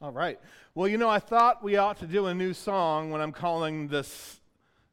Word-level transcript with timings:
All 0.00 0.12
right. 0.12 0.38
Well, 0.76 0.86
you 0.86 0.96
know, 0.96 1.08
I 1.08 1.18
thought 1.18 1.60
we 1.60 1.74
ought 1.74 1.98
to 1.98 2.06
do 2.06 2.26
a 2.26 2.34
new 2.34 2.54
song 2.54 3.10
when 3.10 3.20
I'm 3.20 3.32
calling 3.32 3.88
this 3.88 4.38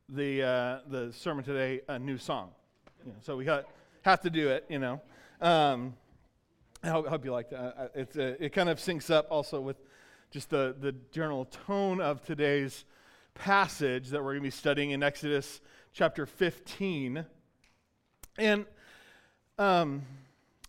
the 0.09 0.41
uh, 0.41 0.79
the 0.87 1.13
sermon 1.13 1.43
today 1.43 1.81
a 1.87 1.99
new 1.99 2.17
song. 2.17 2.49
You 3.05 3.11
know, 3.11 3.17
so 3.21 3.37
we 3.37 3.45
got 3.45 3.65
have 4.01 4.21
to 4.21 4.31
do 4.31 4.49
it. 4.49 4.65
You 4.67 4.79
know. 4.79 5.01
Um, 5.39 5.93
I 6.81 6.87
hope, 6.87 7.05
I 7.05 7.09
hope 7.11 7.23
you 7.23 7.31
like 7.31 7.51
that. 7.51 7.91
It's 7.93 8.17
uh, 8.17 8.33
it 8.39 8.51
kind 8.51 8.67
of 8.67 8.79
syncs 8.79 9.11
up 9.11 9.27
also 9.29 9.61
with 9.61 9.77
just 10.31 10.49
the 10.49 10.75
the 10.79 10.95
general 11.11 11.45
tone 11.45 12.01
of 12.01 12.23
today's 12.23 12.83
passage 13.35 14.09
that 14.09 14.23
we're 14.23 14.31
going 14.31 14.41
to 14.41 14.47
be 14.47 14.49
studying 14.49 14.89
in 14.89 15.03
Exodus 15.03 15.61
chapter 15.93 16.25
15, 16.25 17.23
and 18.39 18.65
um, 19.59 20.01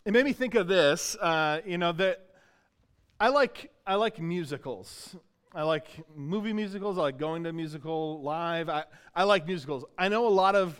it 0.05 0.13
made 0.13 0.25
me 0.25 0.33
think 0.33 0.53
of 0.53 0.67
this. 0.67 1.15
Uh, 1.19 1.61
you 1.65 1.79
know 1.79 1.91
that 1.93 2.26
I 3.19 3.29
like 3.29 3.71
I 3.85 3.95
like 3.95 4.19
musicals. 4.19 5.15
I 5.53 5.63
like 5.63 5.87
movie 6.15 6.53
musicals. 6.53 6.97
I 6.97 7.01
like 7.01 7.17
going 7.17 7.45
to 7.45 7.53
musical 7.53 8.21
live. 8.21 8.69
I, 8.69 8.83
I 9.15 9.23
like 9.23 9.47
musicals. 9.47 9.85
I 9.97 10.07
know 10.07 10.27
a 10.27 10.29
lot 10.29 10.55
of, 10.55 10.79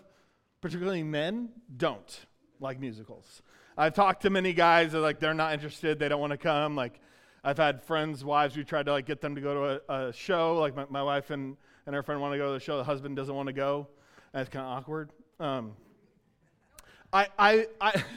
particularly 0.62 1.04
men, 1.04 1.50
don't 1.78 2.26
like 2.60 2.80
musicals. 2.80 3.42
I've 3.78 3.94
talked 3.94 4.22
to 4.24 4.30
many 4.30 4.54
guys 4.54 4.92
that 4.92 5.00
like 5.00 5.20
they're 5.20 5.34
not 5.34 5.54
interested. 5.54 5.98
They 5.98 6.10
don't 6.10 6.20
want 6.20 6.32
to 6.32 6.38
come. 6.38 6.76
Like 6.76 7.00
I've 7.44 7.58
had 7.58 7.82
friends' 7.82 8.24
wives. 8.24 8.56
We 8.56 8.64
tried 8.64 8.86
to 8.86 8.92
like 8.92 9.06
get 9.06 9.22
them 9.22 9.34
to 9.36 9.42
go 9.42 9.54
to 9.54 9.94
a, 9.94 10.08
a 10.10 10.14
show. 10.14 10.58
Like 10.60 10.76
my, 10.76 10.86
my 10.90 11.02
wife 11.02 11.32
and, 11.32 11.58
and 11.88 11.96
her 11.96 12.04
friend 12.04 12.22
want 12.22 12.34
to 12.34 12.38
go 12.38 12.48
to 12.48 12.54
the 12.54 12.60
show. 12.60 12.78
The 12.78 12.84
husband 12.84 13.16
doesn't 13.16 13.34
want 13.34 13.48
to 13.48 13.54
go. 13.54 13.88
It's 14.34 14.50
kind 14.50 14.66
of 14.66 14.78
awkward. 14.78 15.12
Um, 15.40 15.74
I 17.12 17.28
I 17.40 17.68
I. 17.82 18.04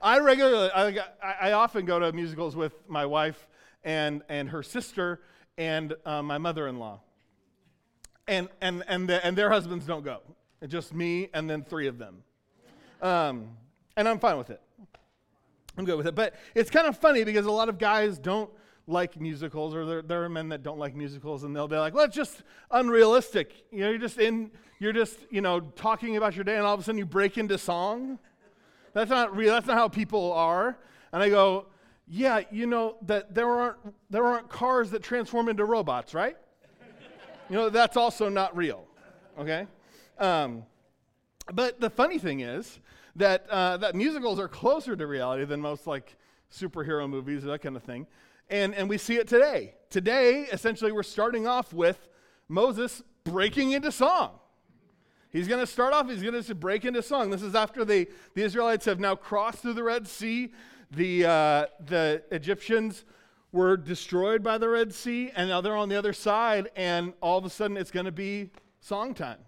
I 0.00 0.18
regularly, 0.20 0.70
I, 0.74 0.98
I, 1.40 1.52
often 1.52 1.84
go 1.84 1.98
to 1.98 2.12
musicals 2.12 2.54
with 2.54 2.72
my 2.88 3.04
wife 3.04 3.48
and, 3.82 4.22
and 4.28 4.48
her 4.50 4.62
sister 4.62 5.20
and 5.56 5.94
uh, 6.06 6.22
my 6.22 6.38
mother 6.38 6.68
in 6.68 6.78
law. 6.78 7.00
And, 8.26 8.48
and, 8.60 8.84
and, 8.86 9.08
the, 9.08 9.24
and 9.24 9.36
their 9.36 9.50
husbands 9.50 9.86
don't 9.86 10.04
go. 10.04 10.20
It's 10.60 10.70
just 10.72 10.94
me 10.94 11.30
and 11.34 11.48
then 11.48 11.64
three 11.64 11.88
of 11.88 11.98
them. 11.98 12.22
Um, 13.02 13.50
and 13.96 14.08
I'm 14.08 14.18
fine 14.18 14.38
with 14.38 14.50
it. 14.50 14.60
I'm 15.76 15.84
good 15.84 15.96
with 15.96 16.06
it. 16.06 16.14
But 16.14 16.34
it's 16.54 16.70
kind 16.70 16.86
of 16.86 16.96
funny 16.96 17.24
because 17.24 17.46
a 17.46 17.52
lot 17.52 17.68
of 17.68 17.78
guys 17.78 18.18
don't 18.18 18.50
like 18.88 19.20
musicals, 19.20 19.74
or 19.74 19.84
there, 19.84 20.02
there, 20.02 20.24
are 20.24 20.28
men 20.28 20.48
that 20.48 20.62
don't 20.62 20.78
like 20.78 20.96
musicals, 20.96 21.44
and 21.44 21.54
they'll 21.54 21.68
be 21.68 21.76
like, 21.76 21.94
"Well, 21.94 22.06
it's 22.06 22.16
just 22.16 22.42
unrealistic." 22.70 23.66
You 23.70 23.80
know, 23.80 23.90
you're 23.90 23.98
just 23.98 24.18
in, 24.18 24.50
you're 24.80 24.94
just, 24.94 25.18
you 25.30 25.42
know, 25.42 25.60
talking 25.60 26.16
about 26.16 26.34
your 26.34 26.44
day, 26.44 26.56
and 26.56 26.64
all 26.64 26.74
of 26.74 26.80
a 26.80 26.82
sudden 26.82 26.98
you 26.98 27.06
break 27.06 27.36
into 27.36 27.58
song. 27.58 28.18
That's 28.98 29.10
not 29.10 29.36
real. 29.36 29.52
That's 29.52 29.68
not 29.68 29.76
how 29.76 29.86
people 29.86 30.32
are. 30.32 30.76
And 31.12 31.22
I 31.22 31.28
go, 31.28 31.66
yeah, 32.08 32.40
you 32.50 32.66
know 32.66 32.96
that 33.02 33.32
there 33.32 33.48
aren't 33.48 33.76
there 34.10 34.24
aren't 34.24 34.48
cars 34.48 34.90
that 34.90 35.04
transform 35.04 35.48
into 35.48 35.64
robots, 35.64 36.14
right? 36.14 36.36
you 37.48 37.54
know 37.54 37.70
that's 37.70 37.96
also 37.96 38.28
not 38.28 38.56
real. 38.56 38.84
Okay. 39.38 39.68
Um, 40.18 40.64
but 41.52 41.80
the 41.80 41.88
funny 41.88 42.18
thing 42.18 42.40
is 42.40 42.80
that 43.14 43.46
uh, 43.48 43.76
that 43.76 43.94
musicals 43.94 44.40
are 44.40 44.48
closer 44.48 44.96
to 44.96 45.06
reality 45.06 45.44
than 45.44 45.60
most 45.60 45.86
like 45.86 46.16
superhero 46.52 47.08
movies 47.08 47.44
or 47.44 47.52
that 47.52 47.62
kind 47.62 47.76
of 47.76 47.84
thing, 47.84 48.04
and 48.50 48.74
and 48.74 48.88
we 48.88 48.98
see 48.98 49.14
it 49.14 49.28
today. 49.28 49.74
Today, 49.90 50.48
essentially, 50.50 50.90
we're 50.90 51.04
starting 51.04 51.46
off 51.46 51.72
with 51.72 52.08
Moses 52.48 53.00
breaking 53.22 53.70
into 53.70 53.92
song. 53.92 54.40
He's 55.30 55.46
going 55.46 55.60
to 55.60 55.66
start 55.66 55.92
off, 55.92 56.08
he's 56.08 56.22
going 56.22 56.42
to 56.42 56.54
break 56.54 56.84
into 56.84 57.02
song. 57.02 57.28
This 57.28 57.42
is 57.42 57.54
after 57.54 57.84
the, 57.84 58.08
the 58.34 58.42
Israelites 58.42 58.86
have 58.86 58.98
now 58.98 59.14
crossed 59.14 59.58
through 59.58 59.74
the 59.74 59.82
Red 59.82 60.08
Sea. 60.08 60.52
The, 60.90 61.26
uh, 61.26 61.66
the 61.84 62.22
Egyptians 62.30 63.04
were 63.52 63.76
destroyed 63.76 64.42
by 64.42 64.56
the 64.56 64.68
Red 64.68 64.94
Sea, 64.94 65.30
and 65.36 65.50
now 65.50 65.60
they're 65.60 65.76
on 65.76 65.90
the 65.90 65.96
other 65.96 66.14
side, 66.14 66.70
and 66.76 67.12
all 67.20 67.36
of 67.36 67.44
a 67.44 67.50
sudden 67.50 67.76
it's 67.76 67.90
going 67.90 68.06
to 68.06 68.12
be 68.12 68.50
song 68.80 69.12
time. 69.12 69.38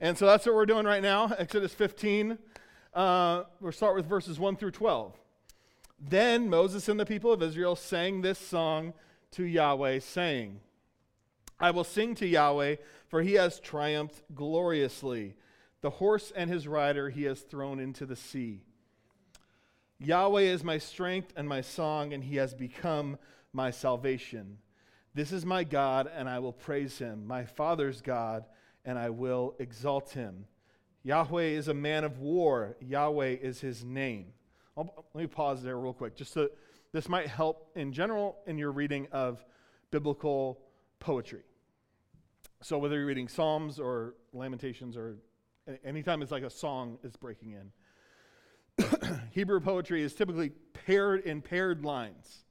And 0.00 0.16
so 0.16 0.26
that's 0.26 0.46
what 0.46 0.54
we're 0.54 0.66
doing 0.66 0.86
right 0.86 1.02
now. 1.02 1.32
Exodus 1.36 1.74
15. 1.74 2.38
Uh, 2.92 3.42
we'll 3.60 3.72
start 3.72 3.96
with 3.96 4.06
verses 4.06 4.38
1 4.38 4.56
through 4.56 4.70
12. 4.70 5.14
Then 5.98 6.48
Moses 6.48 6.88
and 6.88 7.00
the 7.00 7.06
people 7.06 7.32
of 7.32 7.42
Israel 7.42 7.74
sang 7.74 8.20
this 8.20 8.38
song 8.38 8.92
to 9.32 9.42
Yahweh, 9.44 9.98
saying, 9.98 10.60
I 11.58 11.70
will 11.70 11.84
sing 11.84 12.14
to 12.16 12.26
Yahweh, 12.26 12.76
for 13.14 13.22
he 13.22 13.34
has 13.34 13.60
triumphed 13.60 14.24
gloriously. 14.34 15.36
The 15.82 15.90
horse 15.90 16.32
and 16.34 16.50
his 16.50 16.66
rider 16.66 17.10
he 17.10 17.22
has 17.26 17.42
thrown 17.42 17.78
into 17.78 18.06
the 18.06 18.16
sea. 18.16 18.62
Yahweh 20.00 20.40
is 20.40 20.64
my 20.64 20.78
strength 20.78 21.32
and 21.36 21.48
my 21.48 21.60
song, 21.60 22.12
and 22.12 22.24
he 22.24 22.34
has 22.38 22.54
become 22.54 23.16
my 23.52 23.70
salvation. 23.70 24.58
This 25.14 25.30
is 25.30 25.46
my 25.46 25.62
God, 25.62 26.10
and 26.12 26.28
I 26.28 26.40
will 26.40 26.52
praise 26.52 26.98
him, 26.98 27.24
my 27.24 27.44
father's 27.44 28.00
God, 28.00 28.46
and 28.84 28.98
I 28.98 29.10
will 29.10 29.54
exalt 29.60 30.10
him. 30.10 30.46
Yahweh 31.04 31.50
is 31.50 31.68
a 31.68 31.72
man 31.72 32.02
of 32.02 32.18
war, 32.18 32.76
Yahweh 32.80 33.36
is 33.40 33.60
his 33.60 33.84
name. 33.84 34.32
I'll, 34.76 34.92
let 35.14 35.22
me 35.22 35.28
pause 35.28 35.62
there 35.62 35.78
real 35.78 35.92
quick, 35.92 36.16
just 36.16 36.32
so 36.32 36.48
this 36.90 37.08
might 37.08 37.28
help 37.28 37.70
in 37.76 37.92
general 37.92 38.38
in 38.48 38.58
your 38.58 38.72
reading 38.72 39.06
of 39.12 39.44
biblical 39.92 40.58
poetry. 40.98 41.42
So 42.64 42.78
whether 42.78 42.96
you're 42.96 43.04
reading 43.04 43.28
Psalms 43.28 43.78
or 43.78 44.14
Lamentations 44.32 44.96
or 44.96 45.16
anytime 45.84 46.22
it's 46.22 46.32
like 46.32 46.44
a 46.44 46.48
song 46.48 46.96
is 47.02 47.14
breaking 47.14 47.58
in, 48.78 48.88
Hebrew 49.32 49.60
poetry 49.60 50.00
is 50.00 50.14
typically 50.14 50.48
paired 50.72 51.26
in 51.26 51.42
paired 51.42 51.84
lines. 51.84 52.46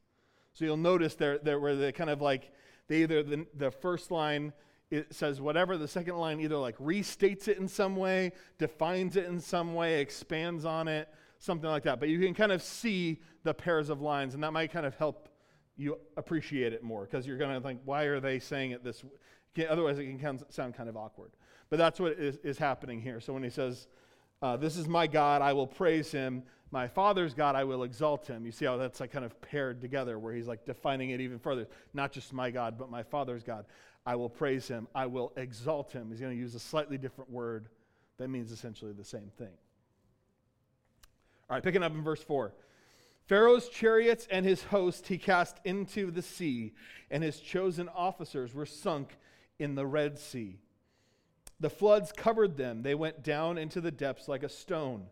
So 0.53 0.66
you'll 0.66 0.78
notice 0.78 1.16
there, 1.16 1.40
there 1.40 1.59
where 1.59 1.75
they 1.75 1.91
kind 1.91 2.12
of 2.12 2.22
like 2.22 2.51
they 2.88 3.01
either 3.01 3.24
the, 3.24 3.47
the 3.56 3.72
first 3.72 4.12
line 4.12 4.53
it 4.91 5.16
says 5.16 5.41
whatever, 5.41 5.79
the 5.79 5.88
second 5.88 6.16
line 6.18 6.40
either 6.40 6.57
like 6.57 6.78
restates 6.78 7.47
it 7.47 7.57
in 7.57 7.68
some 7.68 7.95
way, 7.95 8.34
defines 8.59 9.16
it 9.16 9.25
in 9.25 9.40
some 9.40 9.74
way, 9.74 10.00
expands 10.00 10.63
on 10.63 10.88
it, 10.88 11.09
something 11.40 11.72
like 11.72 11.81
that. 11.85 12.00
But 12.00 12.09
you 12.09 12.19
can 12.19 12.35
kind 12.35 12.51
of 12.51 12.62
see 12.62 13.19
the 13.41 13.56
pairs 13.56 13.90
of 13.90 14.00
lines, 14.00 14.35
and 14.35 14.44
that 14.44 14.53
might 14.53 14.72
kind 14.72 14.85
of 14.85 14.95
help 14.95 15.30
you 15.75 15.97
appreciate 16.18 16.74
it 16.74 16.84
more 16.84 17.06
because 17.06 17.25
you're 17.25 17.38
going 17.38 17.56
to 17.56 17.68
think, 17.68 17.81
why 17.84 18.03
are 18.03 18.19
they 18.19 18.38
saying 18.38 18.72
it 18.72 18.84
this? 18.84 19.03
Otherwise, 19.69 19.99
it 19.99 20.19
can 20.19 20.39
sound 20.49 20.75
kind 20.75 20.89
of 20.89 20.97
awkward. 20.97 21.31
But 21.69 21.77
that's 21.77 21.99
what 21.99 22.13
is, 22.13 22.37
is 22.43 22.57
happening 22.57 23.01
here. 23.01 23.19
So 23.19 23.33
when 23.33 23.43
he 23.43 23.49
says, 23.49 23.87
uh, 24.41 24.57
This 24.57 24.77
is 24.77 24.87
my 24.87 25.07
God, 25.07 25.41
I 25.41 25.53
will 25.53 25.67
praise 25.67 26.11
him. 26.11 26.43
My 26.71 26.87
father's 26.87 27.35
God, 27.35 27.55
I 27.55 27.63
will 27.63 27.83
exalt 27.83 28.25
him. 28.25 28.45
You 28.45 28.51
see 28.51 28.65
how 28.65 28.77
that's 28.77 28.99
like 28.99 29.11
kind 29.11 29.25
of 29.25 29.39
paired 29.41 29.79
together, 29.79 30.17
where 30.17 30.33
he's 30.33 30.47
like 30.47 30.65
defining 30.65 31.11
it 31.11 31.21
even 31.21 31.37
further. 31.37 31.67
Not 31.93 32.11
just 32.11 32.33
my 32.33 32.49
God, 32.49 32.77
but 32.77 32.89
my 32.89 33.03
father's 33.03 33.43
God. 33.43 33.65
I 34.05 34.15
will 34.15 34.29
praise 34.29 34.67
him. 34.67 34.87
I 34.95 35.05
will 35.05 35.31
exalt 35.37 35.91
him. 35.91 36.09
He's 36.09 36.19
going 36.19 36.33
to 36.33 36.37
use 36.37 36.55
a 36.55 36.59
slightly 36.59 36.97
different 36.97 37.29
word 37.29 37.69
that 38.17 38.29
means 38.29 38.51
essentially 38.51 38.93
the 38.93 39.03
same 39.03 39.31
thing. 39.37 39.53
All 41.49 41.55
right, 41.57 41.63
picking 41.63 41.83
up 41.83 41.93
in 41.93 42.03
verse 42.03 42.23
4. 42.23 42.53
Pharaoh's 43.27 43.69
chariots 43.69 44.27
and 44.29 44.45
his 44.45 44.63
host 44.63 45.07
he 45.07 45.17
cast 45.17 45.57
into 45.63 46.11
the 46.11 46.21
sea, 46.21 46.73
and 47.09 47.23
his 47.23 47.39
chosen 47.39 47.89
officers 47.89 48.53
were 48.53 48.65
sunk 48.65 49.17
in 49.63 49.75
the 49.75 49.88
Red 49.88 50.19
Sea. 50.19 50.59
The 51.62 51.69
floods 51.69 52.12
covered 52.12 52.57
them. 52.57 52.84
They 52.84 52.96
went 52.96 53.24
down 53.24 53.57
into 53.57 53.79
the 53.79 53.91
depths 53.91 54.28
like 54.28 54.44
a 54.44 54.50
stone. 54.50 55.06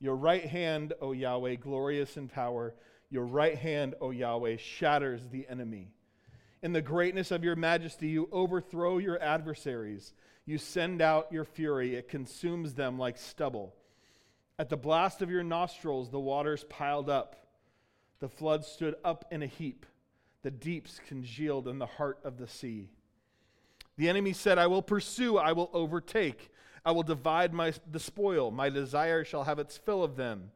Your 0.00 0.16
right 0.16 0.44
hand, 0.44 0.94
O 1.02 1.12
Yahweh, 1.12 1.56
glorious 1.56 2.16
in 2.16 2.28
power, 2.28 2.74
your 3.10 3.26
right 3.26 3.58
hand, 3.58 3.94
O 4.00 4.10
Yahweh, 4.10 4.56
shatters 4.56 5.28
the 5.28 5.46
enemy. 5.48 5.92
In 6.62 6.72
the 6.72 6.80
greatness 6.80 7.30
of 7.30 7.44
your 7.44 7.56
majesty, 7.56 8.08
you 8.08 8.30
overthrow 8.32 8.96
your 8.96 9.22
adversaries. 9.22 10.14
You 10.46 10.56
send 10.56 11.02
out 11.02 11.30
your 11.30 11.44
fury, 11.44 11.94
it 11.94 12.08
consumes 12.08 12.72
them 12.72 12.98
like 12.98 13.18
stubble. 13.18 13.74
At 14.58 14.70
the 14.70 14.78
blast 14.78 15.20
of 15.20 15.30
your 15.30 15.44
nostrils, 15.44 16.08
the 16.08 16.18
waters 16.18 16.64
piled 16.70 17.10
up. 17.10 17.36
The 18.20 18.28
floods 18.30 18.66
stood 18.66 18.94
up 19.04 19.26
in 19.30 19.42
a 19.42 19.46
heap. 19.46 19.84
The 20.42 20.50
deeps 20.50 21.00
congealed 21.06 21.68
in 21.68 21.78
the 21.78 21.84
heart 21.84 22.18
of 22.24 22.38
the 22.38 22.48
sea. 22.48 22.88
The 24.00 24.08
enemy 24.08 24.32
said, 24.32 24.56
I 24.56 24.66
will 24.66 24.80
pursue, 24.80 25.36
I 25.36 25.52
will 25.52 25.68
overtake, 25.74 26.50
I 26.86 26.90
will 26.90 27.02
divide 27.02 27.52
my, 27.52 27.74
the 27.92 28.00
spoil. 28.00 28.50
My 28.50 28.70
desire 28.70 29.24
shall 29.24 29.44
have 29.44 29.58
its 29.58 29.76
fill 29.76 30.02
of 30.02 30.16
them. 30.16 30.52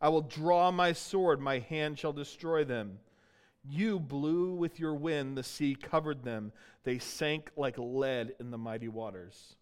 I 0.00 0.08
will 0.08 0.22
draw 0.22 0.72
my 0.72 0.92
sword, 0.94 1.40
my 1.40 1.60
hand 1.60 1.96
shall 1.96 2.12
destroy 2.12 2.64
them. 2.64 2.98
You 3.64 4.00
blew 4.00 4.52
with 4.52 4.80
your 4.80 4.94
wind, 4.96 5.38
the 5.38 5.44
sea 5.44 5.76
covered 5.76 6.24
them. 6.24 6.50
They 6.82 6.98
sank 6.98 7.52
like 7.56 7.76
lead 7.78 8.34
in 8.40 8.50
the 8.50 8.58
mighty 8.58 8.88
waters. 8.88 9.54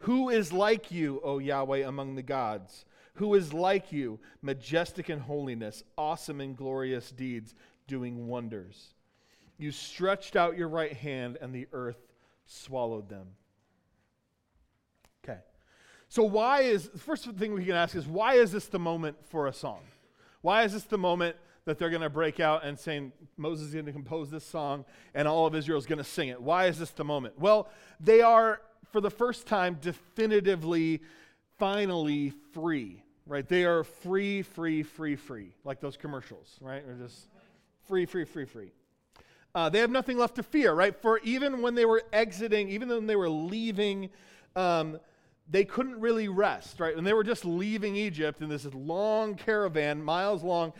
Who 0.00 0.30
is 0.30 0.52
like 0.52 0.90
you, 0.90 1.20
O 1.22 1.38
Yahweh, 1.38 1.86
among 1.86 2.16
the 2.16 2.22
gods? 2.22 2.86
Who 3.14 3.34
is 3.34 3.52
like 3.52 3.92
you, 3.92 4.18
majestic 4.42 5.10
in 5.10 5.20
holiness, 5.20 5.84
awesome 5.96 6.40
in 6.40 6.56
glorious 6.56 7.12
deeds, 7.12 7.54
doing 7.86 8.26
wonders? 8.26 8.94
You 9.60 9.70
stretched 9.72 10.36
out 10.36 10.56
your 10.56 10.68
right 10.68 10.92
hand, 10.92 11.38
and 11.40 11.54
the 11.54 11.68
earth 11.72 11.98
swallowed 12.46 13.08
them. 13.08 13.26
Okay. 15.22 15.38
So, 16.08 16.24
why 16.24 16.62
is 16.62 16.88
the 16.88 16.98
first 16.98 17.24
thing 17.24 17.52
we 17.52 17.64
can 17.64 17.74
ask 17.74 17.94
is 17.94 18.06
why 18.06 18.34
is 18.34 18.52
this 18.52 18.66
the 18.66 18.78
moment 18.78 19.16
for 19.28 19.46
a 19.46 19.52
song? 19.52 19.80
Why 20.40 20.64
is 20.64 20.72
this 20.72 20.84
the 20.84 20.98
moment 20.98 21.36
that 21.66 21.78
they're 21.78 21.90
going 21.90 22.02
to 22.02 22.10
break 22.10 22.40
out 22.40 22.64
and 22.64 22.78
saying 22.78 23.12
Moses 23.36 23.68
is 23.68 23.74
going 23.74 23.86
to 23.86 23.92
compose 23.92 24.30
this 24.30 24.44
song 24.44 24.84
and 25.14 25.28
all 25.28 25.46
of 25.46 25.54
Israel 25.54 25.78
is 25.78 25.86
going 25.86 25.98
to 25.98 26.04
sing 26.04 26.28
it. 26.28 26.40
Why 26.40 26.66
is 26.66 26.78
this 26.78 26.90
the 26.90 27.04
moment? 27.04 27.38
Well, 27.38 27.68
they 28.00 28.22
are, 28.22 28.60
for 28.90 29.00
the 29.00 29.10
first 29.10 29.46
time, 29.46 29.78
definitively, 29.80 31.02
finally 31.58 32.32
free, 32.52 33.02
right? 33.26 33.46
They 33.46 33.64
are 33.64 33.84
free, 33.84 34.42
free, 34.42 34.82
free, 34.82 35.16
free, 35.16 35.54
like 35.64 35.80
those 35.80 35.96
commercials, 35.96 36.56
right? 36.60 36.84
They're 36.84 36.96
just 36.96 37.28
free, 37.86 38.06
free, 38.06 38.24
free, 38.24 38.46
free. 38.46 38.72
Uh, 39.54 39.68
they 39.68 39.80
have 39.80 39.90
nothing 39.90 40.16
left 40.16 40.36
to 40.36 40.42
fear, 40.42 40.72
right? 40.72 40.94
For 41.00 41.18
even 41.24 41.62
when 41.62 41.74
they 41.74 41.84
were 41.84 42.02
exiting, 42.12 42.68
even 42.68 42.88
when 42.88 43.06
they 43.06 43.16
were 43.16 43.28
leaving, 43.28 44.10
um, 44.54 44.98
they 45.48 45.64
couldn't 45.64 46.00
really 46.00 46.28
rest, 46.28 46.78
right? 46.78 46.96
And 46.96 47.06
they 47.06 47.12
were 47.12 47.24
just 47.24 47.44
leaving 47.44 47.96
Egypt 47.96 48.42
in 48.42 48.48
this 48.48 48.64
long 48.72 49.34
caravan, 49.34 50.02
miles 50.02 50.44
long, 50.44 50.72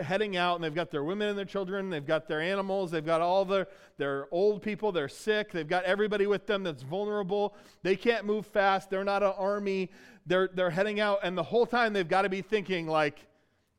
heading 0.00 0.36
out, 0.36 0.54
and 0.54 0.62
they've 0.62 0.74
got 0.74 0.92
their 0.92 1.02
women 1.02 1.28
and 1.28 1.36
their 1.36 1.44
children, 1.44 1.90
they've 1.90 2.06
got 2.06 2.28
their 2.28 2.40
animals, 2.40 2.92
they've 2.92 3.04
got 3.04 3.20
all 3.20 3.44
their, 3.44 3.66
their 3.98 4.28
old 4.30 4.62
people, 4.62 4.92
they're 4.92 5.08
sick, 5.08 5.50
they've 5.50 5.66
got 5.66 5.82
everybody 5.82 6.28
with 6.28 6.46
them 6.46 6.62
that's 6.62 6.84
vulnerable. 6.84 7.56
They 7.82 7.96
can't 7.96 8.24
move 8.24 8.46
fast, 8.46 8.90
they're 8.90 9.02
not 9.02 9.24
an 9.24 9.32
army. 9.36 9.90
They're, 10.24 10.48
they're 10.54 10.70
heading 10.70 11.00
out, 11.00 11.18
and 11.24 11.36
the 11.36 11.42
whole 11.42 11.66
time 11.66 11.92
they've 11.92 12.08
got 12.08 12.22
to 12.22 12.28
be 12.28 12.42
thinking, 12.42 12.86
like, 12.86 13.26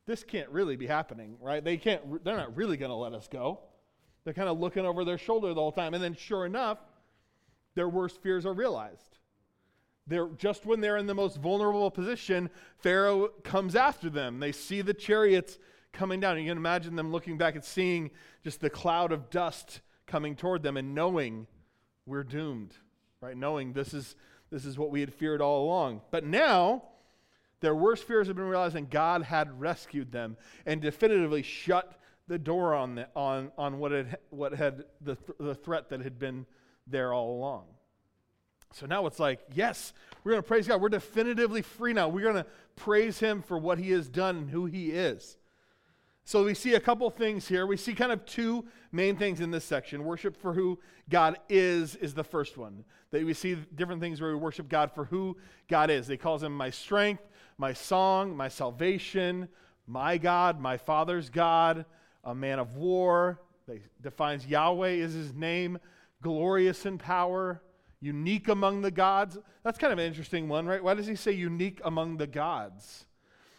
this 0.04 0.22
can't 0.22 0.50
really 0.50 0.76
be 0.76 0.86
happening, 0.86 1.38
right? 1.40 1.64
They 1.64 1.78
can't, 1.78 2.22
they're 2.22 2.36
not 2.36 2.54
really 2.54 2.76
going 2.76 2.90
to 2.90 2.96
let 2.96 3.14
us 3.14 3.28
go. 3.28 3.60
They're 4.24 4.34
kind 4.34 4.48
of 4.48 4.58
looking 4.58 4.86
over 4.86 5.04
their 5.04 5.18
shoulder 5.18 5.48
the 5.48 5.60
whole 5.60 5.72
time. 5.72 5.94
And 5.94 6.02
then, 6.02 6.14
sure 6.14 6.46
enough, 6.46 6.78
their 7.74 7.88
worst 7.88 8.22
fears 8.22 8.46
are 8.46 8.54
realized. 8.54 9.18
They're, 10.06 10.28
just 10.36 10.66
when 10.66 10.80
they're 10.80 10.96
in 10.96 11.06
the 11.06 11.14
most 11.14 11.38
vulnerable 11.38 11.90
position, 11.90 12.50
Pharaoh 12.78 13.28
comes 13.42 13.74
after 13.74 14.10
them. 14.10 14.40
They 14.40 14.52
see 14.52 14.82
the 14.82 14.94
chariots 14.94 15.58
coming 15.92 16.20
down. 16.20 16.38
You 16.38 16.50
can 16.50 16.58
imagine 16.58 16.96
them 16.96 17.10
looking 17.10 17.38
back 17.38 17.54
and 17.54 17.64
seeing 17.64 18.10
just 18.42 18.60
the 18.60 18.70
cloud 18.70 19.12
of 19.12 19.30
dust 19.30 19.80
coming 20.06 20.36
toward 20.36 20.62
them 20.62 20.76
and 20.76 20.94
knowing 20.94 21.46
we're 22.06 22.24
doomed, 22.24 22.74
right? 23.20 23.36
Knowing 23.36 23.72
this 23.72 23.94
is, 23.94 24.16
this 24.50 24.66
is 24.66 24.78
what 24.78 24.90
we 24.90 25.00
had 25.00 25.12
feared 25.12 25.40
all 25.40 25.64
along. 25.64 26.02
But 26.10 26.24
now, 26.24 26.82
their 27.60 27.74
worst 27.74 28.04
fears 28.04 28.26
have 28.26 28.36
been 28.36 28.44
realized, 28.44 28.76
and 28.76 28.90
God 28.90 29.22
had 29.22 29.58
rescued 29.58 30.12
them 30.12 30.36
and 30.66 30.82
definitively 30.82 31.42
shut 31.42 31.98
the 32.28 32.38
door 32.38 32.74
on, 32.74 32.94
the, 32.96 33.08
on, 33.14 33.52
on 33.58 33.78
what 33.78 33.92
had, 33.92 34.18
what 34.30 34.54
had 34.54 34.84
the, 35.00 35.16
th- 35.16 35.38
the 35.38 35.54
threat 35.54 35.90
that 35.90 36.00
had 36.00 36.18
been 36.18 36.46
there 36.86 37.12
all 37.12 37.36
along. 37.36 37.64
So 38.72 38.86
now 38.86 39.06
it's 39.06 39.20
like, 39.20 39.40
yes, 39.54 39.92
we're 40.22 40.32
going 40.32 40.42
to 40.42 40.48
praise 40.48 40.66
God. 40.66 40.80
We're 40.80 40.88
definitively 40.88 41.62
free 41.62 41.92
now. 41.92 42.08
We're 42.08 42.24
going 42.24 42.42
to 42.42 42.46
praise 42.76 43.20
Him 43.20 43.42
for 43.42 43.56
what 43.56 43.78
He 43.78 43.90
has 43.92 44.08
done 44.08 44.36
and 44.36 44.50
who 44.50 44.66
He 44.66 44.90
is. 44.90 45.36
So 46.24 46.44
we 46.44 46.54
see 46.54 46.74
a 46.74 46.80
couple 46.80 47.08
things 47.10 47.46
here. 47.46 47.66
We 47.66 47.76
see 47.76 47.94
kind 47.94 48.10
of 48.10 48.24
two 48.24 48.64
main 48.90 49.16
things 49.16 49.40
in 49.40 49.50
this 49.50 49.64
section. 49.64 50.04
Worship 50.04 50.36
for 50.36 50.54
who 50.54 50.80
God 51.10 51.38
is 51.50 51.96
is 51.96 52.14
the 52.14 52.24
first 52.24 52.56
one. 52.56 52.84
That 53.10 53.24
we 53.24 53.34
see 53.34 53.56
different 53.74 54.00
things 54.00 54.20
where 54.20 54.30
we 54.30 54.36
worship 54.36 54.68
God 54.68 54.90
for 54.92 55.04
who 55.04 55.36
God 55.68 55.90
is. 55.90 56.06
They 56.06 56.16
calls 56.16 56.42
him 56.42 56.56
my 56.56 56.70
strength, 56.70 57.22
my 57.58 57.74
song, 57.74 58.34
my 58.34 58.48
salvation, 58.48 59.48
my 59.86 60.16
God, 60.16 60.58
my 60.58 60.78
Father's 60.78 61.28
God, 61.28 61.84
a 62.24 62.34
man 62.34 62.58
of 62.58 62.76
war. 62.76 63.40
He 63.66 63.80
defines 64.00 64.46
Yahweh 64.46 64.90
is 64.90 65.12
his 65.12 65.32
name, 65.32 65.78
glorious 66.22 66.86
in 66.86 66.98
power, 66.98 67.62
unique 68.00 68.48
among 68.48 68.82
the 68.82 68.90
gods. 68.90 69.38
That's 69.62 69.78
kind 69.78 69.92
of 69.92 69.98
an 69.98 70.06
interesting 70.06 70.48
one, 70.48 70.66
right? 70.66 70.82
Why 70.82 70.94
does 70.94 71.06
he 71.06 71.16
say 71.16 71.32
unique 71.32 71.80
among 71.84 72.18
the 72.18 72.26
gods? 72.26 73.06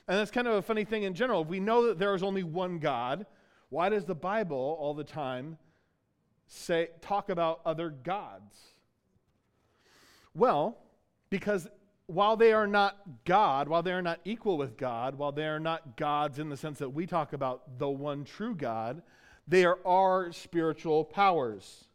And 0.08 0.18
that's 0.18 0.32
kind 0.32 0.48
of 0.48 0.54
a 0.56 0.62
funny 0.62 0.86
thing 0.86 1.04
in 1.04 1.16
general. 1.16 1.42
If 1.42 1.48
we 1.48 1.60
know 1.60 1.88
that 1.88 1.98
there 1.98 2.14
is 2.14 2.22
only 2.22 2.44
one 2.44 2.78
God, 2.78 3.26
why 3.70 3.90
does 3.90 4.06
the 4.06 4.16
Bible 4.16 4.78
all 4.80 4.94
the 4.94 5.04
time 5.04 5.58
say 6.48 6.90
talk 7.02 7.30
about 7.30 7.62
other 7.66 7.90
gods? 7.90 8.56
Well, 10.36 10.78
because 11.30 11.68
while 12.08 12.38
they 12.38 12.54
are 12.54 12.68
not 12.68 12.98
God, 13.26 13.68
while 13.68 13.82
they 13.82 13.92
are 13.92 14.02
not 14.02 14.20
equal 14.26 14.58
with 14.58 14.78
God, 14.78 15.16
while 15.16 15.32
they 15.32 15.46
are 15.46 15.60
not 15.60 15.98
gods 15.98 16.38
in 16.38 16.50
the 16.50 16.58
sense 16.58 16.80
that 16.80 16.90
we 16.90 17.08
talk 17.08 17.34
about 17.34 17.80
the 17.80 17.90
one 17.90 18.24
true 18.24 18.56
God, 18.56 19.02
they 19.48 19.66
are 19.66 20.32
spiritual 20.32 21.04
powers. 21.04 21.86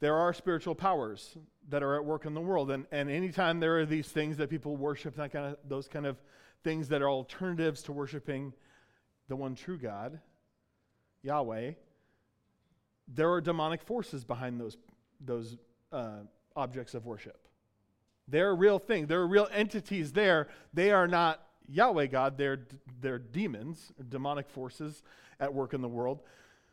There 0.00 0.16
are 0.16 0.34
spiritual 0.34 0.74
powers 0.74 1.36
that 1.70 1.82
are 1.82 1.96
at 1.96 2.04
work 2.04 2.26
in 2.26 2.34
the 2.34 2.40
world. 2.40 2.70
And, 2.70 2.86
and 2.92 3.10
anytime 3.10 3.60
there 3.60 3.78
are 3.78 3.86
these 3.86 4.08
things 4.08 4.36
that 4.36 4.50
people 4.50 4.76
worship, 4.76 5.16
that 5.16 5.32
kind 5.32 5.46
of, 5.46 5.56
those 5.66 5.88
kind 5.88 6.04
of 6.04 6.18
things 6.62 6.88
that 6.88 7.00
are 7.00 7.08
alternatives 7.08 7.82
to 7.84 7.92
worshiping 7.92 8.52
the 9.28 9.36
one 9.36 9.54
true 9.54 9.78
God, 9.78 10.20
Yahweh, 11.22 11.72
there 13.08 13.32
are 13.32 13.40
demonic 13.40 13.82
forces 13.82 14.24
behind 14.24 14.60
those, 14.60 14.76
those 15.20 15.56
uh, 15.92 16.20
objects 16.56 16.92
of 16.94 17.06
worship. 17.06 17.48
They're 18.28 18.50
a 18.50 18.54
real 18.54 18.78
thing. 18.78 19.06
There 19.06 19.20
are 19.20 19.26
real 19.26 19.48
entities 19.52 20.12
there. 20.12 20.48
They 20.72 20.90
are 20.90 21.06
not 21.06 21.44
Yahweh 21.68 22.06
God, 22.06 22.36
they're, 22.36 22.66
they're 23.00 23.18
demons, 23.18 23.92
demonic 24.08 24.48
forces 24.50 25.02
at 25.40 25.52
work 25.52 25.74
in 25.74 25.80
the 25.80 25.88
world, 25.88 26.20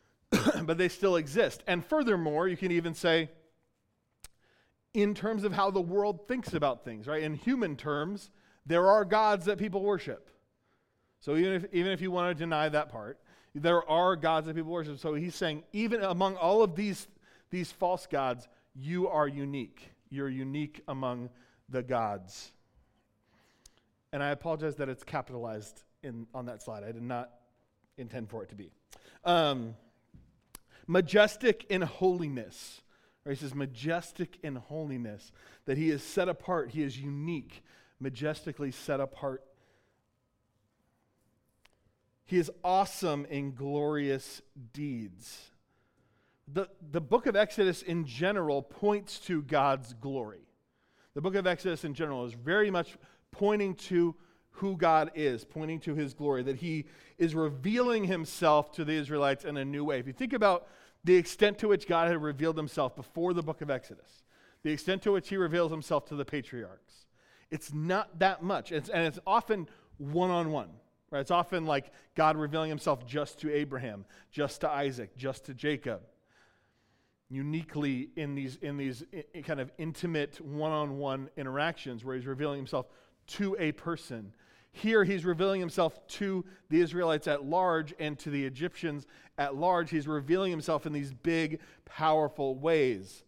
but 0.62 0.78
they 0.78 0.88
still 0.88 1.16
exist. 1.16 1.62
And 1.66 1.84
furthermore, 1.84 2.48
you 2.48 2.56
can 2.56 2.72
even 2.72 2.94
say, 2.94 3.30
in 4.94 5.14
terms 5.14 5.44
of 5.44 5.52
how 5.52 5.70
the 5.70 5.80
world 5.80 6.28
thinks 6.28 6.52
about 6.52 6.84
things, 6.84 7.06
right? 7.06 7.22
In 7.22 7.34
human 7.34 7.76
terms, 7.76 8.30
there 8.66 8.88
are 8.88 9.04
gods 9.04 9.46
that 9.46 9.58
people 9.58 9.82
worship. 9.82 10.28
So 11.20 11.36
even 11.36 11.52
if, 11.54 11.66
even 11.72 11.92
if 11.92 12.00
you 12.00 12.10
want 12.10 12.36
to 12.36 12.38
deny 12.38 12.68
that 12.68 12.90
part, 12.90 13.18
there 13.54 13.88
are 13.88 14.16
gods 14.16 14.46
that 14.46 14.56
people 14.56 14.72
worship. 14.72 14.98
So 14.98 15.14
he's 15.14 15.34
saying, 15.34 15.62
even 15.72 16.02
among 16.02 16.36
all 16.36 16.62
of 16.62 16.74
these, 16.74 17.08
these 17.50 17.72
false 17.72 18.06
gods, 18.06 18.48
you 18.74 19.08
are 19.08 19.28
unique. 19.28 19.91
You're 20.12 20.28
unique 20.28 20.82
among 20.86 21.30
the 21.70 21.82
gods. 21.82 22.52
And 24.12 24.22
I 24.22 24.28
apologize 24.28 24.76
that 24.76 24.90
it's 24.90 25.02
capitalized 25.02 25.82
in, 26.02 26.26
on 26.34 26.44
that 26.46 26.62
slide. 26.62 26.84
I 26.84 26.92
did 26.92 27.02
not 27.02 27.30
intend 27.96 28.28
for 28.28 28.42
it 28.42 28.50
to 28.50 28.54
be. 28.54 28.70
Um, 29.24 29.74
majestic 30.86 31.64
in 31.70 31.80
holiness. 31.80 32.82
Right? 33.24 33.38
He 33.38 33.40
says, 33.40 33.54
majestic 33.54 34.38
in 34.42 34.56
holiness, 34.56 35.32
that 35.64 35.78
he 35.78 35.88
is 35.88 36.02
set 36.02 36.28
apart, 36.28 36.72
he 36.72 36.82
is 36.82 36.98
unique, 36.98 37.64
majestically 37.98 38.70
set 38.70 39.00
apart. 39.00 39.42
He 42.26 42.36
is 42.36 42.50
awesome 42.62 43.24
in 43.30 43.54
glorious 43.54 44.42
deeds. 44.74 45.51
The, 46.52 46.68
the 46.90 47.00
book 47.00 47.26
of 47.26 47.36
Exodus 47.36 47.82
in 47.82 48.04
general 48.04 48.62
points 48.62 49.18
to 49.20 49.42
God's 49.42 49.94
glory. 49.94 50.46
The 51.14 51.20
book 51.20 51.34
of 51.34 51.46
Exodus 51.46 51.84
in 51.84 51.94
general 51.94 52.24
is 52.24 52.32
very 52.32 52.70
much 52.70 52.96
pointing 53.30 53.74
to 53.74 54.14
who 54.56 54.76
God 54.76 55.10
is, 55.14 55.44
pointing 55.44 55.80
to 55.80 55.94
his 55.94 56.14
glory, 56.14 56.42
that 56.42 56.56
he 56.56 56.84
is 57.16 57.34
revealing 57.34 58.04
himself 58.04 58.72
to 58.72 58.84
the 58.84 58.92
Israelites 58.92 59.44
in 59.44 59.56
a 59.56 59.64
new 59.64 59.84
way. 59.84 59.98
If 59.98 60.06
you 60.06 60.12
think 60.12 60.32
about 60.34 60.68
the 61.04 61.16
extent 61.16 61.58
to 61.58 61.68
which 61.68 61.88
God 61.88 62.08
had 62.08 62.22
revealed 62.22 62.56
himself 62.56 62.94
before 62.94 63.32
the 63.32 63.42
book 63.42 63.62
of 63.62 63.70
Exodus, 63.70 64.22
the 64.62 64.70
extent 64.70 65.02
to 65.02 65.12
which 65.12 65.28
he 65.28 65.36
reveals 65.36 65.70
himself 65.70 66.04
to 66.06 66.14
the 66.14 66.24
patriarchs. 66.24 67.06
It's 67.50 67.72
not 67.72 68.18
that 68.18 68.42
much. 68.42 68.72
It's, 68.72 68.88
and 68.88 69.06
it's 69.06 69.18
often 69.26 69.68
one 69.98 70.30
on 70.30 70.50
one. 70.50 70.68
Right? 71.10 71.20
It's 71.20 71.30
often 71.30 71.66
like 71.66 71.92
God 72.14 72.36
revealing 72.36 72.70
himself 72.70 73.06
just 73.06 73.38
to 73.40 73.52
Abraham, 73.52 74.06
just 74.30 74.62
to 74.62 74.70
Isaac, 74.70 75.16
just 75.16 75.44
to 75.46 75.54
Jacob. 75.54 76.00
Uniquely 77.32 78.10
in 78.14 78.34
these, 78.34 78.56
in 78.60 78.76
these 78.76 79.02
kind 79.44 79.58
of 79.58 79.72
intimate 79.78 80.38
one 80.40 80.70
on 80.70 80.98
one 80.98 81.30
interactions 81.38 82.04
where 82.04 82.14
he's 82.14 82.26
revealing 82.26 82.58
himself 82.58 82.86
to 83.26 83.56
a 83.58 83.72
person 83.72 84.34
here, 84.72 85.04
he's 85.04 85.24
revealing 85.24 85.60
himself 85.60 86.06
to 86.08 86.44
the 86.70 86.80
Israelites 86.80 87.26
at 87.26 87.44
large 87.44 87.94
and 87.98 88.18
to 88.20 88.30
the 88.30 88.44
Egyptians 88.44 89.06
at 89.36 89.54
large. 89.54 89.90
He's 89.90 90.08
revealing 90.08 90.50
himself 90.50 90.86
in 90.86 90.92
these 90.92 91.12
big, 91.12 91.60
powerful 91.84 92.54
ways, 92.54 93.22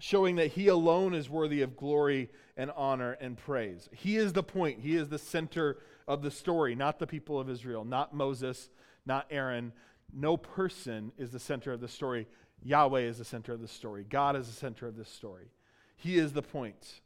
showing 0.00 0.36
that 0.36 0.48
he 0.48 0.66
alone 0.68 1.14
is 1.14 1.30
worthy 1.30 1.62
of 1.62 1.76
glory 1.76 2.28
and 2.56 2.72
honor 2.76 3.12
and 3.20 3.36
praise. 3.36 3.88
He 3.92 4.16
is 4.16 4.32
the 4.32 4.42
point, 4.42 4.80
he 4.80 4.96
is 4.96 5.08
the 5.08 5.18
center 5.18 5.78
of 6.08 6.22
the 6.22 6.30
story, 6.30 6.74
not 6.74 6.98
the 6.98 7.06
people 7.06 7.38
of 7.38 7.48
Israel, 7.48 7.84
not 7.84 8.14
Moses, 8.14 8.68
not 9.06 9.26
Aaron. 9.30 9.72
No 10.12 10.36
person 10.36 11.12
is 11.16 11.30
the 11.30 11.38
center 11.38 11.72
of 11.72 11.80
the 11.80 11.88
story. 11.88 12.26
Yahweh 12.64 13.00
is 13.00 13.18
the 13.18 13.24
center 13.24 13.52
of 13.52 13.60
the 13.60 13.68
story. 13.68 14.04
God 14.08 14.36
is 14.36 14.46
the 14.46 14.52
center 14.52 14.86
of 14.86 14.96
this 14.96 15.08
story. 15.08 15.50
He 15.96 16.18
is 16.18 16.32
the 16.32 16.42
point. 16.42 17.00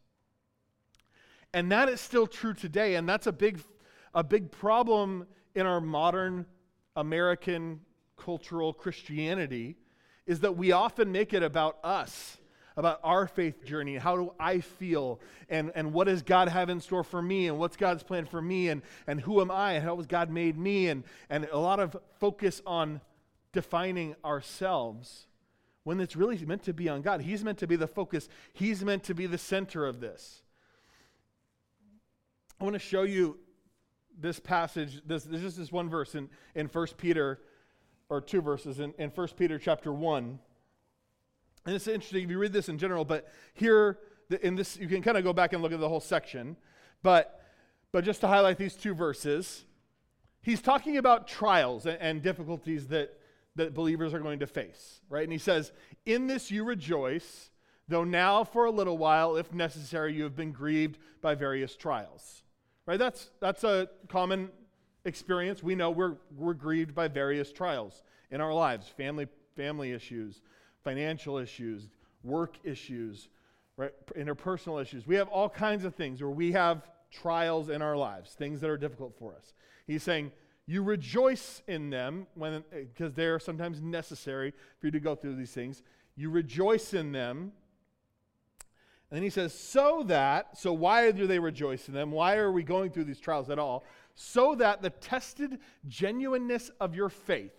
And 1.53 1.73
that 1.73 1.89
is 1.89 2.01
still 2.01 2.27
true 2.27 2.55
today. 2.55 2.97
And 2.97 3.09
that's 3.09 3.27
a 3.27 3.33
big, 3.33 3.61
a 4.15 4.23
big 4.23 4.51
problem 4.51 5.27
in 5.55 5.67
our 5.67 5.81
modern 5.81 6.47
American 6.95 7.81
cultural 8.17 8.73
Christianity 8.73 9.77
is 10.27 10.41
that 10.41 10.57
we 10.57 10.73
often 10.73 11.13
make 11.13 11.33
it 11.33 11.43
about 11.43 11.79
us, 11.85 12.37
about 12.77 13.01
our 13.05 13.27
faith 13.27 13.65
journey. 13.65 13.97
How 13.97 14.17
do 14.17 14.33
I 14.41 14.61
feel? 14.61 15.21
And, 15.49 15.73
and 15.75 15.93
what 15.93 16.09
does 16.09 16.23
God 16.23 16.49
have 16.49 16.69
in 16.69 16.81
store 16.81 17.05
for 17.05 17.23
me? 17.23 17.49
And 17.49 17.59
what's 17.59 17.77
God's 17.77 18.03
plan 18.03 18.27
for 18.27 18.43
me? 18.43 18.69
And, 18.69 18.83
and 19.07 19.21
who 19.21 19.41
am 19.41 19.51
I? 19.51 19.75
And 19.75 19.85
how 19.85 19.97
has 19.97 20.07
God 20.07 20.31
made 20.31 20.59
me? 20.59 20.89
And, 20.89 21.05
and 21.31 21.47
a 21.53 21.59
lot 21.59 21.81
of 21.81 21.97
focus 22.19 22.61
on 22.67 23.01
defining 23.53 24.17
ourselves 24.25 25.27
when 25.87 26.01
it's 26.01 26.17
really 26.17 26.37
meant 26.45 26.65
to 26.65 26.73
be 26.73 26.89
on 26.89 27.01
God. 27.01 27.21
He's 27.21 27.45
meant 27.45 27.59
to 27.59 27.67
be 27.69 27.77
the 27.77 27.87
focus, 27.87 28.29
He's 28.53 28.85
meant 28.85 29.05
to 29.05 29.15
be 29.15 29.27
the 29.27 29.39
center 29.39 29.87
of 29.87 30.01
this. 30.01 30.43
I 32.61 32.65
want 32.65 32.75
to 32.75 32.81
show 32.81 33.05
you 33.05 33.39
this 34.19 34.41
passage. 34.41 35.01
This, 35.07 35.27
is 35.27 35.57
this 35.57 35.71
one 35.71 35.89
verse 35.89 36.17
in, 36.17 36.29
in 36.57 36.67
1 36.67 36.87
Peter, 36.99 37.39
or 38.09 38.21
two 38.21 38.41
verses 38.41 38.81
in, 38.81 38.95
in 38.99 39.11
1 39.11 39.29
Peter 39.39 39.61
chapter 39.61 39.93
1. 39.93 40.41
And 41.67 41.75
it's 41.77 41.87
interesting 41.87 42.25
if 42.25 42.31
you 42.31 42.39
read 42.41 42.53
this 42.53 42.69
in 42.69 42.79
general, 42.79 43.05
but 43.05 43.29
here 43.55 44.01
in 44.43 44.57
this, 44.57 44.77
you 44.77 44.89
can 44.89 45.03
kind 45.03 45.17
of 45.17 45.23
go 45.23 45.33
back 45.33 45.53
and 45.53 45.63
look 45.63 45.73
at 45.73 45.79
the 45.79 45.89
whole 45.89 46.01
section. 46.01 46.57
But, 47.05 47.45
but 47.93 48.03
just 48.03 48.21
to 48.23 48.27
highlight 48.27 48.59
these 48.59 48.75
two 48.75 48.93
verses, 48.93 49.65
he's 50.43 50.61
talking 50.61 50.97
about 50.97 51.29
trials 51.29 51.87
and, 51.87 51.99
and 52.01 52.23
difficulties 52.23 52.89
that, 52.89 53.17
that 53.57 53.75
believers 53.75 54.15
are 54.15 54.21
going 54.21 54.39
to 54.39 54.47
face, 54.47 55.01
right? 55.09 55.25
And 55.25 55.33
he 55.33 55.39
says, 55.39 55.73
In 56.05 56.27
this 56.27 56.51
you 56.51 56.65
rejoice, 56.65 57.51
though 57.89 58.05
now 58.05 58.45
for 58.45 58.67
a 58.67 58.71
little 58.71 58.99
while, 58.99 59.37
if 59.37 59.53
necessary, 59.53 60.15
you 60.15 60.23
have 60.23 60.37
been 60.37 60.53
grieved 60.53 60.99
by 61.21 61.35
various 61.35 61.77
trials. 61.77 62.43
Right? 62.87 62.99
That's, 62.99 63.31
that's 63.41 63.65
a 63.65 63.89
common 64.09 64.51
experience. 65.05 65.63
We 65.63 65.75
know 65.75 65.91
we're, 65.91 66.17
we're 66.37 66.55
grieved 66.55 66.95
by 66.95 67.09
various 67.09 67.53
trials 67.53 68.03
in 68.31 68.41
our 68.41 68.55
lives 68.55 68.89
family, 68.89 69.27
family 69.57 69.93
issues, 69.93 70.41
financial 70.85 71.39
issues, 71.39 71.89
work 72.23 72.57
issues, 72.63 73.29
right? 73.77 73.93
interpersonal 74.17 74.81
issues. 74.81 75.07
We 75.07 75.17
have 75.17 75.29
all 75.29 75.49
kinds 75.49 75.85
of 75.85 75.95
things 75.95 76.21
where 76.21 76.31
we 76.31 76.53
have 76.53 76.87
trials 77.11 77.69
in 77.69 77.83
our 77.83 77.97
lives, 77.97 78.33
things 78.33 78.61
that 78.61 78.71
are 78.71 78.77
difficult 78.77 79.17
for 79.19 79.35
us. 79.35 79.55
He's 79.87 80.03
saying, 80.03 80.33
you 80.67 80.83
rejoice 80.83 81.63
in 81.69 81.91
them 81.91 82.27
when 82.35 82.65
because 82.71 83.13
they're 83.15 83.39
sometimes 83.39 83.81
necessary 83.81 84.53
for 84.79 84.89
you 84.89 84.91
to 84.91 85.01
go 85.01 85.15
through 85.15 85.37
these 85.37 85.53
things. 85.53 85.83
You 86.17 86.31
rejoice 86.31 86.93
in 86.93 87.13
them 87.13 87.53
and 89.11 89.17
then 89.17 89.23
he 89.23 89.31
says, 89.31 89.55
so 89.55 90.03
that, 90.09 90.59
so 90.59 90.73
why 90.73 91.13
do 91.13 91.29
they 91.29 91.39
rejoice 91.39 91.87
in 91.87 91.95
them? 91.95 92.11
Why 92.11 92.37
are 92.37 92.51
we 92.51 92.65
going 92.65 92.91
through 92.91 93.05
these 93.05 93.21
trials 93.21 93.51
at 93.51 93.59
all? 93.59 93.85
So 94.17 94.57
that 94.57 94.83
the 94.83 94.91
tested 94.91 95.61
genuineness 95.87 96.71
of 96.81 96.97
your 96.97 97.09
faith, 97.09 97.53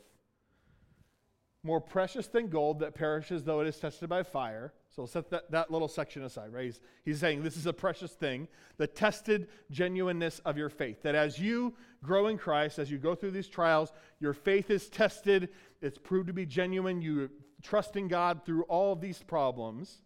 more 1.64 1.80
precious 1.80 2.28
than 2.28 2.50
gold 2.50 2.80
that 2.80 2.96
perishes 2.96 3.44
though 3.44 3.62
it 3.62 3.68
is 3.68 3.78
tested 3.78 4.10
by 4.10 4.24
fire. 4.24 4.74
So 4.98 5.04
we'll 5.04 5.08
set 5.10 5.30
that, 5.30 5.51
that 5.51 5.70
little 5.70 5.88
section 5.88 6.24
aside, 6.24 6.51
right? 6.51 6.66
He's, 6.66 6.82
he's 7.06 7.20
saying 7.20 7.44
this 7.44 7.56
is 7.56 7.68
a 7.68 7.72
precious 7.72 8.13
thing. 8.13 8.48
The 8.77 8.88
tested 8.88 9.48
genuineness 9.70 10.39
of 10.39 10.58
your 10.58 10.70
faith. 10.70 11.04
That 11.04 11.13
as 11.13 11.38
you 11.38 11.75
grow 12.04 12.25
in 12.25 12.39
Christ, 12.39 12.80
as 12.80 12.89
you 12.89 12.98
go 12.98 13.13
through 13.13 13.30
these 13.30 13.48
trials, 13.48 13.94
your 14.20 14.34
faith 14.34 14.72
is 14.72 14.89
tested. 14.89 15.50
It's 15.84 16.00
proved 16.00 16.25
to 16.27 16.34
be 16.34 16.48
genuine. 16.48 17.04
You 17.04 17.30
trust 17.62 17.96
in 17.96 18.08
God 18.08 18.44
through 18.44 18.63
all 18.63 18.92
of 18.92 19.00
these 19.00 19.22
problems 19.22 20.01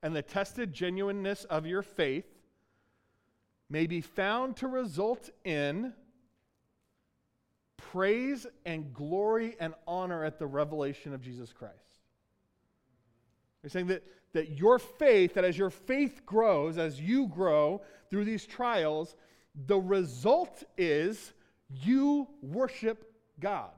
and 0.00 0.14
the 0.14 0.22
tested 0.22 0.72
genuineness 0.72 1.42
of 1.46 1.66
your 1.66 1.82
faith 1.82 2.26
may 3.68 3.88
be 3.88 4.00
found 4.00 4.56
to 4.58 4.68
result 4.68 5.28
in 5.44 5.92
praise 7.76 8.46
and 8.64 8.94
glory 8.94 9.56
and 9.58 9.74
honor 9.88 10.22
at 10.22 10.38
the 10.38 10.46
revelation 10.46 11.14
of 11.14 11.20
Jesus 11.20 11.52
Christ. 11.52 11.93
You're 13.64 13.70
saying 13.70 13.86
that, 13.86 14.04
that 14.34 14.58
your 14.58 14.78
faith, 14.78 15.34
that 15.34 15.44
as 15.44 15.56
your 15.56 15.70
faith 15.70 16.20
grows, 16.26 16.76
as 16.76 17.00
you 17.00 17.28
grow 17.28 17.80
through 18.10 18.26
these 18.26 18.44
trials, 18.44 19.16
the 19.66 19.78
result 19.78 20.62
is 20.76 21.32
you 21.70 22.28
worship 22.42 23.10
God. 23.40 23.72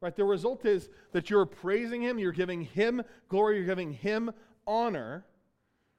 Right? 0.00 0.14
The 0.14 0.22
result 0.24 0.64
is 0.64 0.88
that 1.10 1.30
you're 1.30 1.46
praising 1.46 2.02
Him, 2.02 2.20
you're 2.20 2.30
giving 2.30 2.62
Him 2.62 3.02
glory, 3.28 3.56
you're 3.56 3.66
giving 3.66 3.92
Him 3.92 4.30
honor, 4.68 5.24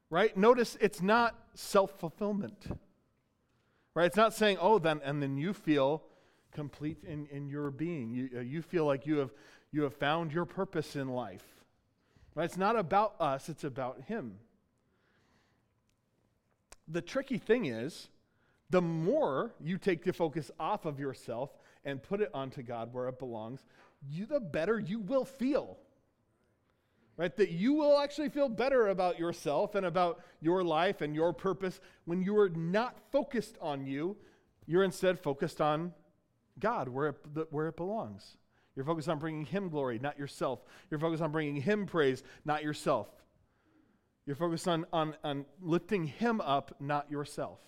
right? 0.10 0.36
Notice 0.38 0.78
it's 0.80 1.02
not 1.02 1.36
self 1.56 2.00
fulfillment, 2.00 2.68
right? 3.96 4.06
It's 4.06 4.16
not 4.16 4.34
saying, 4.34 4.58
oh, 4.62 4.80
then, 4.80 5.02
and 5.04 5.22
then 5.22 5.38
you 5.38 5.54
feel 5.54 6.04
complete 6.54 7.04
in, 7.06 7.28
in 7.28 7.50
your 7.50 7.72
being. 7.72 8.10
You, 8.12 8.30
uh, 8.38 8.40
you 8.40 8.62
feel 8.62 8.86
like 8.86 9.06
you 9.06 9.18
have, 9.18 9.32
you 9.74 9.82
have 9.82 9.96
found 9.96 10.32
your 10.32 10.46
purpose 10.46 10.96
in 10.96 11.10
life, 11.10 11.59
right? 12.40 12.46
It's 12.46 12.56
not 12.56 12.78
about 12.78 13.16
us, 13.20 13.50
it's 13.50 13.66
about 13.66 14.04
Him. 14.08 14.36
The 16.88 17.02
tricky 17.02 17.38
thing 17.38 17.66
is, 17.66 18.08
the 18.70 18.82
more 18.82 19.52
you 19.60 19.78
take 19.78 20.06
the 20.06 20.14
focus 20.14 20.50
off 20.58 20.86
of 20.86 21.02
yourself 21.02 21.50
and 21.84 22.02
put 22.02 22.22
it 22.22 22.32
onto 22.34 22.64
God 22.64 22.94
where 22.94 23.10
it 23.10 23.20
belongs, 23.20 23.66
you, 24.10 24.26
the 24.26 24.40
better 24.40 24.80
you 24.80 25.00
will 25.00 25.26
feel 25.26 25.78
right? 27.18 27.36
That 27.36 27.52
you 27.52 27.74
will 27.74 28.00
actually 28.00 28.30
feel 28.30 28.48
better 28.48 28.88
about 28.88 29.20
yourself 29.20 29.76
and 29.76 29.86
about 29.86 30.22
your 30.40 30.64
life 30.64 31.02
and 31.02 31.14
your 31.14 31.34
purpose 31.34 31.82
when 32.06 32.22
you 32.22 32.38
are 32.38 32.48
not 32.48 32.96
focused 33.12 33.58
on 33.60 33.86
you. 33.86 34.16
You're 34.66 34.86
instead 34.86 35.20
focused 35.20 35.60
on 35.60 35.94
God, 36.58 36.88
where 36.88 37.10
it, 37.10 37.18
where 37.52 37.68
it 37.68 37.76
belongs. 37.76 38.38
You're 38.80 38.86
focused 38.86 39.10
on 39.10 39.20
bringing 39.20 39.44
Him 39.44 39.68
glory, 39.68 40.00
not 40.00 40.18
yourself. 40.18 40.62
You're 40.90 41.02
focused 41.02 41.22
on 41.22 41.34
bringing 41.34 41.58
Him 41.58 41.86
praise, 41.86 42.24
not 42.46 42.64
yourself. 42.64 43.10
You're 44.26 44.38
focused 44.38 44.70
on, 44.70 44.86
on, 44.94 45.18
on 45.22 45.44
lifting 45.62 46.06
Him 46.06 46.40
up, 46.40 46.74
not 46.80 47.12
yourself. 47.12 47.60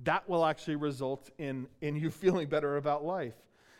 That 0.00 0.28
will 0.28 0.44
actually 0.44 0.74
result 0.74 1.30
in, 1.38 1.68
in 1.80 1.94
you 1.94 2.10
feeling 2.10 2.48
better 2.48 2.78
about 2.78 3.04
life. 3.04 3.36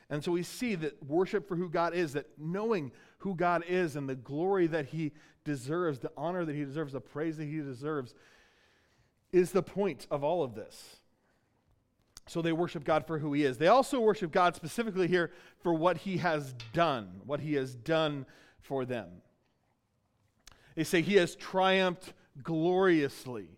And 0.09 0.23
so 0.23 0.31
we 0.31 0.45
see 0.45 0.77
that 0.77 1.03
worship 1.03 1.49
for 1.49 1.57
who 1.57 1.69
God 1.69 1.93
is, 1.93 2.13
that 2.13 2.29
knowing 2.39 2.93
who 3.19 3.35
God 3.35 3.65
is 3.67 3.97
and 3.97 4.09
the 4.09 4.15
glory 4.15 4.69
that 4.69 4.87
He 4.87 5.11
deserves, 5.43 5.99
the 5.99 6.13
honor 6.17 6.45
that 6.45 6.55
He 6.55 6.65
deserves, 6.65 6.93
the 6.93 7.01
praise 7.01 7.37
that 7.39 7.47
He 7.47 7.59
deserves, 7.59 8.15
is 9.33 9.51
the 9.51 9.65
point 9.65 10.07
of 10.09 10.23
all 10.23 10.45
of 10.45 10.55
this. 10.55 10.99
So 12.27 12.43
they 12.43 12.53
worship 12.53 12.85
God 12.85 13.07
for 13.07 13.19
who 13.19 13.33
He 13.33 13.45
is. 13.45 13.59
They 13.59 13.69
also 13.69 14.01
worship 14.01 14.33
God 14.33 14.57
specifically 14.57 15.09
here 15.09 15.31
for 15.63 15.73
what 15.73 15.99
He 15.99 16.19
has 16.19 16.55
done, 16.73 17.21
what 17.25 17.41
He 17.41 17.55
has 17.55 17.75
done 17.75 18.27
for 18.61 18.85
them. 18.85 19.09
They 20.75 20.85
say 20.85 21.03
He 21.03 21.15
has 21.15 21.37
triumphed 21.37 22.13
gloriously. 22.43 23.49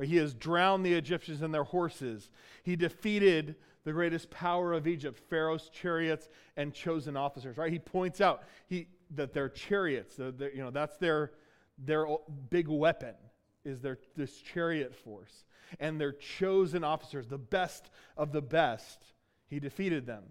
Or 0.00 0.04
he 0.04 0.16
has 0.16 0.32
drowned 0.32 0.84
the 0.84 0.94
Egyptians 0.94 1.42
and 1.42 1.52
their 1.52 1.62
horses. 1.62 2.30
He 2.62 2.74
defeated 2.74 3.56
the 3.84 3.92
greatest 3.92 4.30
power 4.30 4.72
of 4.72 4.86
Egypt, 4.86 5.20
Pharaoh's 5.28 5.68
chariots 5.68 6.30
and 6.56 6.72
chosen 6.72 7.18
officers, 7.18 7.58
right? 7.58 7.70
He 7.70 7.78
points 7.78 8.22
out 8.22 8.44
he, 8.66 8.88
that 9.14 9.34
their 9.34 9.50
chariots, 9.50 10.16
the, 10.16 10.32
the, 10.32 10.50
you 10.54 10.62
know, 10.62 10.70
that's 10.70 10.96
their, 10.96 11.32
their 11.76 12.06
big 12.48 12.66
weapon, 12.66 13.14
is 13.64 13.80
their, 13.80 13.98
this 14.16 14.40
chariot 14.40 14.94
force. 14.94 15.44
And 15.78 16.00
their 16.00 16.12
chosen 16.12 16.82
officers, 16.82 17.26
the 17.28 17.38
best 17.38 17.90
of 18.16 18.32
the 18.32 18.42
best, 18.42 18.98
he 19.46 19.60
defeated 19.60 20.06
them. 20.06 20.24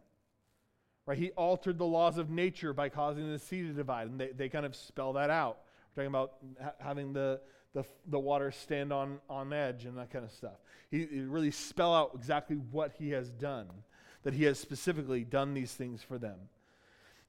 Right? 1.06 1.18
He 1.18 1.32
altered 1.32 1.78
the 1.78 1.86
laws 1.86 2.18
of 2.18 2.30
nature 2.30 2.74
by 2.74 2.90
causing 2.90 3.32
the 3.32 3.40
sea 3.40 3.62
to 3.62 3.70
divide. 3.70 4.10
And 4.10 4.20
they, 4.20 4.28
they 4.28 4.50
kind 4.50 4.66
of 4.66 4.76
spell 4.76 5.14
that 5.14 5.30
out. 5.30 5.60
We're 5.96 6.04
talking 6.04 6.14
about 6.14 6.34
ha- 6.62 6.74
having 6.80 7.14
the, 7.14 7.42
the, 7.74 7.84
the 8.08 8.20
water 8.20 8.52
stand 8.52 8.92
on, 8.92 9.20
on 9.30 9.54
edge 9.54 9.86
and 9.86 9.98
that 9.98 10.12
kind 10.12 10.26
of 10.26 10.32
stuff. 10.32 10.60
He, 10.92 11.06
he 11.06 11.22
really 11.22 11.52
spell 11.52 11.94
out 11.94 12.12
exactly 12.16 12.58
what 12.58 12.94
he 13.00 13.12
has 13.12 13.32
done, 13.32 13.68
that 14.24 14.34
he 14.34 14.44
has 14.44 14.60
specifically 14.60 15.24
done 15.24 15.54
these 15.54 15.72
things 15.72 16.04
for 16.04 16.18
them. 16.18 16.38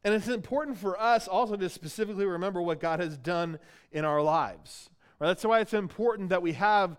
And 0.03 0.15
it's 0.15 0.29
important 0.29 0.79
for 0.79 0.99
us 1.01 1.29
also 1.29 1.57
to 1.57 1.69
specifically 1.69 2.25
remember 2.25 2.63
what 2.63 2.81
God 2.81 3.01
has 3.01 3.19
done 3.19 3.59
in 3.93 4.05
our 4.05 4.23
lives. 4.23 4.91
Right? 5.21 5.29
That's 5.29 5.45
why 5.45 5.61
it's 5.61 5.75
important 5.75 6.31
that 6.31 6.43
we 6.43 6.53
have 6.55 6.97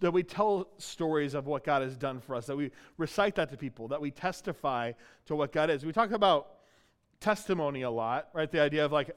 that 0.00 0.12
we 0.12 0.22
tell 0.22 0.68
stories 0.78 1.34
of 1.34 1.46
what 1.46 1.62
God 1.62 1.82
has 1.82 1.96
done 1.96 2.20
for 2.20 2.34
us, 2.34 2.46
that 2.46 2.56
we 2.56 2.70
recite 2.96 3.34
that 3.34 3.50
to 3.50 3.56
people, 3.56 3.88
that 3.88 4.00
we 4.00 4.10
testify 4.10 4.92
to 5.26 5.36
what 5.36 5.52
God 5.52 5.68
is. 5.68 5.84
We 5.84 5.92
talk 5.92 6.12
about 6.12 6.48
testimony 7.20 7.82
a 7.82 7.90
lot, 7.90 8.28
right? 8.32 8.50
The 8.50 8.60
idea 8.60 8.84
of 8.84 8.92
like, 8.92 9.10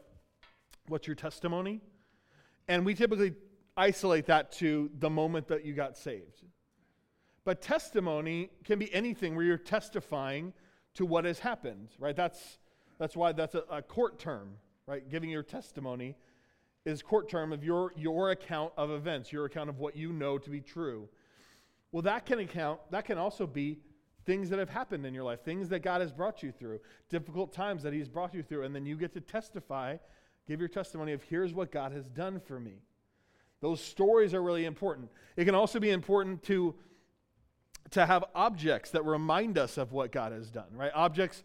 what's 0.87 1.07
your 1.07 1.15
testimony? 1.15 1.79
And 2.67 2.85
we 2.85 2.95
typically 2.95 3.33
isolate 3.77 4.25
that 4.25 4.51
to 4.53 4.91
the 4.99 5.09
moment 5.09 5.47
that 5.47 5.63
you 5.63 5.73
got 5.73 5.97
saved. 5.97 6.43
But 7.43 7.61
testimony 7.61 8.49
can 8.65 8.77
be 8.77 8.93
anything 8.93 9.35
where 9.35 9.45
you're 9.45 9.57
testifying 9.57 10.53
to 10.95 11.05
what 11.05 11.25
has 11.25 11.39
happened, 11.39 11.89
right? 11.97 12.15
That's, 12.15 12.59
that's 12.99 13.15
why 13.15 13.31
that's 13.31 13.55
a, 13.55 13.63
a 13.71 13.81
court 13.81 14.19
term, 14.19 14.55
right? 14.85 15.09
Giving 15.09 15.29
your 15.29 15.43
testimony 15.43 16.17
is 16.85 17.01
court 17.01 17.29
term 17.29 17.53
of 17.53 17.63
your, 17.63 17.93
your 17.95 18.31
account 18.31 18.73
of 18.77 18.91
events, 18.91 19.31
your 19.31 19.45
account 19.45 19.69
of 19.69 19.79
what 19.79 19.95
you 19.95 20.11
know 20.11 20.37
to 20.37 20.49
be 20.49 20.61
true. 20.61 21.07
Well, 21.91 22.01
that 22.03 22.25
can 22.25 22.39
account, 22.39 22.79
that 22.91 23.05
can 23.05 23.17
also 23.17 23.45
be 23.45 23.79
things 24.25 24.49
that 24.49 24.59
have 24.59 24.69
happened 24.69 25.05
in 25.05 25.13
your 25.13 25.23
life, 25.23 25.41
things 25.43 25.69
that 25.69 25.79
God 25.81 26.01
has 26.01 26.11
brought 26.11 26.41
you 26.41 26.51
through, 26.51 26.79
difficult 27.09 27.53
times 27.53 27.83
that 27.83 27.93
He's 27.93 28.07
brought 28.07 28.33
you 28.33 28.43
through, 28.43 28.63
and 28.63 28.73
then 28.73 28.85
you 28.85 28.95
get 28.95 29.13
to 29.13 29.21
testify 29.21 29.97
Give 30.47 30.59
your 30.59 30.69
testimony 30.69 31.13
of 31.13 31.23
here's 31.23 31.53
what 31.53 31.71
God 31.71 31.91
has 31.91 32.09
done 32.09 32.39
for 32.39 32.59
me. 32.59 32.81
Those 33.61 33.81
stories 33.81 34.33
are 34.33 34.41
really 34.41 34.65
important. 34.65 35.09
It 35.37 35.45
can 35.45 35.55
also 35.55 35.79
be 35.79 35.91
important 35.91 36.43
to, 36.43 36.75
to 37.91 38.05
have 38.05 38.25
objects 38.33 38.89
that 38.91 39.05
remind 39.05 39.57
us 39.57 39.77
of 39.77 39.91
what 39.91 40.11
God 40.11 40.31
has 40.31 40.49
done, 40.49 40.65
right? 40.73 40.91
Objects, 40.95 41.43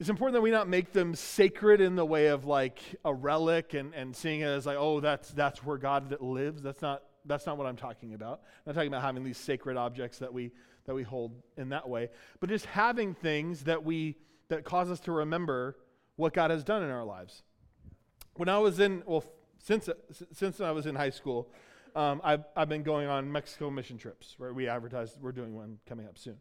it's 0.00 0.08
important 0.08 0.34
that 0.34 0.40
we 0.40 0.50
not 0.50 0.68
make 0.68 0.92
them 0.92 1.14
sacred 1.14 1.80
in 1.80 1.94
the 1.94 2.04
way 2.04 2.26
of 2.26 2.44
like 2.44 2.80
a 3.04 3.14
relic 3.14 3.74
and, 3.74 3.94
and 3.94 4.14
seeing 4.16 4.40
it 4.40 4.46
as 4.46 4.66
like, 4.66 4.76
oh, 4.78 5.00
that's, 5.00 5.30
that's 5.30 5.64
where 5.64 5.78
God 5.78 6.10
that 6.10 6.22
lives. 6.22 6.62
That's 6.62 6.82
not, 6.82 7.02
that's 7.24 7.46
not 7.46 7.56
what 7.56 7.66
I'm 7.66 7.76
talking 7.76 8.14
about. 8.14 8.40
I'm 8.44 8.62
not 8.66 8.74
talking 8.74 8.88
about 8.88 9.02
having 9.02 9.22
these 9.22 9.38
sacred 9.38 9.76
objects 9.76 10.18
that 10.18 10.32
we, 10.32 10.50
that 10.86 10.94
we 10.94 11.04
hold 11.04 11.32
in 11.56 11.68
that 11.68 11.88
way, 11.88 12.08
but 12.40 12.48
just 12.48 12.66
having 12.66 13.14
things 13.14 13.64
that 13.64 13.84
we, 13.84 14.16
that 14.48 14.64
cause 14.64 14.90
us 14.90 14.98
to 15.00 15.12
remember 15.12 15.76
what 16.16 16.32
God 16.32 16.50
has 16.50 16.64
done 16.64 16.82
in 16.82 16.90
our 16.90 17.04
lives. 17.04 17.42
When 18.34 18.48
I 18.48 18.58
was 18.58 18.80
in, 18.80 19.02
well, 19.06 19.24
since, 19.58 19.88
since 20.32 20.60
I 20.60 20.72
was 20.72 20.86
in 20.86 20.96
high 20.96 21.10
school, 21.10 21.48
um, 21.94 22.20
I've, 22.24 22.44
I've 22.56 22.68
been 22.68 22.82
going 22.82 23.06
on 23.06 23.30
Mexico 23.30 23.70
mission 23.70 23.98
trips, 23.98 24.34
where 24.38 24.52
we 24.52 24.66
advertised 24.66 25.20
we're 25.20 25.32
doing 25.32 25.54
one 25.54 25.78
coming 25.86 26.06
up 26.06 26.18
soon. 26.18 26.38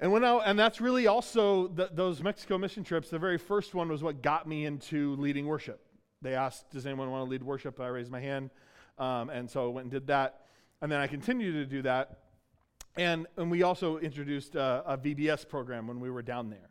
And, 0.00 0.12
when 0.12 0.24
I, 0.24 0.36
and 0.38 0.58
that's 0.58 0.80
really 0.80 1.06
also 1.06 1.68
the, 1.68 1.90
those 1.92 2.22
Mexico 2.22 2.56
mission 2.56 2.84
trips. 2.84 3.10
The 3.10 3.18
very 3.18 3.38
first 3.38 3.74
one 3.74 3.88
was 3.88 4.02
what 4.02 4.22
got 4.22 4.46
me 4.46 4.64
into 4.64 5.16
leading 5.16 5.46
worship. 5.46 5.80
They 6.22 6.34
asked, 6.34 6.70
Does 6.70 6.86
anyone 6.86 7.10
want 7.10 7.24
to 7.24 7.30
lead 7.30 7.42
worship? 7.42 7.80
I 7.80 7.88
raised 7.88 8.10
my 8.10 8.20
hand. 8.20 8.50
Um, 8.98 9.30
and 9.30 9.50
so 9.50 9.66
I 9.66 9.72
went 9.72 9.84
and 9.84 9.92
did 9.92 10.06
that. 10.08 10.42
And 10.80 10.90
then 10.90 11.00
I 11.00 11.06
continued 11.06 11.52
to 11.52 11.66
do 11.66 11.82
that. 11.82 12.18
And, 12.96 13.26
and 13.36 13.50
we 13.50 13.62
also 13.62 13.98
introduced 13.98 14.54
a, 14.54 14.82
a 14.86 14.98
VBS 14.98 15.48
program 15.48 15.86
when 15.86 16.00
we 16.00 16.10
were 16.10 16.22
down 16.22 16.50
there. 16.50 16.70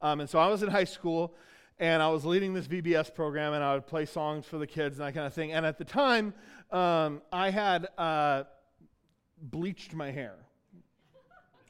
Um, 0.00 0.20
and 0.20 0.30
so 0.30 0.38
I 0.38 0.48
was 0.48 0.62
in 0.62 0.68
high 0.68 0.84
school, 0.84 1.34
and 1.78 2.02
I 2.02 2.08
was 2.08 2.24
leading 2.24 2.54
this 2.54 2.68
VBS 2.68 3.14
program, 3.14 3.52
and 3.52 3.64
I 3.64 3.74
would 3.74 3.86
play 3.86 4.06
songs 4.06 4.46
for 4.46 4.58
the 4.58 4.66
kids 4.66 4.98
and 4.98 5.06
that 5.06 5.14
kind 5.14 5.26
of 5.26 5.34
thing. 5.34 5.52
And 5.52 5.66
at 5.66 5.78
the 5.78 5.84
time, 5.84 6.34
um, 6.70 7.22
I 7.32 7.50
had 7.50 7.88
uh, 7.98 8.44
bleached 9.40 9.94
my 9.94 10.10
hair. 10.10 10.36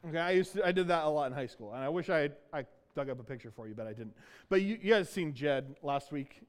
Okay, 0.09 0.19
I 0.19 0.31
used 0.33 0.53
to, 0.53 0.67
I 0.67 0.73
did 0.73 0.89
that 0.89 1.05
a 1.05 1.09
lot 1.09 1.27
in 1.27 1.33
high 1.33 1.47
school, 1.47 1.73
and 1.73 1.83
I 1.83 1.89
wish 1.89 2.11
I 2.11 2.19
had, 2.19 2.37
I 2.53 2.65
dug 2.95 3.11
up 3.11 3.19
a 3.19 3.25
picture 3.25 3.51
for 3.51 3.67
you, 3.67 3.75
but 3.75 3.87
I 3.87 3.93
didn't. 3.93 4.15
But 4.49 4.63
you, 4.63 4.79
you 4.81 4.93
guys 4.93 5.09
seen 5.09 5.35
Jed 5.35 5.77
last 5.83 6.13
week? 6.13 6.43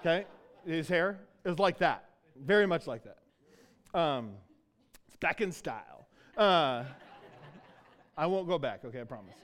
Okay, 0.00 0.26
his 0.66 0.88
hair 0.88 1.20
is 1.44 1.58
like 1.58 1.78
that, 1.78 2.10
very 2.36 2.66
much 2.66 2.86
like 2.86 3.04
that. 3.04 3.98
Um, 3.98 4.32
it's 5.06 5.16
back 5.16 5.40
in 5.40 5.52
style. 5.52 6.08
Uh, 6.36 6.84
I 8.16 8.26
won't 8.26 8.48
go 8.48 8.58
back. 8.58 8.84
Okay, 8.84 9.00
I 9.00 9.04
promise. 9.04 9.34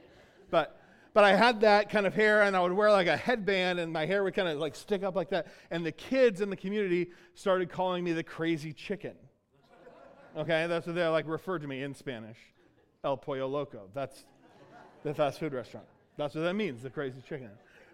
But 0.51 0.81
but 1.15 1.25
I 1.25 1.35
had 1.35 1.63
that 1.63 1.91
kind 1.91 2.07
of 2.07 2.15
hair, 2.15 2.43
and 2.43 2.57
I 2.57 2.61
would 2.61 2.73
wear 2.73 2.91
like 2.91 3.07
a 3.07 3.17
headband, 3.17 3.81
and 3.81 3.93
my 3.93 4.07
hair 4.07 4.23
would 4.23 4.35
kind 4.35 4.49
of 4.49 4.59
like 4.59 4.75
stick 4.75 5.03
up 5.03 5.17
like 5.17 5.31
that. 5.31 5.49
And 5.71 5.85
the 5.85 5.93
kids 5.93 6.41
in 6.41 6.51
the 6.51 6.57
community 6.57 7.11
started 7.35 7.71
calling 7.71 8.05
me 8.05 8.13
the 8.13 8.23
crazy 8.23 8.73
chicken. 8.73 9.15
Okay, 10.37 10.67
that's 10.67 10.87
what 10.87 10.95
they 10.95 11.07
like 11.07 11.27
referred 11.27 11.63
to 11.63 11.69
me 11.69 11.83
in 11.83 11.95
Spanish, 11.95 12.39
El 13.05 13.17
Pollo 13.17 13.47
Loco. 13.47 13.89
That's 13.95 14.25
the 15.05 15.15
fast 15.15 15.39
food 15.39 15.53
restaurant. 15.53 15.87
That's 16.17 16.35
what 16.35 16.43
that 16.43 16.55
means, 16.55 16.83
the 16.83 16.91
crazy 16.91 17.23
chicken. 17.29 17.51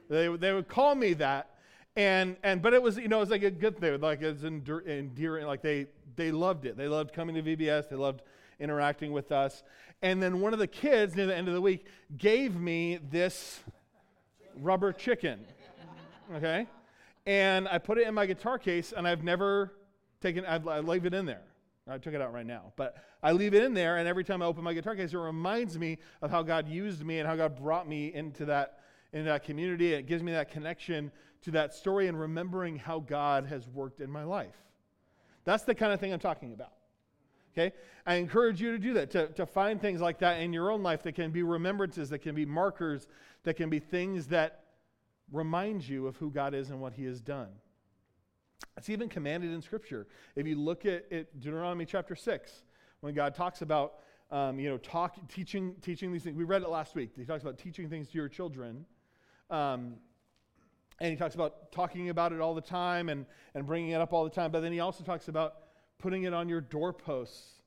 They, 0.08 0.34
they 0.36 0.52
would 0.52 0.68
call 0.68 0.94
me 0.94 1.12
that, 1.14 1.50
and 1.96 2.36
and 2.42 2.60
but 2.60 2.74
it 2.74 2.82
was 2.82 2.96
you 2.96 3.08
know 3.08 3.18
it 3.18 3.20
was 3.20 3.30
like 3.30 3.42
a 3.42 3.50
good 3.50 3.78
thing, 3.78 4.00
like 4.00 4.22
it's 4.22 4.42
endearing. 4.42 5.46
Like 5.46 5.62
they 5.62 5.86
they 6.16 6.32
loved 6.32 6.66
it. 6.66 6.76
They 6.76 6.88
loved 6.88 7.12
coming 7.12 7.34
to 7.36 7.42
VBS. 7.42 7.88
They 7.88 7.96
loved 7.96 8.22
interacting 8.58 9.12
with 9.12 9.32
us. 9.32 9.62
And 10.02 10.22
then 10.22 10.40
one 10.40 10.52
of 10.52 10.58
the 10.58 10.66
kids 10.66 11.16
near 11.16 11.26
the 11.26 11.36
end 11.36 11.48
of 11.48 11.54
the 11.54 11.60
week 11.60 11.86
gave 12.16 12.54
me 12.54 12.98
this 13.10 13.60
rubber 14.60 14.92
chicken. 14.92 15.40
Okay? 16.34 16.66
And 17.26 17.68
I 17.68 17.78
put 17.78 17.98
it 17.98 18.06
in 18.06 18.14
my 18.14 18.26
guitar 18.26 18.58
case, 18.58 18.92
and 18.94 19.08
I've 19.08 19.22
never 19.22 19.72
taken, 20.20 20.44
I've, 20.44 20.68
I 20.68 20.80
leave 20.80 21.06
it 21.06 21.14
in 21.14 21.26
there. 21.26 21.42
I 21.86 21.98
took 21.98 22.14
it 22.14 22.20
out 22.20 22.32
right 22.32 22.46
now. 22.46 22.72
But 22.76 22.96
I 23.22 23.32
leave 23.32 23.54
it 23.54 23.62
in 23.62 23.74
there, 23.74 23.98
and 23.98 24.08
every 24.08 24.24
time 24.24 24.40
I 24.40 24.46
open 24.46 24.64
my 24.64 24.72
guitar 24.72 24.96
case, 24.96 25.12
it 25.12 25.18
reminds 25.18 25.78
me 25.78 25.98
of 26.22 26.30
how 26.30 26.42
God 26.42 26.68
used 26.68 27.04
me 27.04 27.18
and 27.18 27.28
how 27.28 27.36
God 27.36 27.56
brought 27.56 27.86
me 27.86 28.12
into 28.14 28.46
that, 28.46 28.80
into 29.12 29.26
that 29.26 29.44
community. 29.44 29.92
It 29.92 30.06
gives 30.06 30.22
me 30.22 30.32
that 30.32 30.50
connection 30.50 31.12
to 31.42 31.50
that 31.50 31.74
story 31.74 32.08
and 32.08 32.18
remembering 32.18 32.76
how 32.76 33.00
God 33.00 33.46
has 33.46 33.68
worked 33.68 34.00
in 34.00 34.10
my 34.10 34.24
life. 34.24 34.56
That's 35.44 35.64
the 35.64 35.74
kind 35.74 35.92
of 35.92 36.00
thing 36.00 36.12
I'm 36.12 36.20
talking 36.20 36.54
about. 36.54 36.72
Okay? 37.52 37.74
I 38.06 38.14
encourage 38.14 38.60
you 38.60 38.72
to 38.72 38.78
do 38.78 38.94
that, 38.94 39.10
to, 39.10 39.28
to 39.28 39.44
find 39.44 39.80
things 39.80 40.00
like 40.00 40.18
that 40.20 40.40
in 40.40 40.52
your 40.52 40.70
own 40.70 40.82
life 40.82 41.02
that 41.02 41.12
can 41.12 41.30
be 41.30 41.42
remembrances, 41.42 42.08
that 42.10 42.20
can 42.20 42.34
be 42.34 42.46
markers, 42.46 43.06
that 43.44 43.54
can 43.54 43.68
be 43.68 43.78
things 43.78 44.26
that 44.28 44.64
remind 45.30 45.86
you 45.86 46.06
of 46.06 46.16
who 46.16 46.30
God 46.30 46.54
is 46.54 46.70
and 46.70 46.80
what 46.80 46.94
He 46.94 47.04
has 47.04 47.20
done. 47.20 47.48
It's 48.76 48.90
even 48.90 49.08
commanded 49.08 49.52
in 49.52 49.62
Scripture. 49.62 50.06
If 50.36 50.46
you 50.46 50.60
look 50.60 50.84
at, 50.84 51.10
at 51.12 51.40
Deuteronomy 51.40 51.86
chapter 51.86 52.14
6, 52.14 52.64
when 53.00 53.14
God 53.14 53.34
talks 53.34 53.62
about 53.62 53.94
um, 54.30 54.58
you 54.58 54.68
know, 54.68 54.78
talk, 54.78 55.16
teaching, 55.28 55.76
teaching 55.80 56.12
these 56.12 56.24
things. 56.24 56.36
We 56.36 56.44
read 56.44 56.62
it 56.62 56.68
last 56.68 56.94
week. 56.94 57.12
He 57.16 57.24
talks 57.24 57.42
about 57.42 57.56
teaching 57.56 57.88
things 57.88 58.08
to 58.08 58.14
your 58.14 58.28
children. 58.28 58.84
Um, 59.48 59.94
and 61.00 61.10
he 61.10 61.16
talks 61.16 61.34
about 61.34 61.70
talking 61.70 62.08
about 62.08 62.32
it 62.32 62.40
all 62.40 62.54
the 62.54 62.60
time 62.60 63.08
and, 63.08 63.26
and 63.54 63.66
bringing 63.66 63.90
it 63.90 64.00
up 64.00 64.12
all 64.12 64.24
the 64.24 64.30
time. 64.30 64.50
But 64.50 64.60
then 64.60 64.72
he 64.72 64.80
also 64.80 65.04
talks 65.04 65.28
about 65.28 65.54
putting 65.98 66.24
it 66.24 66.32
on 66.34 66.48
your 66.48 66.60
doorposts 66.60 67.62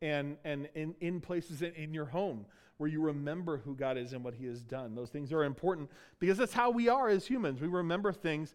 and, 0.00 0.36
and 0.44 0.68
in, 0.74 0.94
in 1.00 1.20
places 1.20 1.62
in, 1.62 1.72
in 1.74 1.92
your 1.92 2.06
home 2.06 2.46
where 2.78 2.88
you 2.88 3.00
remember 3.00 3.58
who 3.58 3.74
God 3.74 3.98
is 3.98 4.12
and 4.12 4.22
what 4.22 4.34
He 4.34 4.46
has 4.46 4.62
done. 4.62 4.94
Those 4.94 5.10
things 5.10 5.32
are 5.32 5.42
important 5.42 5.90
because 6.20 6.38
that's 6.38 6.52
how 6.52 6.70
we 6.70 6.88
are 6.88 7.08
as 7.08 7.26
humans. 7.26 7.60
We 7.60 7.66
remember 7.66 8.12
things. 8.12 8.54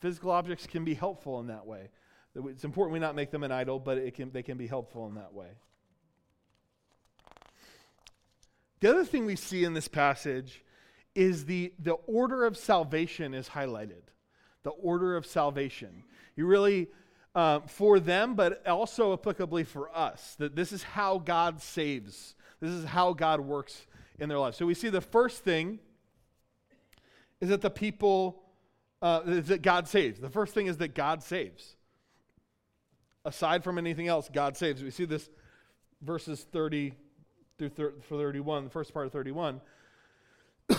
Physical 0.00 0.30
objects 0.30 0.66
can 0.66 0.84
be 0.84 0.94
helpful 0.94 1.40
in 1.40 1.48
that 1.48 1.66
way. 1.66 1.90
It's 2.34 2.64
important 2.64 2.92
we 2.92 2.98
not 2.98 3.14
make 3.14 3.30
them 3.30 3.42
an 3.42 3.50
idol, 3.50 3.78
but 3.78 3.98
it 3.98 4.14
can, 4.14 4.30
they 4.30 4.42
can 4.42 4.56
be 4.56 4.66
helpful 4.66 5.06
in 5.08 5.14
that 5.14 5.32
way. 5.32 5.48
The 8.80 8.90
other 8.90 9.04
thing 9.04 9.26
we 9.26 9.34
see 9.34 9.64
in 9.64 9.74
this 9.74 9.88
passage 9.88 10.62
is 11.14 11.46
the, 11.46 11.72
the 11.80 11.94
order 12.06 12.44
of 12.44 12.56
salvation 12.56 13.34
is 13.34 13.48
highlighted. 13.48 14.02
The 14.62 14.70
order 14.70 15.16
of 15.16 15.26
salvation. 15.26 16.04
You 16.36 16.46
really 16.46 16.88
uh, 17.34 17.60
for 17.60 18.00
them, 18.00 18.34
but 18.34 18.66
also 18.66 19.16
applicably 19.16 19.66
for 19.66 19.96
us. 19.96 20.36
That 20.38 20.54
this 20.54 20.72
is 20.72 20.82
how 20.82 21.18
God 21.18 21.60
saves, 21.60 22.34
this 22.60 22.70
is 22.70 22.84
how 22.84 23.12
God 23.12 23.40
works 23.40 23.86
in 24.18 24.28
their 24.28 24.38
lives. 24.38 24.56
So 24.56 24.66
we 24.66 24.74
see 24.74 24.88
the 24.88 25.00
first 25.00 25.44
thing 25.44 25.78
is 27.40 27.50
that 27.50 27.60
the 27.60 27.70
people, 27.70 28.42
uh, 29.00 29.20
that 29.24 29.62
God 29.62 29.88
saves. 29.88 30.20
The 30.20 30.30
first 30.30 30.54
thing 30.54 30.66
is 30.66 30.78
that 30.78 30.94
God 30.94 31.22
saves. 31.22 31.76
Aside 33.24 33.62
from 33.64 33.78
anything 33.78 34.08
else, 34.08 34.28
God 34.32 34.56
saves. 34.56 34.82
We 34.82 34.90
see 34.90 35.04
this 35.04 35.28
verses 36.02 36.46
30 36.52 36.94
through 37.58 37.70
31, 37.70 38.64
the 38.64 38.70
first 38.70 38.94
part 38.94 39.06
of 39.06 39.12
31. 39.12 39.60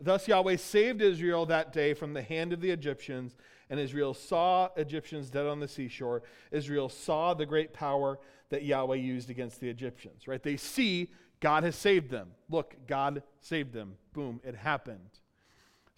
Thus 0.00 0.26
Yahweh 0.26 0.56
saved 0.56 1.02
Israel 1.02 1.46
that 1.46 1.72
day 1.72 1.94
from 1.94 2.14
the 2.14 2.22
hand 2.22 2.52
of 2.52 2.60
the 2.60 2.70
Egyptians 2.70 3.36
and 3.70 3.78
Israel 3.78 4.14
saw 4.14 4.68
Egyptians 4.76 5.30
dead 5.30 5.46
on 5.46 5.60
the 5.60 5.68
seashore. 5.68 6.22
Israel 6.50 6.88
saw 6.88 7.34
the 7.34 7.46
great 7.46 7.72
power 7.72 8.18
that 8.48 8.64
Yahweh 8.64 8.96
used 8.96 9.30
against 9.30 9.60
the 9.60 9.68
Egyptians, 9.68 10.26
right? 10.26 10.42
They 10.42 10.56
see 10.56 11.12
God 11.38 11.62
has 11.62 11.76
saved 11.76 12.10
them. 12.10 12.32
Look, 12.50 12.74
God 12.88 13.22
saved 13.40 13.72
them. 13.72 13.94
Boom, 14.12 14.40
it 14.42 14.56
happened. 14.56 15.20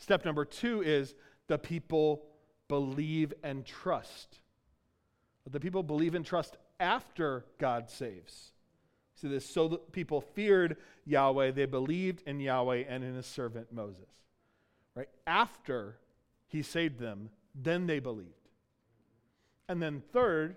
Step 0.02 0.24
number 0.24 0.44
two 0.44 0.82
is 0.82 1.14
the 1.46 1.56
people 1.56 2.24
believe 2.66 3.32
and 3.44 3.64
trust. 3.64 4.40
The 5.48 5.60
people 5.60 5.84
believe 5.84 6.16
and 6.16 6.26
trust 6.26 6.56
after 6.80 7.44
God 7.58 7.88
saves. 7.88 8.50
See 9.14 9.28
this? 9.28 9.48
So 9.48 9.68
the 9.68 9.78
people 9.78 10.20
feared 10.20 10.78
Yahweh, 11.04 11.52
they 11.52 11.66
believed 11.66 12.24
in 12.26 12.40
Yahweh 12.40 12.82
and 12.88 13.04
in 13.04 13.14
his 13.14 13.26
servant 13.26 13.72
Moses. 13.72 14.10
Right? 14.96 15.08
After 15.24 15.98
he 16.48 16.62
saved 16.62 16.98
them, 16.98 17.30
then 17.54 17.86
they 17.86 18.00
believed. 18.00 18.48
And 19.68 19.80
then, 19.80 20.02
third, 20.12 20.56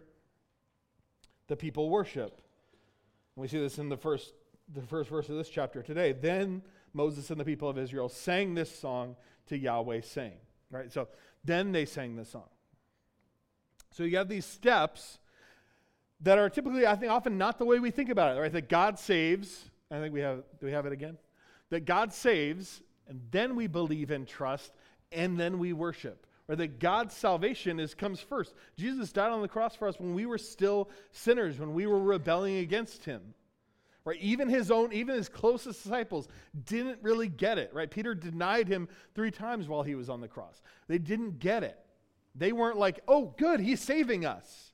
the 1.48 1.56
people 1.56 1.92
worship. 1.92 2.42
We 3.36 3.48
see 3.48 3.60
this 3.60 3.78
in 3.78 3.90
the 3.90 3.98
first, 3.98 4.34
the 4.74 4.82
first 4.82 5.12
verse 5.12 5.30
of 5.30 5.36
this 5.36 5.50
chapter 5.50 5.84
today. 5.84 6.14
Then 6.14 6.64
Moses 6.96 7.30
and 7.30 7.40
the 7.40 7.46
people 7.46 7.70
of 7.70 7.78
Israel 7.78 8.10
sang 8.10 8.56
this 8.56 8.74
song 8.74 9.16
to 9.48 9.58
Yahweh, 9.58 10.02
saying, 10.02 10.38
Right? 10.72 10.92
So 10.92 11.08
then 11.44 11.72
they 11.72 11.86
sang 11.86 12.16
this 12.16 12.30
song. 12.30 12.50
So 13.92 14.04
you 14.04 14.18
have 14.18 14.28
these 14.28 14.46
steps 14.46 15.20
that 16.22 16.38
are 16.38 16.50
typically, 16.50 16.88
I 16.88 16.96
think, 16.96 17.12
often 17.12 17.38
not 17.38 17.60
the 17.60 17.66
way 17.66 17.80
we 17.80 17.92
think 17.92 18.10
about 18.10 18.36
it, 18.36 18.40
right? 18.40 18.52
That 18.52 18.70
God 18.70 18.98
saves. 18.98 19.70
I 19.92 20.00
think 20.00 20.14
we 20.14 20.22
have, 20.22 20.44
do 20.60 20.66
we 20.66 20.72
have 20.72 20.86
it 20.86 20.94
again? 20.94 21.18
That 21.70 21.86
God 21.86 22.14
saves, 22.14 22.82
and 23.08 23.22
then 23.32 23.56
we 23.56 23.68
believe 23.68 24.12
and 24.12 24.28
trust, 24.28 24.72
and 25.12 25.40
then 25.40 25.60
we 25.60 25.74
worship 25.74 26.26
or 26.48 26.56
that 26.56 26.80
God's 26.80 27.16
salvation 27.16 27.80
is 27.80 27.94
comes 27.94 28.20
first. 28.20 28.54
Jesus 28.78 29.12
died 29.12 29.32
on 29.32 29.42
the 29.42 29.48
cross 29.48 29.76
for 29.76 29.88
us 29.88 30.00
when 30.00 30.14
we 30.14 30.26
were 30.26 30.38
still 30.38 30.90
sinners, 31.12 31.60
when 31.60 31.74
we 31.74 31.88
were 31.88 32.00
rebelling 32.00 32.58
against 32.58 33.06
him. 33.06 33.34
Right? 34.06 34.18
Even 34.22 34.48
his 34.48 34.72
own, 34.72 34.94
even 34.94 35.16
his 35.16 35.28
closest 35.28 35.84
disciples 35.84 36.28
didn't 36.66 37.00
really 37.02 37.28
get 37.28 37.58
it, 37.58 37.72
right? 37.74 37.90
Peter 37.90 38.14
denied 38.14 38.68
him 38.68 38.88
three 39.16 39.32
times 39.32 39.68
while 39.68 39.84
he 39.84 39.96
was 39.96 40.10
on 40.10 40.22
the 40.22 40.28
cross. 40.28 40.62
They 40.88 41.00
didn't 41.00 41.40
get 41.40 41.64
it. 41.64 41.78
They 42.36 42.52
weren't 42.52 42.78
like, 42.78 43.00
oh, 43.08 43.34
good, 43.38 43.60
he's 43.60 43.82
saving 43.82 44.26
us. 44.26 44.72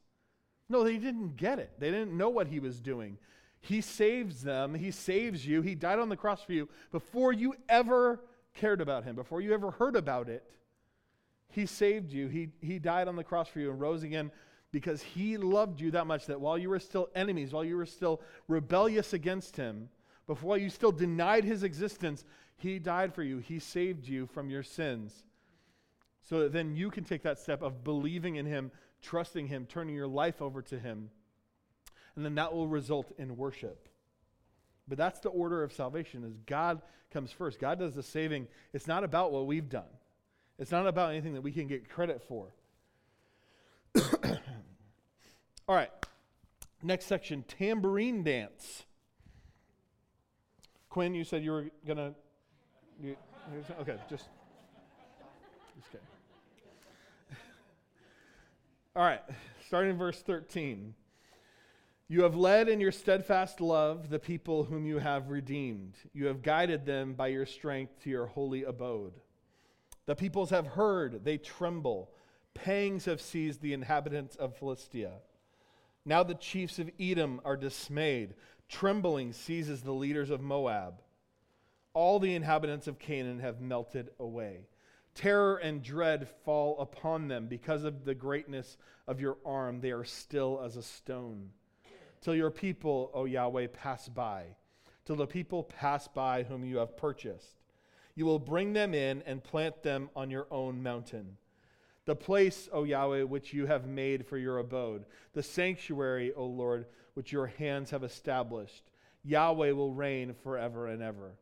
No, 0.68 0.84
they 0.84 0.98
didn't 0.98 1.38
get 1.38 1.60
it. 1.60 1.72
They 1.80 1.92
didn't 1.92 2.16
know 2.16 2.30
what 2.30 2.48
he 2.48 2.60
was 2.60 2.80
doing. 2.80 3.18
He 3.62 3.82
saves 3.82 4.42
them, 4.42 4.74
he 4.74 4.92
saves 4.92 5.46
you, 5.46 5.62
he 5.62 5.76
died 5.76 6.00
on 6.00 6.10
the 6.10 6.18
cross 6.18 6.42
for 6.44 6.54
you 6.54 6.68
before 6.92 7.32
you 7.32 7.54
ever 7.70 8.20
cared 8.56 8.82
about 8.82 9.04
him, 9.04 9.16
before 9.16 9.40
you 9.40 9.54
ever 9.54 9.72
heard 9.72 9.96
about 9.96 10.30
it. 10.30 10.44
He 11.50 11.66
saved 11.66 12.12
you. 12.12 12.28
He, 12.28 12.50
he 12.62 12.80
died 12.80 13.08
on 13.08 13.16
the 13.16 13.24
cross 13.24 13.48
for 13.50 13.60
you 13.60 13.70
and 13.70 13.80
rose 13.80 14.04
again 14.04 14.32
because 14.72 15.02
he 15.02 15.38
loved 15.38 15.82
you 15.82 15.92
that 15.92 16.08
much 16.08 16.26
that 16.28 16.40
while 16.40 16.58
you 16.58 16.70
were 16.70 16.80
still 16.80 17.10
enemies, 17.16 17.52
while 17.52 17.66
you 17.66 17.76
were 17.76 17.86
still 17.86 18.22
rebellious 18.48 19.14
against 19.14 19.58
him, 19.58 19.90
before 20.28 20.58
you 20.58 20.70
still 20.70 20.92
denied 20.92 21.44
his 21.44 21.64
existence, 21.64 22.24
he 22.56 22.80
died 22.80 23.14
for 23.14 23.24
you. 23.24 23.40
He 23.40 23.60
saved 23.60 24.08
you 24.08 24.28
from 24.28 24.50
your 24.50 24.64
sins. 24.64 25.26
So 26.22 26.42
that 26.42 26.54
then 26.54 26.76
you 26.76 26.90
can 26.90 27.04
take 27.04 27.24
that 27.24 27.40
step 27.40 27.62
of 27.62 27.84
believing 27.84 28.36
in 28.36 28.46
him, 28.46 28.72
trusting 29.02 29.48
him, 29.48 29.66
turning 29.66 29.96
your 29.96 30.08
life 30.08 30.42
over 30.42 30.62
to 30.62 30.80
him. 30.80 31.10
And 32.16 32.24
then 32.24 32.36
that 32.36 32.54
will 32.54 32.68
result 32.68 33.12
in 33.18 33.36
worship. 33.36 33.90
But 34.88 34.98
that's 34.98 35.20
the 35.20 35.30
order 35.30 35.64
of 35.64 35.74
salvation 35.74 36.24
is 36.24 36.38
God 36.46 36.82
comes 37.12 37.32
first. 37.32 37.60
God 37.60 37.80
does 37.80 37.96
the 37.96 38.04
saving. 38.04 38.48
It's 38.74 38.88
not 38.88 39.04
about 39.04 39.32
what 39.32 39.48
we've 39.48 39.70
done. 39.70 39.84
It's 40.60 40.72
not 40.72 40.88
about 40.88 41.10
anything 41.10 41.34
that 41.34 41.42
we 41.42 41.52
can 41.52 41.68
get 41.68 41.90
credit 41.90 42.22
for. 42.22 42.54
All 45.68 45.76
right. 45.76 45.92
Next 46.84 47.06
section 47.06 47.44
tambourine 47.48 48.24
dance. 48.24 48.86
Quinn, 50.90 51.14
you 51.14 51.24
said 51.24 51.44
you 51.44 51.52
were 51.52 51.68
going 51.86 51.98
to. 51.98 52.14
Okay, 53.80 53.96
just. 54.10 54.26
just. 55.92 56.04
All 58.96 59.04
right, 59.04 59.22
starting 59.68 59.92
in 59.92 59.98
verse 59.98 60.22
13. 60.22 60.94
You 62.10 62.24
have 62.24 62.36
led 62.36 62.68
in 62.68 62.82
your 62.82 62.92
steadfast 62.92 63.62
love 63.62 64.10
the 64.10 64.20
people 64.20 64.66
whom 64.66 64.86
you 64.86 64.98
have 64.98 65.30
redeemed. 65.30 65.96
You 66.14 66.26
have 66.26 66.42
guided 66.42 66.86
them 66.86 67.14
by 67.14 67.28
your 67.28 67.46
strength 67.46 68.04
to 68.04 68.10
your 68.10 68.26
holy 68.26 68.64
abode. 68.66 69.14
The 70.08 70.16
peoples 70.16 70.50
have 70.50 70.68
heard, 70.68 71.24
they 71.24 71.38
tremble. 71.38 72.12
Pangs 72.54 73.06
have 73.06 73.22
seized 73.22 73.62
the 73.62 73.72
inhabitants 73.72 74.36
of 74.36 74.58
Philistia. 74.58 75.14
Now 76.06 76.24
the 76.24 76.36
chiefs 76.36 76.80
of 76.80 76.90
Edom 77.00 77.42
are 77.46 77.58
dismayed. 77.58 78.34
Trembling 78.68 79.34
seizes 79.34 79.82
the 79.82 79.92
leaders 79.92 80.30
of 80.30 80.42
Moab. 80.42 81.02
All 81.94 82.20
the 82.20 82.34
inhabitants 82.34 82.88
of 82.88 83.00
Canaan 83.00 83.40
have 83.40 83.62
melted 83.62 84.10
away. 84.20 84.68
Terror 85.14 85.58
and 85.58 85.84
dread 85.84 86.28
fall 86.46 86.80
upon 86.80 87.28
them 87.28 87.48
because 87.48 87.84
of 87.84 88.06
the 88.06 88.16
greatness 88.16 88.78
of 89.08 89.20
your 89.20 89.38
arm. 89.46 89.82
They 89.82 89.92
are 89.92 90.06
still 90.06 90.62
as 90.64 90.78
a 90.78 90.84
stone. 90.84 91.50
Till 92.22 92.36
your 92.36 92.52
people, 92.52 93.12
O 93.14 93.26
Yahweh, 93.26 93.68
pass 93.74 94.08
by. 94.08 94.56
Till 95.06 95.18
the 95.18 95.28
people 95.28 95.64
pass 95.64 96.08
by 96.08 96.44
whom 96.44 96.64
you 96.64 96.78
have 96.78 96.96
purchased. 96.96 97.58
You 98.16 98.26
will 98.26 98.40
bring 98.40 98.74
them 98.74 98.94
in 98.94 99.22
and 99.26 99.44
plant 99.44 99.84
them 99.84 100.10
on 100.16 100.32
your 100.32 100.48
own 100.50 100.82
mountain 100.82 101.38
the 102.12 102.16
place, 102.16 102.68
O 102.74 102.84
Yahweh, 102.84 103.24
which 103.24 103.54
you 103.54 103.68
have 103.68 103.88
made 103.88 104.28
for 104.28 104.38
your 104.38 104.58
abode, 104.58 105.06
the 105.32 105.42
sanctuary, 105.42 106.34
O 106.34 106.46
Lord, 106.46 106.88
which 107.14 107.32
your 107.32 107.48
hands 107.48 107.92
have 107.92 108.04
established. 108.04 108.84
Yahweh 109.24 109.72
will 109.72 109.94
reign 109.94 110.36
forever 110.44 110.88
and 110.88 111.02
ever. 111.02 111.36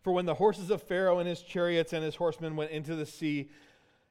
For 0.00 0.12
when 0.12 0.26
the 0.26 0.34
horses 0.34 0.70
of 0.70 0.80
Pharaoh 0.80 1.18
and 1.18 1.28
his 1.28 1.42
chariots 1.42 1.92
and 1.92 2.04
his 2.04 2.14
horsemen 2.14 2.54
went 2.54 2.70
into 2.70 2.94
the 2.94 3.04
sea, 3.04 3.50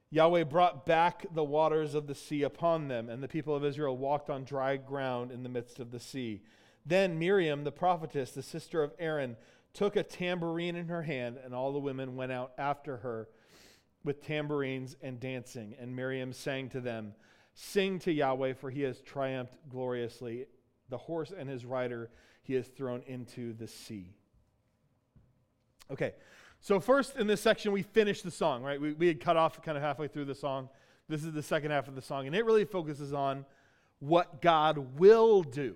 Yahweh 0.10 0.44
brought 0.44 0.86
back 0.86 1.28
the 1.34 1.46
waters 1.46 1.96
of 1.96 2.08
the 2.08 2.16
sea 2.16 2.44
upon 2.44 2.90
them, 2.90 3.08
and 3.08 3.24
the 3.24 3.30
people 3.30 3.56
of 3.56 3.64
Israel 3.64 3.96
walked 3.96 4.30
on 4.30 4.44
dry 4.44 4.76
ground 4.76 5.32
in 5.32 5.44
the 5.44 5.50
midst 5.50 5.80
of 5.80 5.92
the 5.92 6.00
sea. 6.02 6.42
Then 6.86 7.18
Miriam, 7.18 7.64
the 7.64 7.72
prophetess, 7.72 8.32
the 8.32 8.44
sister 8.44 8.84
of 8.84 8.92
Aaron, 9.00 9.38
took 9.74 9.96
a 9.96 10.04
tambourine 10.04 10.76
in 10.76 10.90
her 10.90 11.04
hand, 11.04 11.38
and 11.42 11.56
all 11.56 11.72
the 11.72 11.80
women 11.80 12.18
went 12.18 12.34
out 12.34 12.52
after 12.58 12.98
her 12.98 13.30
with 14.04 14.26
tambourines 14.26 14.96
and 15.02 15.20
dancing. 15.20 15.76
And 15.80 15.96
Miriam 15.96 16.34
sang 16.34 16.70
to 16.70 16.82
them, 16.82 17.14
Sing 17.56 18.00
to 18.00 18.12
Yahweh, 18.12 18.54
for 18.54 18.70
he 18.70 18.82
has 18.82 19.00
triumphed 19.02 19.58
gloriously. 19.70 20.48
The 20.90 20.98
horse 20.98 21.32
and 21.38 21.48
his 21.48 21.66
rider 21.66 22.10
he 22.42 22.54
has 22.56 22.68
thrown 22.68 23.04
into 23.08 23.54
the 23.54 23.68
sea. 23.68 24.14
Okay, 25.92 26.14
so 26.60 26.80
first 26.80 27.18
in 27.18 27.28
this 27.28 27.42
section, 27.42 27.72
we 27.72 27.84
finished 27.84 28.24
the 28.24 28.32
song, 28.32 28.64
right? 28.64 28.80
We, 28.80 28.94
we 28.94 29.08
had 29.08 29.20
cut 29.20 29.38
off 29.38 29.62
kind 29.62 29.78
of 29.78 29.84
halfway 29.84 30.08
through 30.08 30.26
the 30.26 30.36
song. 30.36 30.70
This 31.08 31.24
is 31.24 31.34
the 31.34 31.44
second 31.44 31.72
half 31.72 31.88
of 31.88 31.96
the 31.96 32.02
song, 32.02 32.28
and 32.28 32.36
it 32.36 32.46
really 32.46 32.66
focuses 32.66 33.14
on 33.14 33.46
what 34.00 34.42
God 34.42 35.00
will 35.00 35.44
do. 35.44 35.76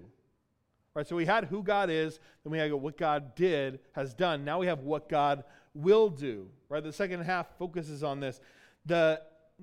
Right, 0.93 1.05
so 1.05 1.15
we 1.15 1.25
had 1.25 1.45
who 1.45 1.61
God 1.61 1.91
is, 1.91 2.19
then 2.43 2.51
we 2.51 2.57
had 2.57 2.73
what 2.73 2.97
God 2.97 3.35
did, 3.35 3.79
has 3.91 4.15
done. 4.15 4.43
Now 4.43 4.59
we 4.59 4.65
have 4.65 4.79
what 4.79 5.07
God 5.07 5.43
will 5.77 6.09
do. 6.09 6.49
Right? 6.69 6.83
The 6.83 6.93
second 6.93 7.21
half 7.21 7.47
focuses 7.57 8.03
on 8.03 8.19
this. 8.19 8.41
The 8.85 9.21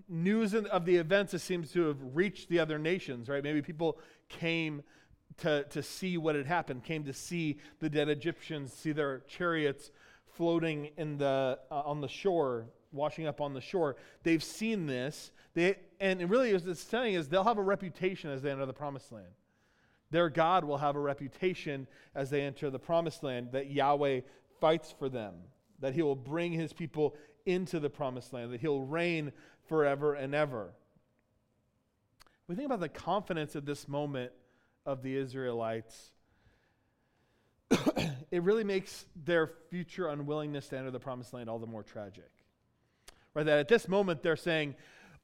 news 0.09 0.55
of 0.55 0.85
the 0.85 0.97
events 0.97 1.41
seems 1.43 1.73
to 1.73 1.89
have 1.89 1.99
reached 2.15 2.49
the 2.49 2.59
other 2.59 2.79
nations, 2.79 3.29
right? 3.29 3.43
Maybe 3.43 3.63
people 3.63 3.99
came 4.29 4.83
to, 5.39 5.65
to 5.65 5.83
see 5.83 6.17
what 6.17 6.35
had 6.35 6.47
happened, 6.47 6.85
came 6.85 7.05
to 7.05 7.13
see 7.13 7.59
the 7.81 7.89
dead 7.89 8.09
Egyptians, 8.09 8.73
see 8.73 8.93
their 8.93 9.21
chariots 9.21 9.91
floating 10.37 10.91
in 10.97 11.19
the, 11.19 11.59
uh, 11.71 11.81
on 11.81 12.01
the 12.01 12.09
shore, 12.09 12.67
washing 12.93 13.27
up 13.27 13.41
on 13.41 13.55
the 13.55 13.61
shore. 13.61 13.97
They've 14.23 14.43
seen 14.43 14.87
this. 14.87 15.33
They, 15.55 15.77
and 16.01 16.29
really, 16.29 16.53
what 16.53 16.67
it's 16.67 16.81
saying 16.81 17.15
is 17.15 17.29
they'll 17.29 17.45
have 17.45 17.59
a 17.59 17.63
reputation 17.63 18.31
as 18.31 18.43
they 18.43 18.51
enter 18.51 18.67
the 18.67 18.73
promised 18.73 19.13
land. 19.13 19.27
Their 20.11 20.29
God 20.29 20.65
will 20.65 20.79
have 20.79 20.97
a 20.97 21.01
reputation 21.01 21.87
as 22.15 22.31
they 22.31 22.43
enter 22.43 22.71
the 22.71 22.79
promised 22.79 23.23
land 23.23 23.49
that 23.53 23.71
Yahweh 23.71 24.21
fights 24.61 24.95
for 24.97 25.09
them 25.09 25.35
that 25.85 25.93
he 25.93 26.01
will 26.01 26.17
bring 26.17 26.51
his 26.51 26.73
people 26.73 27.15
into 27.45 27.79
the 27.79 27.91
promised 27.91 28.33
land, 28.33 28.51
that 28.55 28.61
he'll 28.63 28.81
reign 28.81 29.33
forever 29.69 30.15
and 30.15 30.35
ever. 30.35 30.71
We 32.49 32.55
think 32.55 32.65
about 32.65 32.81
the 32.81 32.89
confidence 32.89 33.55
at 33.55 33.67
this 33.67 33.87
moment 33.87 34.33
of 34.87 35.03
the 35.03 35.15
Israelites. 35.15 36.13
it 37.71 38.43
really 38.43 38.65
makes 38.65 39.05
their 39.27 39.51
future 39.69 40.09
unwillingness 40.09 40.69
to 40.69 40.79
enter 40.79 40.91
the 40.91 40.99
promised 40.99 41.35
land 41.35 41.51
all 41.51 41.59
the 41.59 41.67
more 41.67 41.83
tragic. 41.83 42.31
Right? 43.35 43.45
That 43.45 43.59
at 43.59 43.69
this 43.69 43.87
moment 43.87 44.23
they're 44.23 44.37
saying, 44.37 44.77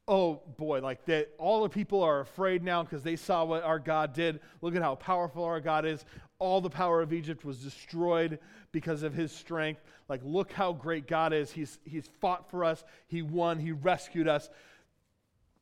oh 0.07 0.43
boy, 0.59 0.83
like 0.83 1.07
that 1.07 1.31
all 1.39 1.63
the 1.63 1.71
people 1.71 2.03
are 2.03 2.21
afraid 2.21 2.63
now 2.63 2.83
because 2.83 3.03
they 3.03 3.17
saw 3.17 3.45
what 3.45 3.63
our 3.63 3.79
God 3.79 4.13
did. 4.13 4.41
Look 4.61 4.77
at 4.77 4.83
how 4.83 4.97
powerful 4.97 5.43
our 5.43 5.61
God 5.61 5.87
is. 5.87 6.05
All 6.41 6.61
the 6.61 6.71
power 6.71 7.01
of 7.01 7.13
Egypt 7.13 7.45
was 7.45 7.59
destroyed 7.59 8.41
because 8.73 9.05
of 9.05 9.15
his 9.15 9.31
strength. 9.31 9.81
Like, 10.09 10.23
look 10.25 10.51
how 10.51 10.73
great 10.73 11.07
God 11.07 11.33
is. 11.33 11.53
He's, 11.53 11.79
he's 11.85 12.09
fought 12.21 12.51
for 12.51 12.65
us, 12.65 12.83
He 13.07 13.23
won, 13.23 13.61
He 13.61 13.71
rescued 13.71 14.27
us. 14.27 14.51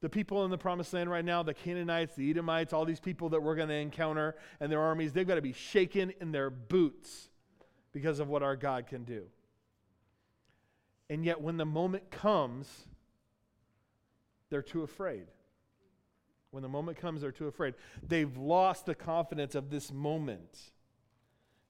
The 0.00 0.08
people 0.08 0.44
in 0.44 0.50
the 0.50 0.56
promised 0.58 0.94
land 0.94 1.10
right 1.10 1.24
now, 1.24 1.42
the 1.42 1.52
Canaanites, 1.52 2.14
the 2.14 2.30
Edomites, 2.30 2.72
all 2.72 2.84
these 2.84 3.00
people 3.00 3.28
that 3.30 3.42
we're 3.42 3.56
going 3.56 3.68
to 3.68 3.74
encounter 3.74 4.36
and 4.60 4.72
their 4.72 4.80
armies, 4.80 5.12
they've 5.12 5.26
got 5.26 5.34
to 5.34 5.42
be 5.42 5.52
shaken 5.52 6.14
in 6.20 6.32
their 6.32 6.50
boots 6.50 7.28
because 7.92 8.20
of 8.20 8.28
what 8.28 8.42
our 8.42 8.56
God 8.56 8.86
can 8.86 9.04
do. 9.04 9.24
And 11.10 11.24
yet, 11.24 11.40
when 11.40 11.56
the 11.56 11.66
moment 11.66 12.10
comes, 12.10 12.68
they're 14.50 14.62
too 14.62 14.82
afraid. 14.82 15.26
When 16.50 16.62
the 16.62 16.68
moment 16.68 16.98
comes, 16.98 17.20
they're 17.20 17.32
too 17.32 17.46
afraid. 17.46 17.74
They've 18.06 18.36
lost 18.36 18.86
the 18.86 18.94
confidence 18.94 19.54
of 19.54 19.70
this 19.70 19.92
moment. 19.92 20.72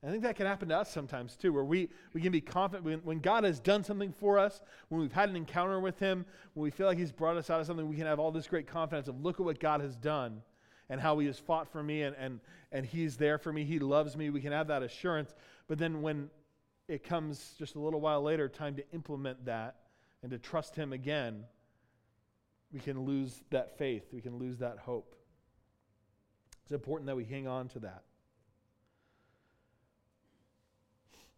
I 0.06 0.10
think 0.10 0.22
that 0.22 0.36
can 0.36 0.46
happen 0.46 0.68
to 0.68 0.76
us 0.78 0.92
sometimes 0.92 1.34
too, 1.34 1.52
where 1.52 1.64
we, 1.64 1.88
we 2.12 2.20
can 2.20 2.30
be 2.30 2.40
confident 2.40 2.84
when, 2.84 2.98
when 3.00 3.18
God 3.18 3.42
has 3.42 3.58
done 3.58 3.82
something 3.82 4.12
for 4.12 4.38
us, 4.38 4.60
when 4.88 5.00
we've 5.00 5.12
had 5.12 5.28
an 5.28 5.34
encounter 5.34 5.80
with 5.80 5.98
Him, 5.98 6.24
when 6.54 6.62
we 6.62 6.70
feel 6.70 6.86
like 6.86 6.98
He's 6.98 7.10
brought 7.10 7.36
us 7.36 7.50
out 7.50 7.60
of 7.60 7.66
something, 7.66 7.88
we 7.88 7.96
can 7.96 8.06
have 8.06 8.20
all 8.20 8.30
this 8.30 8.46
great 8.46 8.68
confidence 8.68 9.08
of 9.08 9.20
look 9.24 9.40
at 9.40 9.46
what 9.46 9.58
God 9.58 9.80
has 9.80 9.96
done 9.96 10.40
and 10.88 11.00
how 11.00 11.18
He 11.18 11.26
has 11.26 11.40
fought 11.40 11.66
for 11.66 11.82
me 11.82 12.02
and, 12.02 12.14
and, 12.16 12.38
and 12.70 12.86
He's 12.86 13.16
there 13.16 13.38
for 13.38 13.52
me. 13.52 13.64
He 13.64 13.80
loves 13.80 14.16
me. 14.16 14.30
We 14.30 14.40
can 14.40 14.52
have 14.52 14.68
that 14.68 14.84
assurance. 14.84 15.34
But 15.66 15.78
then 15.78 16.00
when 16.00 16.30
it 16.86 17.02
comes 17.02 17.54
just 17.58 17.74
a 17.74 17.80
little 17.80 18.00
while 18.00 18.22
later, 18.22 18.48
time 18.48 18.76
to 18.76 18.84
implement 18.92 19.44
that 19.46 19.74
and 20.22 20.30
to 20.30 20.38
trust 20.38 20.76
Him 20.76 20.92
again, 20.92 21.42
we 22.72 22.81
can 22.81 23.04
lose 23.04 23.42
that 23.50 23.78
faith. 23.78 24.04
We 24.12 24.20
can 24.20 24.38
lose 24.38 24.59
that 24.59 24.78
hope. 24.78 25.14
It's 26.64 26.72
important 26.72 27.07
that 27.07 27.16
we 27.16 27.24
hang 27.24 27.48
on 27.48 27.68
to 27.68 27.78
that. 27.81 28.02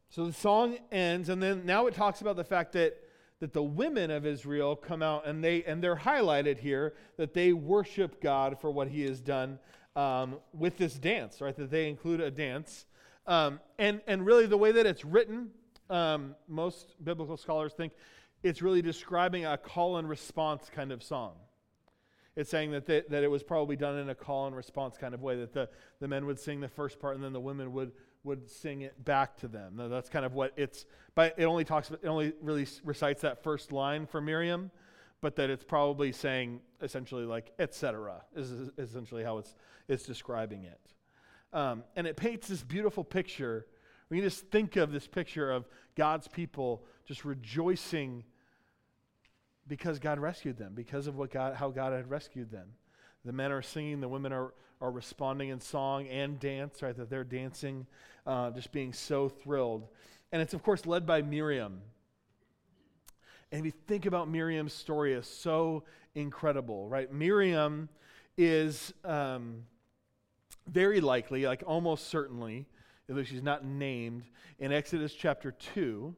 So 0.09 0.27
the 0.27 0.33
song 0.33 0.79
ends, 0.91 1.29
and 1.29 1.41
then 1.41 1.65
now 1.65 1.87
it 1.87 1.95
talks 1.95 2.21
about 2.21 2.35
the 2.35 2.45
fact 2.45 2.73
that, 2.73 2.97
that 3.39 3.53
the 3.53 3.63
women 3.63 4.11
of 4.11 4.27
Israel 4.27 4.75
come 4.75 5.03
out 5.03 5.27
and 5.27 5.43
they 5.43 5.63
and 5.65 5.81
they're 5.83 5.97
highlighted 5.97 6.59
here 6.59 6.95
that 7.17 7.33
they 7.33 7.53
worship 7.53 8.21
God 8.21 8.61
for 8.61 8.71
what 8.71 8.89
he 8.89 9.03
has 9.03 9.21
done. 9.21 9.59
um, 9.97 10.37
with 10.53 10.77
this 10.77 10.95
dance, 10.95 11.41
right? 11.41 11.57
That 11.57 11.71
they 11.71 11.89
include 11.89 12.21
a 12.21 12.31
dance. 12.31 12.87
Um, 13.27 13.61
and, 13.79 14.01
and 14.07 14.25
really, 14.25 14.47
the 14.47 14.57
way 14.57 14.73
that 14.73 14.87
it's 14.87 15.05
written, 15.05 15.51
um, 15.89 16.35
most 16.49 16.95
biblical 17.03 17.37
scholars 17.37 17.73
think 17.73 17.93
it's 18.43 18.63
really 18.63 18.83
describing 18.83 19.45
a 19.45 19.59
call 19.59 19.97
and 19.97 20.09
response 20.09 20.71
kind 20.75 20.93
of 20.93 21.03
song. 21.03 21.33
It's 22.37 22.51
saying 22.51 22.71
that, 22.71 22.87
they, 22.87 23.03
that 23.11 23.25
it 23.25 23.31
was 23.31 23.43
probably 23.43 23.77
done 23.77 23.99
in 23.99 24.09
a 24.09 24.15
call 24.15 24.47
and 24.47 24.57
response 24.57 24.97
kind 24.97 25.15
of 25.15 25.23
way, 25.23 25.37
that 25.37 25.53
the, 25.53 25.69
the 26.01 26.09
men 26.09 26.27
would 26.27 26.39
sing 26.39 26.61
the 26.61 26.69
first 26.69 27.01
part 27.01 27.17
and 27.17 27.25
then 27.25 27.33
the 27.33 27.41
women 27.41 27.73
would, 27.73 27.93
would 28.25 28.49
sing 28.49 28.83
it 28.83 29.05
back 29.05 29.37
to 29.39 29.49
them. 29.49 29.75
Now, 29.77 29.89
that's 29.89 30.09
kind 30.09 30.25
of 30.25 30.33
what 30.33 30.53
it's, 30.57 30.87
but 31.15 31.35
it 31.37 31.45
only 31.45 31.65
talks, 31.65 31.91
it 31.91 32.07
only 32.07 32.33
really 32.41 32.67
recites 32.85 33.23
that 33.23 33.43
first 33.43 33.73
line 33.73 34.07
for 34.07 34.21
Miriam, 34.21 34.71
but 35.21 35.37
that 35.37 35.51
it's 35.51 35.65
probably 35.65 36.13
saying 36.13 36.61
essentially 36.81 37.25
like, 37.25 37.53
etc., 37.59 38.23
is, 38.35 38.51
is 38.51 38.71
essentially 38.79 39.25
how 39.25 39.39
it's, 39.39 39.55
it's 39.89 40.05
describing 40.05 40.65
it. 40.65 40.81
Um, 41.53 41.83
and 41.97 42.07
it 42.07 42.17
paints 42.17 42.47
this 42.49 42.63
beautiful 42.63 43.03
picture. 43.03 43.67
We 44.09 44.19
can 44.19 44.25
just 44.25 44.47
think 44.47 44.77
of 44.77 44.93
this 44.93 45.09
picture 45.09 45.51
of 45.51 45.69
God's 45.97 46.29
people 46.29 46.85
just 47.07 47.25
rejoicing 47.25 48.25
because 49.67 49.99
God 49.99 50.19
rescued 50.19 50.57
them, 50.59 50.73
because 50.75 51.07
of 51.07 51.17
what 51.17 51.31
God, 51.31 51.55
how 51.55 51.71
God 51.71 51.93
had 51.93 52.11
rescued 52.11 52.51
them. 52.51 52.69
The 53.25 53.33
men 53.33 53.53
are 53.53 53.63
singing, 53.63 54.01
the 54.01 54.09
women 54.09 54.33
are, 54.33 54.55
are 54.81 54.91
responding 54.91 55.51
in 55.51 55.61
song 55.61 56.09
and 56.09 56.41
dance, 56.41 56.83
right? 56.83 56.97
That 56.97 57.11
they're 57.11 57.25
dancing, 57.25 57.87
uh, 58.27 58.51
just 58.51 58.73
being 58.73 58.93
so 58.93 59.29
thrilled. 59.29 59.87
And 60.33 60.41
it's, 60.41 60.55
of 60.55 60.63
course, 60.63 60.87
led 60.87 61.07
by 61.07 61.23
Miriam. 61.23 61.81
And 63.53 63.61
if 63.61 63.67
you 63.67 63.73
think 63.87 64.07
about 64.07 64.29
Miriam's 64.29 64.73
story, 64.73 65.13
is 65.13 65.27
so 65.27 65.85
incredible, 66.15 66.89
right? 66.89 67.13
Miriam 67.13 67.89
is 68.37 68.95
um, 69.05 69.65
very 70.69 71.01
likely, 71.01 71.47
like 71.47 71.63
almost 71.67 72.09
certainly, 72.09 72.67
although 73.09 73.25
she's 73.25 73.43
not 73.43 73.65
named, 73.65 74.25
in 74.59 74.73
Exodus 74.73 75.13
chapter 75.13 75.53
2, 75.75 76.15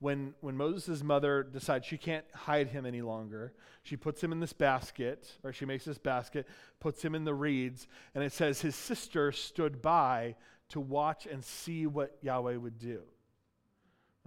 when, 0.00 0.34
when 0.40 0.56
Moses' 0.56 1.02
mother 1.02 1.42
decides 1.42 1.84
she 1.84 1.98
can't 1.98 2.24
hide 2.32 2.68
him 2.68 2.86
any 2.86 3.02
longer, 3.02 3.52
she 3.82 3.96
puts 3.96 4.22
him 4.22 4.30
in 4.30 4.38
this 4.38 4.52
basket, 4.52 5.38
or 5.42 5.52
she 5.52 5.64
makes 5.64 5.84
this 5.84 5.98
basket, 5.98 6.46
puts 6.78 7.04
him 7.04 7.14
in 7.14 7.24
the 7.24 7.34
reeds, 7.34 7.88
and 8.14 8.22
it 8.22 8.32
says 8.32 8.60
his 8.60 8.76
sister 8.76 9.32
stood 9.32 9.82
by 9.82 10.36
to 10.68 10.80
watch 10.80 11.26
and 11.26 11.44
see 11.44 11.86
what 11.86 12.16
Yahweh 12.22 12.56
would 12.56 12.78
do. 12.78 13.02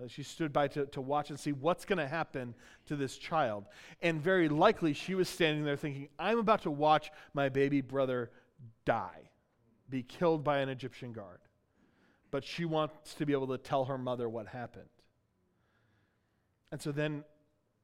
Uh, 0.02 0.08
she 0.08 0.24
stood 0.24 0.52
by 0.52 0.68
to, 0.68 0.86
to 0.88 1.00
watch 1.00 1.30
and 1.30 1.40
see 1.40 1.52
what's 1.52 1.86
going 1.86 2.00
to 2.00 2.08
happen 2.08 2.56
to 2.88 2.96
this 2.96 3.18
child. 3.18 3.66
And 4.02 4.22
very 4.22 4.50
likely 4.50 4.94
she 4.94 5.16
was 5.16 5.30
standing 5.30 5.64
there 5.64 5.76
thinking, 5.78 6.10
I'm 6.18 6.40
about 6.40 6.64
to 6.64 6.72
watch 6.72 7.12
my 7.34 7.50
baby 7.50 7.82
brother 7.82 8.32
die, 8.84 9.30
be 9.90 10.04
killed 10.04 10.44
by 10.44 10.60
an 10.60 10.70
Egyptian 10.70 11.14
guard. 11.14 11.40
But 12.32 12.44
she 12.44 12.66
wants 12.66 13.14
to 13.16 13.26
be 13.26 13.34
able 13.34 13.48
to 13.48 13.58
tell 13.58 13.86
her 13.86 13.98
mother 13.98 14.28
what 14.28 14.48
happened. 14.48 14.90
And 16.72 16.82
so 16.82 16.92
then, 16.92 17.24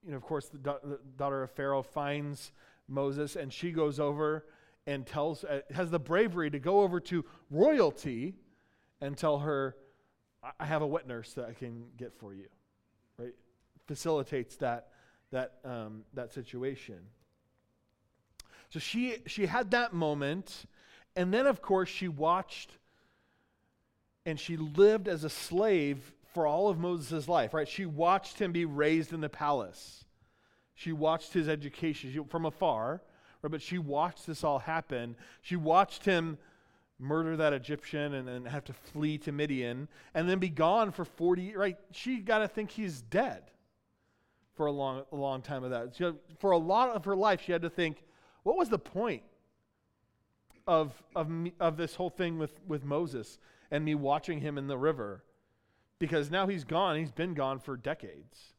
you 0.03 0.11
know, 0.11 0.17
of 0.17 0.23
course, 0.23 0.47
the, 0.47 0.57
da- 0.57 0.79
the 0.83 0.99
daughter 1.17 1.43
of 1.43 1.51
Pharaoh 1.51 1.83
finds 1.83 2.51
Moses 2.87 3.35
and 3.35 3.51
she 3.51 3.71
goes 3.71 3.99
over 3.99 4.45
and 4.85 5.05
tells, 5.05 5.43
uh, 5.43 5.61
has 5.73 5.91
the 5.91 5.99
bravery 5.99 6.49
to 6.49 6.59
go 6.59 6.81
over 6.81 6.99
to 7.01 7.25
royalty 7.49 8.35
and 9.01 9.17
tell 9.17 9.39
her, 9.39 9.75
I 10.59 10.65
have 10.65 10.81
a 10.81 10.87
wet 10.87 11.07
nurse 11.07 11.33
that 11.33 11.45
I 11.45 11.53
can 11.53 11.87
get 11.97 12.13
for 12.13 12.33
you, 12.33 12.47
right? 13.17 13.33
Facilitates 13.85 14.55
that, 14.57 14.87
that, 15.31 15.55
um, 15.65 16.03
that 16.13 16.31
situation. 16.31 16.99
So 18.69 18.79
she, 18.79 19.17
she 19.25 19.45
had 19.45 19.71
that 19.71 19.93
moment, 19.93 20.65
and 21.15 21.33
then, 21.33 21.47
of 21.47 21.61
course, 21.61 21.89
she 21.89 22.07
watched 22.07 22.77
and 24.25 24.39
she 24.39 24.57
lived 24.57 25.07
as 25.07 25.23
a 25.23 25.29
slave 25.29 26.13
for 26.37 26.45
all 26.45 26.69
of 26.69 26.77
Moses' 26.77 27.27
life, 27.27 27.51
right? 27.51 27.67
She 27.67 27.87
watched 27.87 28.37
him 28.37 28.51
be 28.51 28.63
raised 28.63 29.11
in 29.11 29.21
the 29.21 29.27
palace. 29.27 30.05
She 30.75 30.91
watched 30.91 31.33
his 31.33 31.49
education 31.49 32.25
from 32.29 32.45
afar, 32.45 33.01
right? 33.41 33.49
but 33.49 33.59
she 33.59 33.79
watched 33.79 34.27
this 34.27 34.43
all 34.43 34.59
happen. 34.59 35.15
She 35.41 35.55
watched 35.55 36.05
him 36.05 36.37
murder 36.99 37.37
that 37.37 37.53
Egyptian 37.53 38.13
and 38.13 38.27
then 38.27 38.45
have 38.45 38.63
to 38.65 38.73
flee 38.73 39.17
to 39.17 39.31
Midian 39.31 39.87
and 40.13 40.29
then 40.29 40.37
be 40.37 40.49
gone 40.49 40.91
for 40.91 41.05
40 41.05 41.55
right? 41.55 41.75
She 41.91 42.19
got 42.19 42.37
to 42.37 42.47
think 42.47 42.69
he's 42.69 43.01
dead 43.01 43.41
for 44.53 44.67
a 44.67 44.71
long, 44.71 45.05
a 45.11 45.15
long 45.15 45.41
time 45.41 45.63
of 45.63 45.71
that. 45.71 45.99
For 46.37 46.51
a 46.51 46.57
lot 46.59 46.89
of 46.91 47.03
her 47.05 47.15
life, 47.15 47.41
she 47.43 47.51
had 47.51 47.63
to 47.63 47.69
think, 47.71 48.03
what 48.43 48.57
was 48.57 48.69
the 48.69 48.77
point 48.77 49.23
of, 50.67 50.93
of, 51.15 51.31
me, 51.31 51.53
of 51.59 51.77
this 51.77 51.95
whole 51.95 52.11
thing 52.11 52.37
with, 52.37 52.59
with 52.67 52.85
Moses 52.85 53.39
and 53.71 53.83
me 53.83 53.95
watching 53.95 54.39
him 54.39 54.59
in 54.59 54.67
the 54.67 54.77
river? 54.77 55.23
Because 55.99 56.29
now 56.29 56.47
he's 56.47 56.63
gone. 56.63 56.97
He's 56.97 57.11
been 57.11 57.33
gone 57.33 57.59
for 57.59 57.75
decades. 57.75 58.53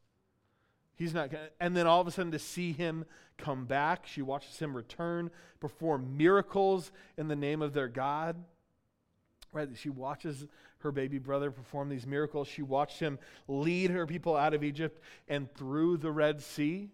He's 0.97 1.15
not 1.15 1.31
gonna, 1.31 1.49
and 1.61 1.77
then 1.77 1.87
all 1.87 2.01
of 2.01 2.09
a 2.09 2.11
sudden 2.11 2.33
to 2.33 2.39
see 2.39 2.73
him 2.73 3.05
come 3.37 3.67
back, 3.67 4.07
she 4.07 4.21
watches 4.21 4.59
him 4.59 4.77
return, 4.77 5.31
perform 5.61 6.17
miracles 6.17 6.91
in 7.17 7.29
the 7.29 7.37
name 7.37 7.63
of 7.63 7.73
their 7.73 7.89
God. 7.89 8.37
Right? 9.53 9.69
She 9.77 9.89
watches 9.91 10.47
her 10.81 10.93
baby 10.93 11.19
brother 11.19 11.51
perform 11.51 11.89
these 11.89 12.07
miracles. 12.07 12.49
She 12.49 12.63
watched 12.63 12.99
him 12.99 13.19
lead 13.47 13.91
her 13.91 14.07
people 14.07 14.37
out 14.37 14.55
of 14.55 14.63
Egypt 14.63 15.01
and 15.29 15.53
through 15.55 15.99
the 15.99 16.11
Red 16.11 16.43
Sea. 16.43 16.91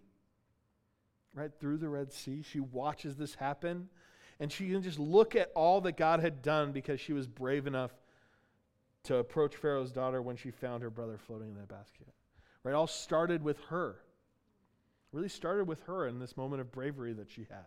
Right? 1.35 1.50
Through 1.59 1.78
the 1.78 1.88
Red 1.88 2.12
Sea. 2.12 2.42
She 2.42 2.61
watches 2.61 3.16
this 3.16 3.35
happen. 3.35 3.88
And 4.38 4.52
she 4.52 4.68
can 4.68 4.83
just 4.83 4.98
look 4.98 5.35
at 5.35 5.50
all 5.54 5.80
that 5.83 5.96
God 5.96 6.20
had 6.20 6.42
done 6.42 6.72
because 6.72 7.00
she 7.00 7.12
was 7.12 7.26
brave 7.26 7.66
enough 7.66 7.92
to 9.05 9.17
approach 9.17 9.55
Pharaoh's 9.57 9.93
daughter 9.93 10.21
when 10.21 10.37
she 10.37 10.51
found 10.51 10.83
her 10.83 10.90
brother 10.90 11.19
floating 11.19 11.51
in 11.51 11.55
that 11.55 11.69
basket. 11.69 12.09
Right? 12.62 12.75
All 12.75 12.87
started 12.87 13.43
with 13.43 13.61
her. 13.69 13.97
really 15.12 15.29
started 15.29 15.69
with 15.69 15.83
her 15.85 16.07
in 16.09 16.19
this 16.19 16.37
moment 16.37 16.61
of 16.61 16.73
bravery 16.73 17.12
that 17.12 17.31
she 17.31 17.47
had. 17.51 17.67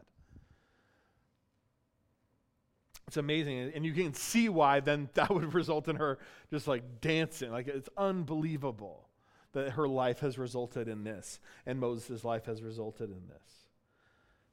It's 3.07 3.17
amazing. 3.17 3.71
And 3.73 3.85
you 3.85 3.93
can 3.93 4.13
see 4.13 4.49
why 4.49 4.79
then 4.79 5.09
that 5.13 5.29
would 5.29 5.53
result 5.53 5.87
in 5.87 5.95
her 5.95 6.19
just 6.49 6.67
like 6.67 7.01
dancing. 7.01 7.51
Like 7.51 7.67
it's 7.67 7.89
unbelievable 7.97 9.07
that 9.53 9.71
her 9.71 9.87
life 9.87 10.19
has 10.19 10.37
resulted 10.37 10.87
in 10.87 11.03
this 11.03 11.39
and 11.65 11.79
Moses' 11.79 12.23
life 12.23 12.45
has 12.45 12.61
resulted 12.61 13.09
in 13.09 13.27
this. 13.27 13.65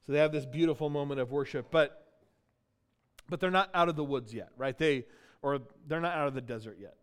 So 0.07 0.13
they 0.13 0.19
have 0.19 0.33
this 0.33 0.47
beautiful 0.47 0.91
moment 0.91 1.21
of 1.21 1.33
worship, 1.33 1.69
but 1.71 2.01
but 3.29 3.41
they're 3.41 3.51
not 3.51 3.71
out 3.73 3.89
of 3.89 3.97
the 3.97 4.05
woods 4.05 4.35
yet, 4.35 4.51
right? 4.59 4.77
They 4.77 5.07
or 5.45 5.61
they're 5.87 6.01
not 6.01 6.17
out 6.17 6.27
of 6.27 6.35
the 6.35 6.41
desert 6.41 6.79
yet. 6.81 6.97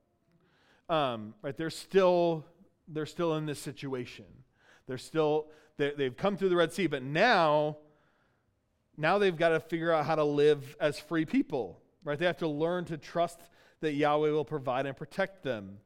Um, 0.90 1.36
right? 1.44 1.56
They're 1.56 1.70
still 1.70 2.44
they're 2.88 3.06
still 3.06 3.36
in 3.36 3.46
this 3.46 3.60
situation. 3.60 4.26
They're 4.88 4.98
still 4.98 5.46
they, 5.78 5.94
they've 5.96 6.18
come 6.18 6.36
through 6.36 6.50
the 6.50 6.56
Red 6.56 6.74
Sea, 6.74 6.88
but 6.88 7.04
now 7.04 7.78
now 8.98 9.20
they've 9.20 9.38
got 9.38 9.50
to 9.50 9.60
figure 9.60 9.94
out 9.94 10.06
how 10.06 10.16
to 10.16 10.24
live 10.24 10.76
as 10.82 11.00
free 11.00 11.24
people. 11.24 11.80
Right? 12.04 12.18
They 12.18 12.26
have 12.26 12.38
to 12.38 12.48
learn 12.48 12.86
to 12.86 12.98
trust 12.98 13.40
that 13.82 13.94
Yahweh 13.94 14.32
will 14.32 14.44
provide 14.44 14.88
and 14.88 14.98
protect 14.98 15.44
them. 15.44 15.78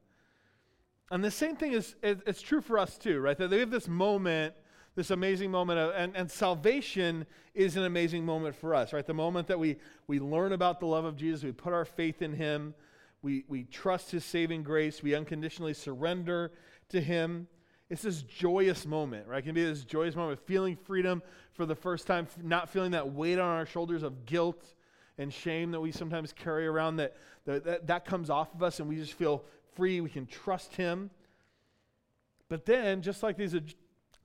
And 1.11 1.21
the 1.23 1.31
same 1.31 1.57
thing 1.57 1.73
is 1.73 1.95
it's 2.01 2.41
true 2.41 2.61
for 2.61 2.79
us 2.79 2.97
too, 2.97 3.19
right? 3.19 3.37
That 3.37 3.49
they 3.49 3.59
have 3.59 3.69
this 3.69 3.89
moment 3.89 4.55
this 4.95 5.11
amazing 5.11 5.51
moment 5.51 5.77
of, 5.79 5.93
and, 5.95 6.15
and 6.15 6.31
salvation 6.31 7.25
is 7.53 7.75
an 7.75 7.83
amazing 7.83 8.25
moment 8.25 8.55
for 8.55 8.73
us, 8.73 8.93
right? 8.93 9.05
The 9.05 9.13
moment 9.13 9.47
that 9.47 9.59
we, 9.59 9.75
we 10.07 10.19
learn 10.19 10.53
about 10.53 10.79
the 10.79 10.85
love 10.85 11.05
of 11.05 11.17
Jesus, 11.17 11.43
we 11.43 11.51
put 11.51 11.73
our 11.73 11.85
faith 11.85 12.21
in 12.21 12.33
him, 12.33 12.73
we, 13.21 13.43
we 13.47 13.63
trust 13.65 14.11
his 14.11 14.23
saving 14.23 14.63
grace, 14.63 15.03
we 15.03 15.13
unconditionally 15.13 15.73
surrender 15.73 16.51
to 16.89 17.01
him. 17.01 17.47
It's 17.89 18.01
this 18.01 18.21
joyous 18.23 18.85
moment, 18.85 19.27
right? 19.27 19.39
It 19.39 19.45
can 19.45 19.53
be 19.53 19.63
this 19.63 19.83
joyous 19.83 20.15
moment, 20.15 20.39
of 20.39 20.45
feeling 20.45 20.75
freedom 20.75 21.21
for 21.53 21.65
the 21.65 21.75
first 21.75 22.07
time, 22.07 22.27
not 22.41 22.69
feeling 22.69 22.91
that 22.91 23.13
weight 23.13 23.37
on 23.37 23.47
our 23.47 23.65
shoulders 23.65 24.01
of 24.01 24.25
guilt 24.25 24.73
and 25.17 25.31
shame 25.31 25.71
that 25.71 25.79
we 25.79 25.91
sometimes 25.91 26.33
carry 26.33 26.67
around, 26.67 26.97
that, 26.97 27.15
that, 27.45 27.63
that, 27.65 27.87
that 27.87 28.05
comes 28.05 28.29
off 28.29 28.53
of 28.53 28.63
us 28.63 28.79
and 28.79 28.89
we 28.89 28.95
just 28.95 29.13
feel 29.13 29.43
free. 29.75 30.01
We 30.01 30.09
can 30.09 30.25
trust 30.25 30.75
him. 30.75 31.09
But 32.49 32.65
then, 32.65 33.01
just 33.01 33.23
like 33.23 33.37
these 33.37 33.55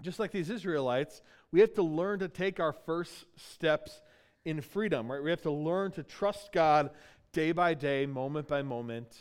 just 0.02 0.18
like 0.18 0.30
these 0.30 0.50
Israelites, 0.50 1.22
we 1.52 1.60
have 1.60 1.74
to 1.74 1.82
learn 1.82 2.20
to 2.20 2.28
take 2.28 2.60
our 2.60 2.72
first 2.72 3.26
steps 3.36 4.02
in 4.44 4.60
freedom, 4.60 5.10
right? 5.10 5.22
We 5.22 5.30
have 5.30 5.42
to 5.42 5.50
learn 5.50 5.92
to 5.92 6.02
trust 6.02 6.52
God 6.52 6.90
day 7.32 7.52
by 7.52 7.74
day, 7.74 8.06
moment 8.06 8.48
by 8.48 8.62
moment. 8.62 9.14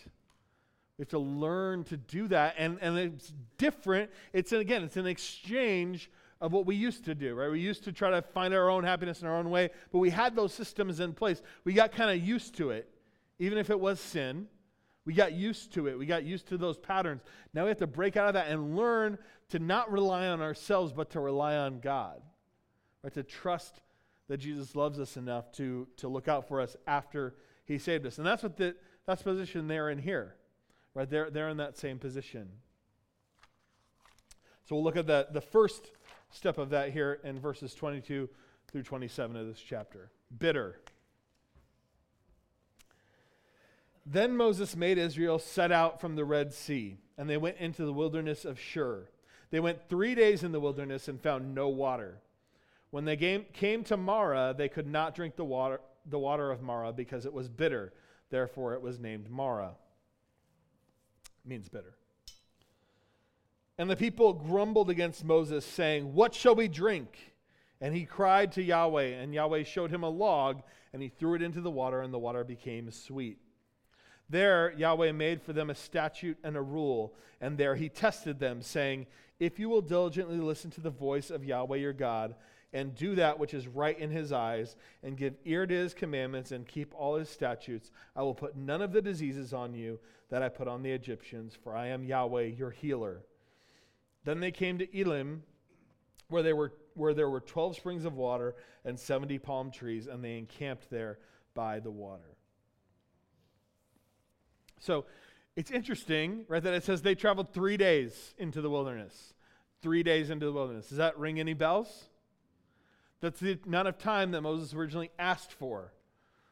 We 0.98 1.04
have 1.04 1.10
to 1.10 1.20
learn 1.20 1.84
to 1.86 1.98
do 1.98 2.28
that. 2.28 2.56
And, 2.58 2.78
and 2.82 2.98
it's 2.98 3.32
different. 3.58 4.12
It's, 4.34 4.52
an, 4.52 4.60
again, 4.60 4.84
it's 4.84 4.98
an 4.98 5.08
exchange 5.08 6.10
of 6.42 6.54
what 6.54 6.66
we 6.66 6.76
used 6.76 7.06
to 7.06 7.16
do, 7.16 7.36
right? 7.36 7.52
We 7.52 7.60
used 7.60 7.84
to 7.86 7.92
try 7.92 8.12
to 8.12 8.22
find 8.22 8.54
our 8.54 8.70
own 8.70 8.84
happiness 8.84 9.22
in 9.22 9.28
our 9.28 9.38
own 9.38 9.50
way, 9.50 9.70
but 9.92 10.00
we 10.00 10.10
had 10.10 10.36
those 10.36 10.54
systems 10.54 11.00
in 11.00 11.14
place. 11.14 11.42
We 11.66 11.74
got 11.74 11.92
kind 11.92 12.10
of 12.10 12.26
used 12.26 12.56
to 12.58 12.72
it, 12.72 12.90
even 13.40 13.58
if 13.58 13.70
it 13.70 13.80
was 13.80 14.00
sin. 14.00 14.48
We 15.06 15.14
got 15.14 15.34
used 15.34 15.74
to 15.74 15.88
it. 15.88 15.98
We 15.98 16.06
got 16.06 16.24
used 16.24 16.48
to 16.50 16.58
those 16.58 16.78
patterns. 16.78 17.22
Now 17.54 17.64
we 17.64 17.70
have 17.70 17.80
to 17.80 17.88
break 17.88 18.16
out 18.16 18.28
of 18.28 18.34
that 18.36 18.48
and 18.48 18.78
learn 18.78 19.18
to 19.50 19.60
not 19.60 19.92
rely 19.92 20.28
on 20.28 20.42
ourselves, 20.42 20.94
but 20.94 21.10
to 21.12 21.20
rely 21.20 21.56
on 21.56 21.80
God. 21.80 22.22
Right? 23.04 23.14
To 23.14 23.24
trust 23.24 23.82
that 24.28 24.38
Jesus 24.38 24.76
loves 24.76 25.00
us 25.00 25.18
enough 25.18 25.52
to, 25.54 25.88
to 25.98 26.08
look 26.08 26.28
out 26.28 26.48
for 26.48 26.62
us 26.62 26.76
after 26.88 27.36
he 27.66 27.78
saved 27.78 28.06
us. 28.06 28.18
And 28.18 28.28
that's 28.28 28.44
what 28.44 28.58
the, 28.58 28.76
that's 29.06 29.22
position 29.22 29.68
they're 29.68 29.90
in 29.90 29.98
here. 29.98 30.36
Right? 30.94 31.10
They're, 31.10 31.30
they're 31.30 31.50
in 31.50 31.58
that 31.58 31.78
same 31.78 31.98
position. 31.98 32.50
So 34.66 34.76
we'll 34.76 34.84
look 34.84 34.98
at 34.98 35.08
the, 35.08 35.28
the 35.32 35.42
first 35.42 35.92
step 36.30 36.60
of 36.60 36.70
that 36.70 36.92
here 36.92 37.20
in 37.24 37.40
verses 37.40 37.74
22 37.74 38.30
through 38.72 38.84
27 38.84 39.36
of 39.36 39.48
this 39.48 39.60
chapter. 39.60 40.12
Bitter. 40.38 40.80
Then 44.06 44.38
Moses 44.38 44.76
made 44.76 44.98
Israel 44.98 45.40
set 45.40 45.72
out 45.72 46.00
from 46.00 46.16
the 46.16 46.26
Red 46.26 46.54
Sea, 46.54 46.98
and 47.18 47.30
they 47.30 47.38
went 47.38 47.58
into 47.58 47.86
the 47.86 47.94
wilderness 47.94 48.46
of 48.46 48.60
Shur. 48.60 49.08
They 49.52 49.60
went 49.60 49.90
three 49.90 50.16
days 50.16 50.44
in 50.44 50.52
the 50.52 50.60
wilderness 50.60 51.08
and 51.08 51.22
found 51.22 51.56
no 51.56 51.70
water. 51.70 52.20
When 52.92 53.06
they 53.06 53.18
came, 53.18 53.84
to 53.84 53.98
Marah, 53.98 54.56
they 54.58 54.70
could 54.70 54.88
not 54.88 55.16
drink 55.16 55.36
the 55.36 55.46
water, 55.46 55.80
the 56.06 56.20
water 56.20 56.52
of 56.52 56.62
Marah 56.62 56.94
because 56.94 57.26
it 57.26 57.34
was 57.34 57.48
bitter. 57.48 57.94
Therefore, 58.30 58.74
it 58.74 58.82
was 58.82 59.00
named 59.00 59.30
Marah. 59.30 59.74
It 61.46 61.50
means 61.50 61.70
bitter. 61.70 61.96
And 63.78 63.90
the 63.90 63.96
people 63.96 64.34
grumbled 64.34 64.90
against 64.90 65.24
Moses, 65.24 65.66
saying, 65.66 66.14
What 66.14 66.34
shall 66.34 66.56
we 66.56 66.68
drink? 66.68 67.34
And 67.80 67.96
he 67.96 68.06
cried 68.06 68.52
to 68.54 68.64
Yahweh, 68.64 69.22
and 69.22 69.34
Yahweh 69.34 69.64
showed 69.64 69.90
him 69.90 70.04
a 70.04 70.10
log, 70.10 70.62
and 70.92 71.02
he 71.02 71.08
threw 71.08 71.36
it 71.36 71.42
into 71.42 71.62
the 71.62 71.72
water, 71.72 72.02
and 72.02 72.14
the 72.14 72.20
water 72.20 72.44
became 72.44 72.92
sweet. 72.92 73.38
There, 74.30 74.72
Yahweh 74.78 75.12
made 75.14 75.42
for 75.42 75.54
them 75.54 75.70
a 75.70 75.76
statute 75.76 76.38
and 76.44 76.56
a 76.56 76.62
rule, 76.62 77.16
and 77.42 77.58
there 77.58 77.76
he 77.76 77.90
tested 77.90 78.40
them, 78.40 78.62
saying, 78.62 79.08
If 79.40 79.60
you 79.60 79.70
will 79.70 79.82
diligently 79.82 80.38
listen 80.38 80.70
to 80.72 80.82
the 80.82 80.92
voice 80.92 81.32
of 81.32 81.44
Yahweh 81.44 81.78
your 81.78 81.94
God, 81.94 82.36
and 82.72 82.94
do 82.94 83.16
that 83.16 83.40
which 83.40 83.56
is 83.56 83.68
right 83.68 83.98
in 83.98 84.12
his 84.12 84.32
eyes, 84.32 84.76
and 85.02 85.18
give 85.18 85.34
ear 85.46 85.66
to 85.66 85.74
his 85.74 85.96
commandments, 85.96 86.52
and 86.52 86.68
keep 86.68 86.94
all 86.94 87.16
his 87.16 87.30
statutes, 87.30 87.90
I 88.16 88.22
will 88.22 88.36
put 88.36 88.56
none 88.56 88.84
of 88.84 88.92
the 88.92 89.02
diseases 89.02 89.52
on 89.52 89.74
you 89.74 90.00
that 90.30 90.44
I 90.44 90.50
put 90.50 90.68
on 90.68 90.84
the 90.84 90.92
Egyptians, 90.92 91.58
for 91.64 91.76
I 91.76 91.88
am 91.88 92.04
Yahweh 92.04 92.44
your 92.44 92.70
healer. 92.70 93.24
Then 94.26 94.40
they 94.40 94.52
came 94.52 94.78
to 94.78 95.00
Elim, 95.00 95.42
where, 96.28 96.44
they 96.44 96.54
were, 96.54 96.74
where 96.94 97.16
there 97.16 97.32
were 97.32 97.40
12 97.40 97.78
springs 97.78 98.06
of 98.06 98.14
water 98.14 98.56
and 98.86 99.00
70 99.00 99.40
palm 99.40 99.72
trees, 99.72 100.06
and 100.06 100.24
they 100.24 100.38
encamped 100.38 100.92
there 100.92 101.18
by 101.56 101.80
the 101.80 101.90
water. 101.90 102.36
So 104.80 105.06
it's 105.56 105.72
interesting, 105.72 106.46
right, 106.48 106.64
that 106.64 106.74
it 106.74 106.84
says 106.84 107.02
they 107.02 107.16
traveled 107.16 107.54
three 107.54 107.78
days 107.78 108.34
into 108.38 108.62
the 108.62 108.70
wilderness. 108.70 109.34
Three 109.82 110.04
days 110.04 110.30
into 110.30 110.46
the 110.46 110.52
wilderness. 110.52 110.88
Does 110.88 110.98
that 110.98 111.18
ring 111.18 111.40
any 111.40 111.54
bells? 111.54 112.10
That's 113.22 113.40
the 113.40 113.60
amount 113.66 113.88
of 113.88 113.98
time 113.98 114.32
that 114.32 114.42
Moses 114.42 114.74
originally 114.74 115.12
asked 115.20 115.52
for. 115.52 115.94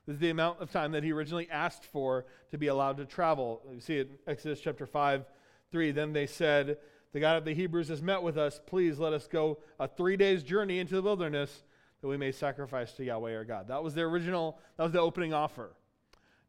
This 0.06 0.16
is 0.16 0.20
the 0.20 0.30
amount 0.30 0.62
of 0.62 0.72
time 0.72 0.94
that 0.94 1.04
he 1.04 1.12
originally 1.12 1.50
asked 1.50 1.86
for 1.86 2.26
to 2.52 2.58
be 2.58 2.68
allowed 2.68 2.98
to 2.98 3.06
travel. 3.06 3.62
You 3.74 3.82
see 3.82 3.98
it 3.98 4.10
Exodus 4.28 4.60
chapter 4.62 4.86
5, 4.86 5.26
3. 5.72 5.92
Then 5.92 6.14
they 6.14 6.26
said, 6.26 6.78
The 7.14 7.20
God 7.20 7.38
of 7.38 7.46
the 7.46 7.54
Hebrews 7.54 7.90
has 7.90 8.02
met 8.02 8.24
with 8.24 8.38
us. 8.38 8.60
Please 8.66 9.00
let 9.00 9.14
us 9.14 9.28
go 9.28 9.60
a 9.80 9.88
three 9.88 10.18
days 10.18 10.44
journey 10.44 10.80
into 10.80 10.96
the 10.96 11.02
wilderness 11.02 11.64
that 12.02 12.08
we 12.08 12.18
may 12.18 12.32
sacrifice 12.32 12.94
to 12.94 13.04
Yahweh 13.04 13.36
our 13.36 13.44
God. 13.44 13.68
That 13.68 13.84
was 13.84 13.94
the 13.94 14.02
original, 14.02 14.60
that 14.78 14.84
was 14.84 14.94
the 14.94 15.02
opening 15.02 15.34
offer. 15.34 15.72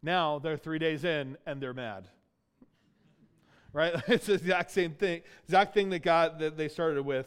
Now 0.03 0.39
they're 0.39 0.57
three 0.57 0.79
days 0.79 1.05
in 1.05 1.37
and 1.47 1.61
they're 1.61 1.75
mad. 1.75 2.09
Right? 3.73 3.95
It's 4.09 4.27
the 4.27 4.35
exact 4.35 4.71
same 4.71 4.93
thing, 4.93 5.23
exact 5.45 5.75
thing 5.75 5.91
that 5.91 6.01
God 6.01 6.39
that 6.39 6.57
they 6.57 6.69
started 6.69 7.03
with, 7.05 7.27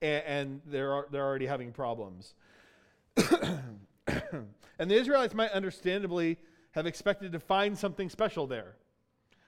and, 0.00 0.24
and 0.24 0.60
they're 0.66 1.06
they're 1.10 1.24
already 1.24 1.46
having 1.46 1.72
problems. 1.72 2.34
and 3.16 4.90
the 4.90 4.94
Israelites 4.94 5.34
might 5.34 5.50
understandably 5.50 6.38
have 6.72 6.86
expected 6.86 7.32
to 7.32 7.40
find 7.40 7.76
something 7.78 8.08
special 8.08 8.46
there. 8.46 8.76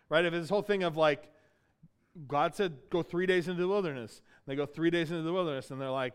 Right? 0.08 0.24
If 0.24 0.32
this 0.32 0.50
whole 0.50 0.62
thing 0.62 0.82
of 0.82 0.96
like, 0.96 1.30
God 2.28 2.54
said, 2.54 2.76
go 2.90 3.02
three 3.02 3.26
days 3.26 3.48
into 3.48 3.62
the 3.62 3.68
wilderness. 3.68 4.20
They 4.46 4.54
go 4.54 4.66
three 4.66 4.90
days 4.90 5.10
into 5.10 5.22
the 5.22 5.32
wilderness, 5.32 5.70
and 5.70 5.80
they're 5.80 5.90
like, 5.90 6.12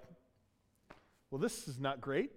well, 1.31 1.39
this 1.39 1.67
is 1.67 1.79
not 1.79 1.99
great. 1.99 2.31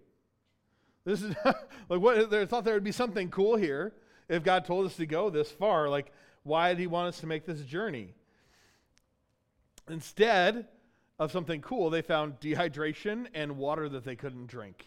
This 1.05 1.23
is 1.23 1.35
like 1.45 2.01
what 2.01 2.31
they 2.31 2.47
thought 2.47 2.65
there 2.65 2.75
would 2.75 2.85
be 2.85 2.93
something 2.93 3.29
cool 3.31 3.57
here 3.57 3.93
if 4.33 4.42
God 4.42 4.64
told 4.64 4.87
us 4.87 4.97
to 4.97 5.07
go 5.07 5.29
this 5.29 5.51
far. 5.51 5.88
Like, 5.88 6.11
why 6.42 6.71
did 6.71 6.79
He 6.79 6.87
want 6.87 7.09
us 7.09 7.21
to 7.21 7.27
make 7.27 7.45
this 7.45 7.61
journey? 7.61 8.14
Instead 9.88 10.66
of 11.18 11.31
something 11.31 11.61
cool, 11.61 11.90
they 11.90 12.03
found 12.03 12.40
dehydration 12.40 13.27
and 13.35 13.59
water 13.59 13.88
that 13.90 14.05
they 14.05 14.16
couldn't 14.16 14.47
drink. 14.47 14.87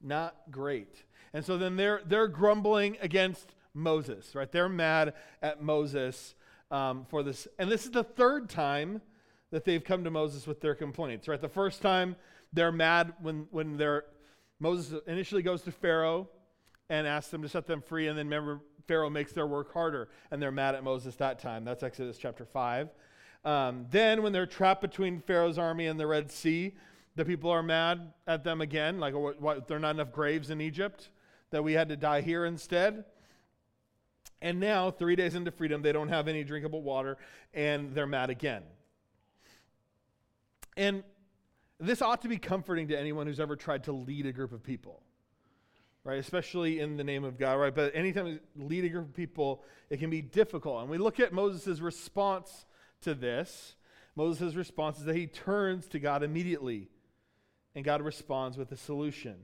Not 0.00 0.36
great. 0.50 1.02
And 1.34 1.44
so 1.44 1.58
then 1.58 1.76
they're, 1.76 2.02
they're 2.06 2.28
grumbling 2.28 2.98
against 3.00 3.54
Moses, 3.74 4.34
right? 4.34 4.50
They're 4.50 4.68
mad 4.68 5.14
at 5.42 5.62
Moses 5.62 6.34
um, 6.70 7.04
for 7.08 7.22
this. 7.22 7.48
And 7.58 7.70
this 7.70 7.84
is 7.84 7.90
the 7.90 8.04
third 8.04 8.48
time 8.48 9.00
that 9.50 9.64
they've 9.64 9.82
come 9.82 10.04
to 10.04 10.10
Moses 10.10 10.46
with 10.46 10.60
their 10.60 10.74
complaints, 10.74 11.26
right? 11.26 11.40
The 11.40 11.48
first 11.48 11.82
time 11.82 12.14
they're 12.52 12.72
mad 12.72 13.14
when, 13.20 13.48
when 13.50 13.76
they're, 13.76 14.04
Moses 14.60 15.00
initially 15.06 15.42
goes 15.42 15.62
to 15.62 15.72
Pharaoh 15.72 16.28
and 16.90 17.06
asks 17.06 17.30
them 17.30 17.42
to 17.42 17.48
set 17.48 17.66
them 17.66 17.80
free. 17.80 18.08
And 18.08 18.18
then 18.18 18.26
remember, 18.26 18.60
Pharaoh 18.86 19.10
makes 19.10 19.32
their 19.32 19.46
work 19.46 19.72
harder, 19.72 20.08
and 20.30 20.40
they're 20.40 20.52
mad 20.52 20.74
at 20.74 20.84
Moses 20.84 21.16
that 21.16 21.38
time. 21.38 21.64
That's 21.64 21.82
Exodus 21.82 22.18
chapter 22.18 22.44
5. 22.44 22.90
Um, 23.44 23.86
then, 23.90 24.22
when 24.22 24.32
they're 24.32 24.46
trapped 24.46 24.80
between 24.80 25.20
Pharaoh's 25.20 25.58
army 25.58 25.86
and 25.86 25.98
the 25.98 26.06
Red 26.06 26.30
Sea, 26.30 26.74
the 27.16 27.24
people 27.24 27.50
are 27.50 27.62
mad 27.62 28.12
at 28.26 28.44
them 28.44 28.60
again, 28.60 28.98
like 28.98 29.14
what, 29.14 29.40
what, 29.40 29.68
there 29.68 29.76
are 29.76 29.80
not 29.80 29.96
enough 29.96 30.12
graves 30.12 30.50
in 30.50 30.60
Egypt 30.60 31.10
that 31.50 31.62
we 31.62 31.74
had 31.74 31.88
to 31.88 31.96
die 31.96 32.20
here 32.20 32.44
instead. 32.44 33.04
And 34.40 34.58
now, 34.58 34.90
three 34.90 35.16
days 35.16 35.34
into 35.34 35.50
freedom, 35.50 35.82
they 35.82 35.92
don't 35.92 36.08
have 36.08 36.26
any 36.28 36.42
drinkable 36.44 36.82
water, 36.82 37.16
and 37.54 37.94
they're 37.94 38.06
mad 38.06 38.30
again. 38.30 38.62
And 40.76 41.04
this 41.78 42.00
ought 42.00 42.22
to 42.22 42.28
be 42.28 42.38
comforting 42.38 42.88
to 42.88 42.98
anyone 42.98 43.26
who's 43.26 43.40
ever 43.40 43.56
tried 43.56 43.84
to 43.84 43.92
lead 43.92 44.26
a 44.26 44.32
group 44.32 44.52
of 44.52 44.62
people 44.62 45.02
right? 46.04 46.18
Especially 46.18 46.80
in 46.80 46.96
the 46.96 47.04
name 47.04 47.24
of 47.24 47.38
God, 47.38 47.54
right? 47.54 47.74
But 47.74 47.94
anytime 47.94 48.26
you 48.26 48.40
lead 48.56 48.84
a 48.84 48.88
group 48.88 49.08
of 49.08 49.14
people, 49.14 49.62
it 49.90 49.98
can 50.00 50.10
be 50.10 50.22
difficult. 50.22 50.80
And 50.82 50.90
we 50.90 50.98
look 50.98 51.20
at 51.20 51.32
Moses' 51.32 51.80
response 51.80 52.66
to 53.02 53.14
this. 53.14 53.76
Moses' 54.16 54.54
response 54.54 54.98
is 54.98 55.04
that 55.04 55.16
he 55.16 55.26
turns 55.26 55.86
to 55.88 55.98
God 55.98 56.22
immediately, 56.22 56.88
and 57.74 57.84
God 57.84 58.02
responds 58.02 58.58
with 58.58 58.72
a 58.72 58.76
solution. 58.76 59.36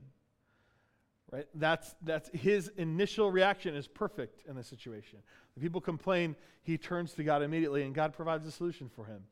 Right? 1.31 1.47
That's, 1.53 1.95
that's 2.01 2.29
his 2.33 2.69
initial 2.77 3.31
reaction 3.31 3.75
is 3.75 3.87
perfect 3.87 4.43
in 4.47 4.55
this 4.55 4.67
situation. 4.67 5.19
When 5.55 5.63
people 5.63 5.81
complain, 5.81 6.35
he 6.63 6.77
turns 6.77 7.13
to 7.13 7.23
God 7.23 7.41
immediately, 7.43 7.83
and 7.83 7.93
God 7.93 8.13
provides 8.13 8.45
a 8.47 8.51
solution 8.51 8.89
for 8.89 9.05
him. 9.05 9.23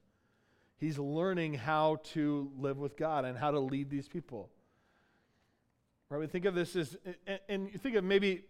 He's 0.78 1.00
learning 1.00 1.56
how 1.56 1.98
to 2.14 2.52
live 2.58 2.78
with 2.78 2.98
God 2.98 3.26
and 3.26 3.38
how 3.38 3.52
to 3.52 3.60
lead 3.60 3.90
these 3.90 4.08
people. 4.08 4.50
Right? 6.10 6.20
We 6.20 6.28
think 6.28 6.46
of 6.46 6.56
this 6.56 6.76
as, 6.76 6.96
and, 7.26 7.40
and 7.50 7.70
you 7.72 7.78
think 7.78 7.96
of 7.96 8.04
maybe, 8.04 8.46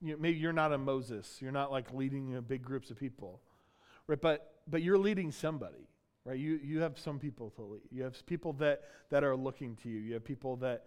you 0.00 0.12
know, 0.12 0.18
maybe 0.18 0.38
you're 0.38 0.52
not 0.52 0.72
a 0.72 0.78
Moses. 0.78 1.38
You're 1.40 1.52
not 1.52 1.70
like 1.70 1.92
leading 1.92 2.28
you 2.28 2.34
know, 2.36 2.40
big 2.40 2.62
groups 2.62 2.90
of 2.90 2.98
people, 2.98 3.40
right? 4.06 4.20
But 4.20 4.48
but 4.66 4.82
you're 4.82 4.98
leading 4.98 5.30
somebody, 5.30 5.88
right? 6.24 6.38
You 6.38 6.58
you 6.62 6.80
have 6.80 6.98
some 6.98 7.18
people 7.18 7.50
to 7.50 7.62
lead. 7.62 7.82
You 7.90 8.02
have 8.02 8.26
people 8.26 8.52
that 8.54 8.82
that 9.10 9.22
are 9.22 9.36
looking 9.36 9.76
to 9.82 9.88
you. 9.88 10.00
You 10.00 10.14
have 10.14 10.24
people 10.24 10.56
that 10.56 10.84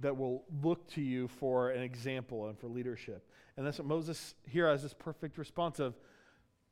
that 0.00 0.16
will 0.16 0.44
look 0.62 0.88
to 0.88 1.00
you 1.00 1.28
for 1.28 1.70
an 1.70 1.82
example 1.82 2.48
and 2.48 2.58
for 2.58 2.66
leadership. 2.66 3.28
And 3.56 3.66
that's 3.66 3.78
what 3.78 3.86
Moses 3.86 4.34
here 4.48 4.66
has 4.66 4.82
this 4.82 4.94
perfect 4.94 5.36
response 5.36 5.78
of, 5.78 5.94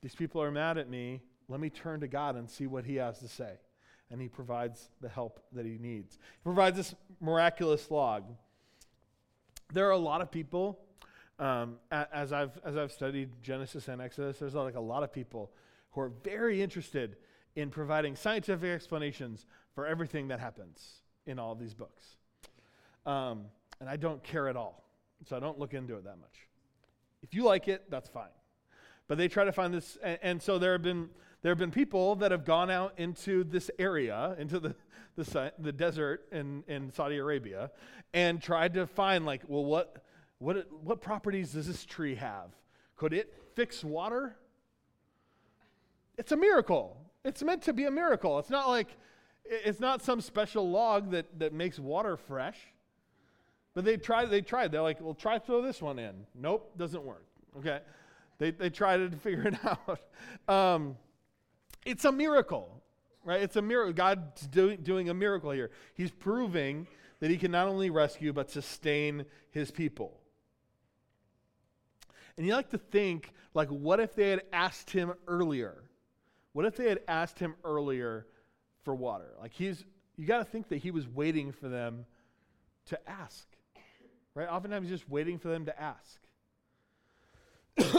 these 0.00 0.14
people 0.14 0.42
are 0.42 0.50
mad 0.50 0.78
at 0.78 0.88
me. 0.88 1.20
Let 1.46 1.60
me 1.60 1.68
turn 1.68 2.00
to 2.00 2.08
God 2.08 2.36
and 2.36 2.48
see 2.48 2.66
what 2.66 2.86
He 2.86 2.96
has 2.96 3.18
to 3.18 3.28
say 3.28 3.58
and 4.10 4.20
he 4.20 4.28
provides 4.28 4.88
the 5.00 5.08
help 5.08 5.40
that 5.52 5.64
he 5.64 5.78
needs. 5.78 6.14
He 6.14 6.44
provides 6.44 6.76
this 6.76 6.94
miraculous 7.20 7.90
log. 7.90 8.24
There 9.72 9.86
are 9.86 9.92
a 9.92 9.98
lot 9.98 10.20
of 10.20 10.30
people, 10.30 10.80
um, 11.38 11.76
as, 11.90 12.32
I've, 12.32 12.58
as 12.64 12.76
I've 12.76 12.92
studied 12.92 13.30
Genesis 13.42 13.88
and 13.88 14.02
Exodus, 14.02 14.38
there's 14.38 14.54
like 14.54 14.74
a 14.74 14.80
lot 14.80 15.02
of 15.02 15.12
people 15.12 15.52
who 15.92 16.00
are 16.00 16.12
very 16.24 16.60
interested 16.60 17.16
in 17.54 17.70
providing 17.70 18.16
scientific 18.16 18.70
explanations 18.70 19.46
for 19.74 19.86
everything 19.86 20.28
that 20.28 20.40
happens 20.40 21.02
in 21.26 21.38
all 21.38 21.54
these 21.54 21.74
books. 21.74 22.16
Um, 23.06 23.46
and 23.80 23.88
I 23.88 23.96
don't 23.96 24.22
care 24.22 24.48
at 24.48 24.56
all, 24.56 24.84
so 25.28 25.36
I 25.36 25.40
don't 25.40 25.58
look 25.58 25.74
into 25.74 25.94
it 25.96 26.04
that 26.04 26.18
much. 26.18 26.48
If 27.22 27.34
you 27.34 27.44
like 27.44 27.68
it, 27.68 27.90
that's 27.90 28.08
fine. 28.08 28.28
But 29.08 29.18
they 29.18 29.28
try 29.28 29.44
to 29.44 29.52
find 29.52 29.72
this, 29.74 29.98
and, 30.02 30.18
and 30.22 30.42
so 30.42 30.58
there 30.58 30.72
have 30.72 30.82
been 30.82 31.10
there 31.42 31.50
have 31.50 31.58
been 31.58 31.70
people 31.70 32.16
that 32.16 32.30
have 32.30 32.44
gone 32.44 32.70
out 32.70 32.94
into 32.98 33.44
this 33.44 33.70
area, 33.78 34.36
into 34.38 34.60
the, 34.60 34.74
the, 35.16 35.52
the 35.58 35.72
desert 35.72 36.26
in, 36.32 36.62
in 36.68 36.92
Saudi 36.92 37.16
Arabia, 37.16 37.70
and 38.12 38.42
tried 38.42 38.74
to 38.74 38.86
find, 38.86 39.24
like, 39.24 39.42
well, 39.46 39.64
what, 39.64 40.04
what, 40.38 40.66
what 40.82 41.00
properties 41.00 41.52
does 41.52 41.66
this 41.66 41.84
tree 41.84 42.14
have? 42.16 42.50
Could 42.96 43.14
it 43.14 43.32
fix 43.54 43.82
water? 43.82 44.36
It's 46.18 46.32
a 46.32 46.36
miracle. 46.36 46.96
It's 47.24 47.42
meant 47.42 47.62
to 47.62 47.72
be 47.72 47.84
a 47.84 47.90
miracle. 47.90 48.38
It's 48.38 48.50
not 48.50 48.68
like, 48.68 48.88
it's 49.44 49.80
not 49.80 50.02
some 50.02 50.20
special 50.20 50.70
log 50.70 51.10
that, 51.12 51.38
that 51.38 51.52
makes 51.52 51.78
water 51.78 52.16
fresh. 52.16 52.58
But 53.72 53.84
they 53.84 53.96
tried, 53.96 54.26
they 54.26 54.42
tried. 54.42 54.72
They're 54.72 54.82
like, 54.82 55.00
well, 55.00 55.14
try 55.14 55.38
throw 55.38 55.62
this 55.62 55.80
one 55.80 55.98
in. 55.98 56.26
Nope, 56.34 56.76
doesn't 56.76 57.02
work. 57.02 57.24
Okay. 57.58 57.80
They, 58.38 58.50
they 58.50 58.70
tried 58.70 59.10
to 59.10 59.16
figure 59.18 59.48
it 59.48 59.54
out. 59.64 60.00
Um, 60.48 60.96
it's 61.84 62.04
a 62.04 62.12
miracle, 62.12 62.82
right? 63.24 63.42
It's 63.42 63.56
a 63.56 63.62
miracle. 63.62 63.92
God's 63.92 64.46
doing, 64.46 64.78
doing 64.82 65.08
a 65.08 65.14
miracle 65.14 65.50
here. 65.50 65.70
He's 65.94 66.10
proving 66.10 66.86
that 67.20 67.30
he 67.30 67.36
can 67.36 67.50
not 67.50 67.68
only 67.68 67.90
rescue, 67.90 68.32
but 68.32 68.50
sustain 68.50 69.24
his 69.50 69.70
people. 69.70 70.20
And 72.36 72.46
you 72.46 72.54
like 72.54 72.70
to 72.70 72.78
think, 72.78 73.32
like, 73.52 73.68
what 73.68 74.00
if 74.00 74.14
they 74.14 74.30
had 74.30 74.42
asked 74.52 74.90
him 74.90 75.12
earlier? 75.26 75.84
What 76.52 76.64
if 76.64 76.76
they 76.76 76.88
had 76.88 77.00
asked 77.06 77.38
him 77.38 77.54
earlier 77.64 78.26
for 78.82 78.94
water? 78.94 79.32
Like, 79.40 79.52
he's, 79.52 79.84
you 80.16 80.26
got 80.26 80.38
to 80.38 80.44
think 80.44 80.68
that 80.68 80.78
he 80.78 80.90
was 80.90 81.06
waiting 81.06 81.52
for 81.52 81.68
them 81.68 82.06
to 82.86 82.98
ask, 83.08 83.46
right? 84.34 84.48
Oftentimes, 84.48 84.88
he's 84.88 85.00
just 85.00 85.10
waiting 85.10 85.38
for 85.38 85.48
them 85.48 85.66
to 85.66 85.80
ask. 85.80 86.18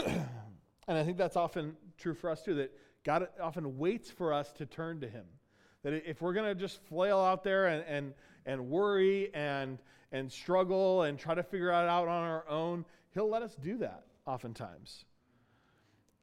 and 0.88 0.98
I 0.98 1.04
think 1.04 1.16
that's 1.16 1.36
often 1.36 1.76
true 1.98 2.14
for 2.14 2.28
us 2.30 2.42
too, 2.42 2.54
that 2.54 2.72
God 3.04 3.28
often 3.40 3.78
waits 3.78 4.10
for 4.10 4.32
us 4.32 4.52
to 4.52 4.66
turn 4.66 5.00
to 5.00 5.08
him. 5.08 5.24
That 5.82 6.08
if 6.08 6.22
we're 6.22 6.32
going 6.32 6.46
to 6.46 6.54
just 6.54 6.82
flail 6.84 7.18
out 7.18 7.42
there 7.42 7.66
and, 7.66 7.84
and, 7.88 8.14
and 8.46 8.68
worry 8.68 9.34
and, 9.34 9.78
and 10.12 10.30
struggle 10.30 11.02
and 11.02 11.18
try 11.18 11.34
to 11.34 11.42
figure 11.42 11.70
it 11.70 11.74
out 11.74 12.06
on 12.06 12.24
our 12.24 12.48
own, 12.48 12.84
he'll 13.14 13.28
let 13.28 13.42
us 13.42 13.56
do 13.56 13.78
that 13.78 14.04
oftentimes. 14.26 15.04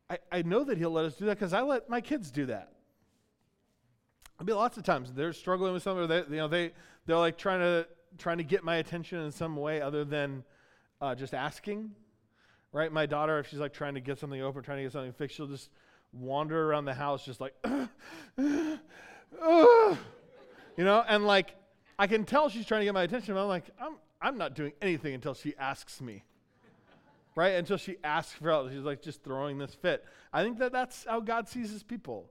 I, 0.09 0.19
I 0.32 0.41
know 0.43 0.63
that 0.63 0.77
he'll 0.77 0.91
let 0.91 1.05
us 1.05 1.15
do 1.15 1.25
that 1.25 1.38
because 1.38 1.53
I 1.53 1.61
let 1.61 1.89
my 1.89 1.99
kids 1.99 2.32
do 2.32 2.45
that. 2.47 2.71
I 4.39 4.43
mean, 4.43 4.55
lots 4.55 4.77
of 4.77 4.84
times 4.84 5.11
they're 5.11 5.34
struggling 5.34 5.73
with 5.73 5.84
something, 5.84 6.05
or 6.05 6.07
they, 6.07 6.23
you 6.30 6.38
know, 6.38 6.47
they, 6.47 6.71
they're 7.05 7.17
like 7.17 7.38
trying 7.38 7.59
to, 7.59 7.86
trying 8.17 8.38
to 8.38 8.43
get 8.45 8.63
my 8.63 8.77
attention 8.77 9.19
in 9.19 9.32
some 9.32 9.57
way 9.57 9.82
other 9.82 10.05
than 10.05 10.43
uh, 11.01 11.13
just 11.13 11.34
asking 11.34 11.91
right? 12.71 12.91
My 12.91 13.05
daughter, 13.05 13.39
if 13.39 13.49
she's 13.49 13.59
like 13.59 13.73
trying 13.73 13.95
to 13.95 13.99
get 13.99 14.19
something 14.19 14.41
open, 14.41 14.63
trying 14.63 14.77
to 14.77 14.84
get 14.84 14.91
something 14.91 15.13
fixed, 15.13 15.38
she'll 15.38 15.47
just 15.47 15.69
wander 16.14 16.70
around 16.70 16.86
the 16.86 16.93
house 16.93 17.26
just 17.26 17.41
like, 17.41 17.53
uh, 17.64 17.88
uh, 18.38 19.95
you 20.78 20.84
know, 20.84 21.03
and 21.07 21.26
like 21.26 21.55
I 21.97 22.07
can 22.07 22.24
tell 22.24 22.49
she's 22.49 22.66
trying 22.66 22.82
to 22.82 22.86
get 22.86 22.93
my 22.93 23.03
attention, 23.03 23.34
but 23.34 23.41
I'm 23.41 23.47
like, 23.47 23.66
I'm, 23.80 23.95
I'm 24.22 24.38
not 24.38 24.55
doing 24.55 24.74
anything 24.82 25.14
until 25.14 25.34
she 25.34 25.55
asks 25.57 26.01
me, 26.01 26.24
right? 27.36 27.55
Until 27.55 27.78
she 27.78 27.97
asks 28.03 28.34
for 28.34 28.49
help. 28.49 28.72
She's 28.72 28.84
like 28.84 29.01
just 29.01 29.24
throwing 29.24 29.57
this 29.57 29.74
fit. 29.74 30.05
I 30.32 30.43
think 30.43 30.60
that 30.60 30.72
that's 30.72 31.05
how 31.05 31.20
God 31.20 31.47
sees 31.47 31.70
his 31.70 31.84
people, 31.84 32.30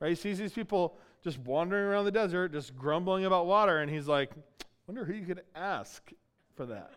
right? 0.00 0.10
He 0.10 0.14
sees 0.14 0.38
these 0.38 0.52
people 0.52 0.96
just 1.22 1.38
wandering 1.40 1.84
around 1.84 2.04
the 2.04 2.12
desert, 2.12 2.52
just 2.52 2.76
grumbling 2.76 3.24
about 3.24 3.46
water, 3.46 3.78
and 3.78 3.90
he's 3.90 4.08
like, 4.08 4.30
wonder 4.86 5.04
who 5.04 5.12
you 5.12 5.26
could 5.26 5.42
ask 5.54 6.10
for 6.56 6.66
that. 6.66 6.92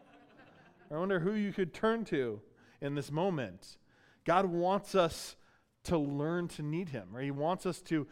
I 0.92 0.98
wonder 0.98 1.20
who 1.20 1.34
you 1.34 1.52
could 1.52 1.74
turn 1.74 2.06
to 2.06 2.40
in 2.82 2.96
this 2.96 3.12
moment. 3.12 3.78
God 4.26 4.46
wants 4.46 4.94
us 4.94 5.36
to 5.86 5.98
learn 5.98 6.48
to 6.50 6.62
need 6.62 6.90
Him, 6.90 7.10
right? 7.12 7.24
He 7.24 7.32
wants 7.32 7.66
us 7.66 7.82
to, 7.84 8.08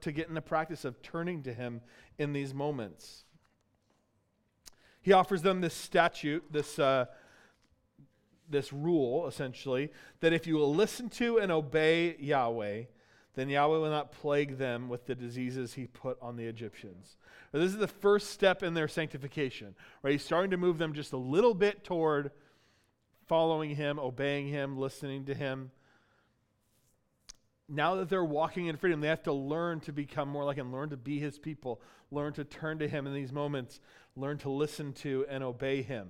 to 0.00 0.12
get 0.12 0.28
in 0.28 0.34
the 0.34 0.42
practice 0.42 0.84
of 0.84 1.00
turning 1.02 1.42
to 1.44 1.54
Him 1.54 1.80
in 2.18 2.32
these 2.32 2.52
moments. 2.52 3.24
He 5.00 5.12
offers 5.12 5.42
them 5.42 5.60
this 5.60 5.74
statute, 5.74 6.44
this, 6.50 6.78
uh, 6.78 7.06
this 8.50 8.72
rule, 8.72 9.26
essentially, 9.26 9.90
that 10.20 10.32
if 10.32 10.46
you 10.46 10.56
will 10.56 10.74
listen 10.74 11.08
to 11.10 11.38
and 11.38 11.50
obey 11.50 12.16
Yahweh, 12.18 12.84
then 13.34 13.48
Yahweh 13.48 13.78
will 13.78 13.90
not 13.90 14.10
plague 14.10 14.58
them 14.58 14.88
with 14.88 15.06
the 15.06 15.14
diseases 15.14 15.74
he 15.74 15.86
put 15.86 16.18
on 16.20 16.36
the 16.36 16.44
Egyptians. 16.44 17.16
Now, 17.52 17.60
this 17.60 17.70
is 17.70 17.78
the 17.78 17.86
first 17.86 18.30
step 18.30 18.62
in 18.62 18.74
their 18.74 18.88
sanctification, 18.88 19.74
right? 20.02 20.10
He's 20.10 20.24
starting 20.24 20.50
to 20.50 20.56
move 20.56 20.78
them 20.78 20.92
just 20.92 21.12
a 21.12 21.18
little 21.18 21.54
bit 21.54 21.84
toward 21.84 22.32
following 23.26 23.76
him, 23.76 23.98
obeying 23.98 24.48
him, 24.48 24.76
listening 24.76 25.24
to 25.26 25.34
him. 25.34 25.70
Now 27.68 27.96
that 27.96 28.08
they're 28.08 28.24
walking 28.24 28.66
in 28.66 28.76
freedom, 28.76 29.00
they 29.00 29.08
have 29.08 29.24
to 29.24 29.32
learn 29.32 29.80
to 29.80 29.92
become 29.92 30.28
more 30.28 30.44
like 30.44 30.56
him, 30.56 30.72
learn 30.72 30.90
to 30.90 30.96
be 30.96 31.18
his 31.18 31.38
people, 31.38 31.80
learn 32.10 32.32
to 32.34 32.44
turn 32.44 32.78
to 32.78 32.88
him 32.88 33.06
in 33.06 33.12
these 33.12 33.32
moments, 33.32 33.80
learn 34.16 34.38
to 34.38 34.50
listen 34.50 34.92
to 34.94 35.26
and 35.28 35.44
obey 35.44 35.82
him. 35.82 36.08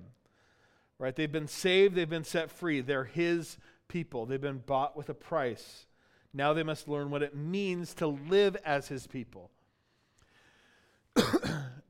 Right? 0.98 1.14
They've 1.14 1.30
been 1.30 1.48
saved, 1.48 1.94
they've 1.94 2.08
been 2.08 2.24
set 2.24 2.50
free. 2.50 2.80
They're 2.80 3.04
his 3.04 3.58
people. 3.88 4.26
They've 4.26 4.40
been 4.40 4.58
bought 4.58 4.96
with 4.96 5.08
a 5.08 5.14
price. 5.14 5.86
Now 6.32 6.52
they 6.52 6.62
must 6.62 6.88
learn 6.88 7.10
what 7.10 7.22
it 7.22 7.34
means 7.34 7.94
to 7.94 8.06
live 8.06 8.56
as 8.64 8.88
his 8.88 9.06
people. 9.06 9.50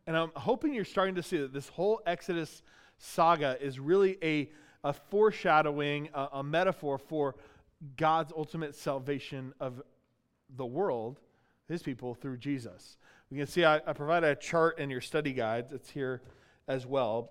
and 0.07 0.17
I'm 0.17 0.31
hoping 0.37 0.73
you're 0.73 0.85
starting 0.85 1.17
to 1.17 1.23
see 1.23 1.39
that 1.39 1.53
this 1.53 1.69
whole 1.69 2.01
Exodus 2.07 2.63
saga 2.99 3.57
is 3.61 3.79
really 3.79 4.19
a 4.23 4.51
a 4.85 4.93
foreshadowing, 4.93 6.09
a, 6.15 6.29
a 6.35 6.43
metaphor 6.43 6.99
for 6.99 7.35
God's 7.97 8.33
ultimate 8.37 8.75
salvation 8.75 9.53
of 9.61 9.83
the 10.57 10.67
world, 10.67 11.21
his 11.69 11.83
people, 11.83 12.15
through 12.15 12.39
Jesus. 12.39 12.97
We 13.31 13.39
can 13.39 13.47
see 13.47 13.65
I, 13.65 13.77
I 13.77 13.93
provided 13.93 14.29
a 14.29 14.37
chart 14.37 14.79
in 14.79 14.91
your 14.91 15.01
study 15.01 15.33
guides. 15.33 15.73
It's 15.73 15.91
here 15.91 16.23
as 16.67 16.87
well. 16.87 17.31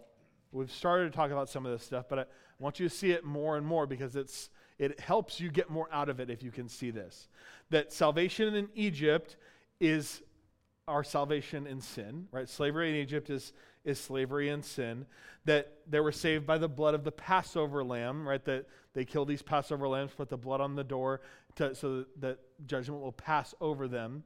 We've 0.52 0.72
started 0.72 1.12
to 1.12 1.16
talk 1.16 1.32
about 1.32 1.50
some 1.50 1.66
of 1.66 1.72
this 1.72 1.84
stuff, 1.84 2.06
but 2.10 2.20
I 2.20 2.26
want 2.60 2.80
you 2.80 2.88
to 2.88 2.95
see 2.95 3.12
it 3.12 3.26
more 3.26 3.58
and 3.58 3.66
more 3.66 3.86
because 3.86 4.16
it's 4.16 4.50
it 4.80 5.00
helps 5.00 5.39
you 5.39 5.50
get 5.50 5.70
more 5.72 5.89
out 5.91 6.08
of 6.08 6.20
it 6.20 6.30
if 6.30 6.43
you 6.43 6.52
can 6.52 6.70
see 6.70 6.91
this. 6.91 7.30
That 7.72 7.91
salvation 7.91 8.54
in 8.54 8.70
Egypt 8.76 9.36
is 9.80 10.22
our 10.88 11.04
salvation 11.04 11.66
in 11.66 11.82
sin, 11.82 12.28
right? 12.32 12.48
Slavery 12.48 12.91
in 12.91 12.95
Egypt 12.95 13.30
is 13.30 13.54
is 13.88 13.99
slavery 13.99 14.49
and 14.49 14.63
sin, 14.63 15.05
that 15.45 15.71
they 15.89 16.01
were 16.01 16.11
saved 16.11 16.45
by 16.45 16.57
the 16.57 16.67
blood 16.67 16.93
of 16.93 17.05
the 17.05 17.11
Passover 17.11 17.83
lamb, 17.83 18.27
right? 18.27 18.43
That 18.43 18.67
they 18.93 19.05
kill 19.05 19.23
these 19.23 19.41
Passover 19.41 19.88
lambs, 19.88 20.11
put 20.15 20.29
the 20.29 20.38
blood 20.38 20.59
on 20.59 20.75
the 20.75 20.83
door 20.83 21.21
to, 21.55 21.73
so 21.73 22.05
that 22.19 22.38
judgment 22.65 23.01
will 23.01 23.13
pass 23.13 23.55
over 23.61 23.88
them. 23.88 24.23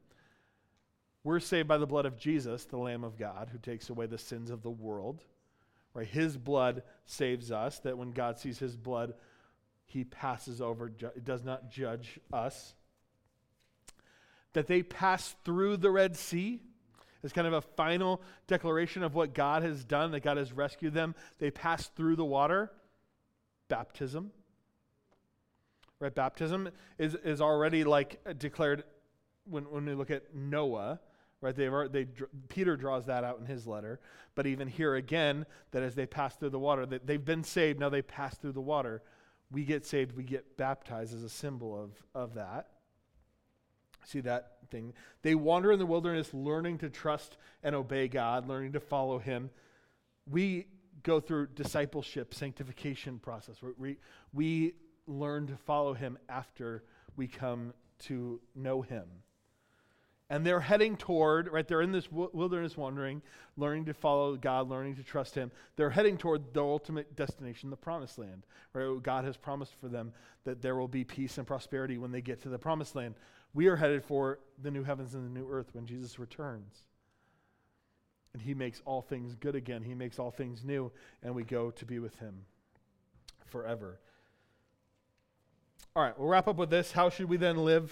We're 1.24 1.40
saved 1.40 1.68
by 1.68 1.78
the 1.78 1.86
blood 1.86 2.08
of 2.08 2.18
Jesus, 2.18 2.66
the 2.66 2.78
Lamb 2.78 3.04
of 3.04 3.20
God, 3.20 3.50
who 3.52 3.60
takes 3.60 3.92
away 3.92 4.08
the 4.08 4.18
sins 4.18 4.50
of 4.50 4.64
the 4.64 4.72
world. 4.72 5.22
Right? 5.94 6.08
His 6.08 6.36
blood 6.36 6.82
saves 7.06 7.52
us, 7.52 7.78
that 7.80 7.98
when 7.98 8.12
God 8.12 8.40
sees 8.40 8.58
his 8.58 8.76
blood, 8.76 9.14
he 9.86 10.04
passes 10.04 10.60
over, 10.60 10.90
ju- 10.90 11.12
does 11.24 11.44
not 11.44 11.70
judge 11.70 12.20
us. 12.34 12.74
That 14.54 14.66
they 14.66 14.82
pass 14.82 15.36
through 15.46 15.78
the 15.78 15.92
Red 15.92 16.18
Sea, 16.18 16.62
as 17.24 17.34
kind 17.34 17.48
of 17.48 17.54
a 17.54 17.62
final 17.62 18.22
declaration 18.48 19.04
of 19.04 19.14
what 19.14 19.34
God 19.34 19.64
has 19.64 19.84
done, 19.84 20.12
that 20.12 20.22
God 20.22 20.38
has 20.38 20.52
rescued 20.52 20.94
them. 20.94 21.16
They 21.40 21.52
pass 21.52 21.88
through 21.88 22.16
the 22.16 22.26
water. 22.26 22.72
Baptism. 23.68 24.32
Right? 26.00 26.14
Baptism 26.14 26.70
is, 26.98 27.16
is 27.16 27.42
already 27.42 27.84
like 27.84 28.20
declared 28.38 28.84
when, 29.46 29.66
when 29.66 29.86
we 29.86 29.94
look 29.94 30.12
at 30.12 30.34
Noah. 30.34 31.00
Right? 31.42 31.56
They've, 31.56 31.72
they, 31.92 32.08
Peter 32.50 32.76
draws 32.76 33.06
that 33.06 33.24
out 33.24 33.40
in 33.40 33.46
his 33.46 33.68
letter. 33.68 34.00
But 34.34 34.48
even 34.48 34.68
here 34.68 34.96
again, 34.96 35.46
that 35.72 35.84
as 35.84 35.96
they 35.96 36.06
pass 36.06 36.36
through 36.36 36.52
the 36.52 36.60
water, 36.60 36.86
that 36.86 37.06
they've 37.06 37.24
been 37.24 37.44
saved, 37.44 37.80
now 37.80 37.90
they 37.90 38.02
pass 38.02 38.36
through 38.38 38.54
the 38.54 38.62
water. 38.62 39.02
We 39.52 39.66
get 39.66 39.86
saved, 39.86 40.16
we 40.16 40.24
get 40.24 40.58
baptized 40.58 41.14
as 41.14 41.24
a 41.24 41.30
symbol 41.30 41.80
of, 41.80 41.92
of 42.16 42.36
that. 42.36 42.68
See 44.06 44.22
that 44.22 44.54
They 45.22 45.36
wander 45.36 45.72
in 45.72 45.80
the 45.80 45.86
wilderness 45.86 46.34
learning 46.34 46.80
to 46.80 46.90
trust 46.90 47.38
and 47.64 47.76
obey 47.76 48.08
God, 48.08 48.48
learning 48.48 48.74
to 48.74 48.80
follow 48.80 49.20
Him. 49.20 49.50
We 50.30 50.68
go 51.04 51.20
through 51.20 51.48
discipleship, 51.48 52.34
sanctification 52.34 53.20
process. 53.20 53.58
We, 53.78 53.98
we 54.34 54.74
learn 55.08 55.48
to 55.48 55.56
follow 55.58 55.94
Him 55.94 56.18
after 56.30 56.84
we 57.16 57.28
come 57.28 57.74
to 58.00 58.40
know 58.56 58.82
Him. 58.82 59.06
And 60.30 60.46
they're 60.46 60.62
heading 60.62 60.96
toward, 60.96 61.52
right? 61.52 61.68
They're 61.68 61.82
in 61.82 61.92
this 61.92 62.10
wilderness 62.10 62.78
wandering, 62.78 63.22
learning 63.58 63.84
to 63.86 63.94
follow 63.94 64.38
God, 64.38 64.70
learning 64.70 64.96
to 64.96 65.04
trust 65.04 65.36
Him. 65.36 65.52
They're 65.76 65.90
heading 65.90 66.18
toward 66.18 66.54
the 66.54 66.62
ultimate 66.62 67.18
destination, 67.18 67.70
the 67.70 67.76
promised 67.76 68.18
land, 68.18 68.46
right? 68.72 69.04
God 69.04 69.26
has 69.26 69.36
promised 69.36 69.74
for 69.82 69.90
them 69.90 70.14
that 70.46 70.62
there 70.62 70.78
will 70.78 70.88
be 70.88 71.04
peace 71.04 71.38
and 71.38 71.46
prosperity 71.46 71.98
when 71.98 72.14
they 72.14 72.22
get 72.22 72.42
to 72.44 72.50
the 72.50 72.58
promised 72.58 72.96
land. 72.96 73.16
We 73.54 73.68
are 73.68 73.76
headed 73.76 74.04
for 74.04 74.40
the 74.62 74.72
new 74.72 74.84
heavens 74.84 75.14
and 75.14 75.26
the 75.26 75.40
new 75.40 75.50
earth 75.50 75.70
when 75.74 75.86
Jesus 75.86 76.20
returns. 76.20 76.76
And 78.34 78.42
he 78.42 78.54
makes 78.54 78.82
all 78.86 79.02
things 79.02 79.36
good 79.36 79.56
again. 79.56 79.84
He 79.84 79.94
makes 79.94 80.18
all 80.18 80.32
things 80.32 80.64
new, 80.64 80.92
and 81.22 81.36
we 81.36 81.44
go 81.44 81.72
to 81.72 81.86
be 81.86 82.00
with 82.00 82.16
him 82.20 82.46
forever. 83.46 84.00
All 85.94 86.04
right, 86.04 86.18
we'll 86.18 86.30
wrap 86.30 86.48
up 86.48 86.56
with 86.56 86.70
this. 86.70 86.94
How 86.94 87.10
should 87.10 87.28
we 87.28 87.36
then 87.36 87.58
live? 87.58 87.92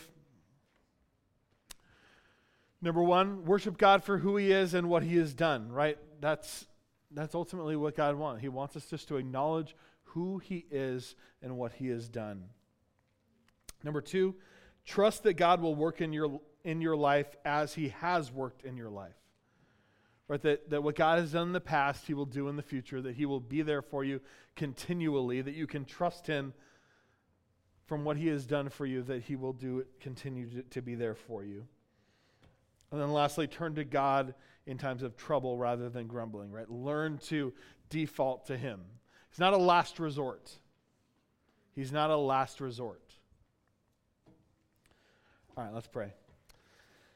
Number 2.81 3.03
one, 3.03 3.43
worship 3.43 3.77
God 3.77 4.05
for 4.05 4.19
who 4.19 4.37
he 4.37 4.53
is 4.53 4.73
and 4.73 4.89
what 4.89 5.03
he 5.03 5.17
has 5.17 5.33
done, 5.33 5.69
right? 5.69 5.97
That's, 6.21 6.65
that's 7.11 7.35
ultimately 7.35 7.75
what 7.75 7.97
God 7.97 8.15
wants. 8.15 8.41
He 8.41 8.47
wants 8.47 8.77
us 8.77 8.85
just 8.85 9.09
to 9.09 9.17
acknowledge 9.17 9.75
who 10.03 10.37
he 10.37 10.65
is 10.71 11.15
and 11.41 11.57
what 11.57 11.73
he 11.73 11.87
has 11.87 12.07
done. 12.07 12.45
Number 13.83 13.99
two, 13.99 14.35
Trust 14.89 15.21
that 15.23 15.33
God 15.33 15.61
will 15.61 15.75
work 15.75 16.01
in 16.01 16.11
your, 16.11 16.41
in 16.63 16.81
your 16.81 16.97
life 16.97 17.27
as 17.45 17.75
He 17.75 17.89
has 17.89 18.31
worked 18.31 18.65
in 18.65 18.75
your 18.75 18.89
life. 18.89 19.13
Right? 20.27 20.41
That, 20.41 20.71
that 20.71 20.81
what 20.81 20.95
God 20.95 21.19
has 21.19 21.33
done 21.33 21.47
in 21.47 21.53
the 21.53 21.61
past, 21.61 22.07
He 22.07 22.15
will 22.15 22.25
do 22.25 22.47
in 22.47 22.55
the 22.55 22.63
future, 22.63 22.99
that 22.99 23.13
He 23.13 23.27
will 23.27 23.39
be 23.39 23.61
there 23.61 23.83
for 23.83 24.03
you 24.03 24.19
continually, 24.55 25.41
that 25.41 25.53
you 25.53 25.67
can 25.67 25.85
trust 25.85 26.25
Him 26.25 26.55
from 27.85 28.03
what 28.03 28.17
He 28.17 28.29
has 28.29 28.47
done 28.47 28.69
for 28.69 28.87
you, 28.87 29.03
that 29.03 29.21
He 29.21 29.35
will 29.35 29.53
do 29.53 29.77
it, 29.77 29.87
continue 29.99 30.49
to, 30.49 30.63
to 30.63 30.81
be 30.81 30.95
there 30.95 31.13
for 31.13 31.43
you. 31.43 31.67
And 32.91 32.99
then 32.99 33.13
lastly, 33.13 33.45
turn 33.45 33.75
to 33.75 33.83
God 33.83 34.33
in 34.65 34.79
times 34.79 35.03
of 35.03 35.15
trouble 35.15 35.55
rather 35.55 35.87
than 35.89 36.07
grumbling, 36.07 36.51
right? 36.51 36.67
Learn 36.67 37.19
to 37.27 37.53
default 37.91 38.47
to 38.47 38.57
Him. 38.57 38.81
He's 39.29 39.39
not 39.39 39.53
a 39.53 39.57
last 39.57 39.99
resort. 39.99 40.51
He's 41.75 41.91
not 41.91 42.09
a 42.09 42.17
last 42.17 42.59
resort. 42.59 43.08
All 45.59 45.65
right, 45.65 45.73
let's 45.73 45.87
pray. 45.87 46.13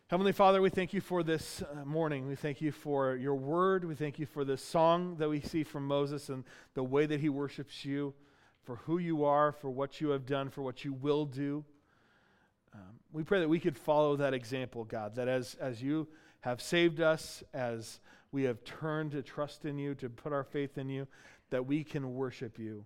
Heavenly 0.08 0.34
Father, 0.34 0.62
we 0.62 0.70
thank 0.70 0.92
you 0.92 1.00
for 1.00 1.24
this 1.24 1.62
uh, 1.62 1.86
morning. 1.86 2.28
We 2.28 2.36
thank 2.36 2.60
you 2.60 2.74
for 2.74 3.16
your 3.16 3.36
word. 3.36 3.86
We 3.86 3.96
thank 3.96 4.20
you 4.20 4.26
for 4.26 4.44
this 4.44 4.62
song 4.62 5.16
that 5.20 5.30
we 5.30 5.40
see 5.40 5.64
from 5.64 5.88
Moses 5.88 6.28
and 6.28 6.44
the 6.74 6.84
way 6.84 7.06
that 7.06 7.22
he 7.22 7.30
worships 7.30 7.86
you, 7.86 8.14
for 8.66 8.76
who 8.76 8.98
you 8.98 9.24
are, 9.24 9.54
for 9.54 9.70
what 9.70 10.02
you 10.02 10.10
have 10.10 10.26
done, 10.26 10.50
for 10.50 10.62
what 10.62 10.84
you 10.84 10.92
will 10.92 11.26
do. 11.26 11.64
Um, 12.74 12.82
we 13.14 13.24
pray 13.24 13.40
that 13.40 13.48
we 13.48 13.62
could 13.62 13.78
follow 13.78 14.18
that 14.18 14.34
example, 14.34 14.84
God, 14.84 15.16
that 15.16 15.30
as, 15.30 15.56
as 15.62 15.82
you 15.82 16.10
have 16.42 16.62
saved 16.62 17.00
us, 17.00 17.44
as 17.54 18.02
we 18.34 18.44
have 18.44 18.62
turned 18.66 19.12
to 19.12 19.22
trust 19.22 19.64
in 19.64 19.78
you, 19.78 19.96
to 19.96 20.10
put 20.10 20.34
our 20.34 20.44
faith 20.44 20.78
in 20.78 20.90
you, 20.90 21.08
that 21.50 21.66
we 21.66 21.82
can 21.86 22.14
worship 22.14 22.60
you. 22.60 22.84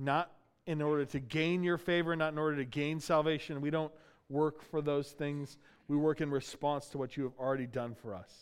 Not 0.00 0.32
in 0.66 0.82
order 0.82 1.04
to 1.04 1.20
gain 1.20 1.62
your 1.62 1.78
favor, 1.78 2.16
not 2.16 2.32
in 2.32 2.40
order 2.40 2.56
to 2.56 2.64
gain 2.64 2.98
salvation. 2.98 3.60
We 3.60 3.70
don't 3.70 3.92
work 4.28 4.62
for 4.62 4.80
those 4.80 5.10
things. 5.10 5.58
We 5.88 5.96
work 5.96 6.20
in 6.20 6.30
response 6.30 6.86
to 6.88 6.98
what 6.98 7.16
you 7.16 7.24
have 7.24 7.34
already 7.38 7.66
done 7.66 7.94
for 7.94 8.14
us. 8.14 8.32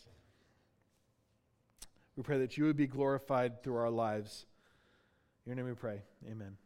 We 2.15 2.23
pray 2.23 2.39
that 2.39 2.57
you 2.57 2.65
would 2.65 2.77
be 2.77 2.87
glorified 2.87 3.63
through 3.63 3.77
our 3.77 3.89
lives. 3.89 4.45
In 5.45 5.51
your 5.51 5.55
name 5.57 5.65
we 5.65 5.73
pray. 5.73 6.01
Amen. 6.29 6.57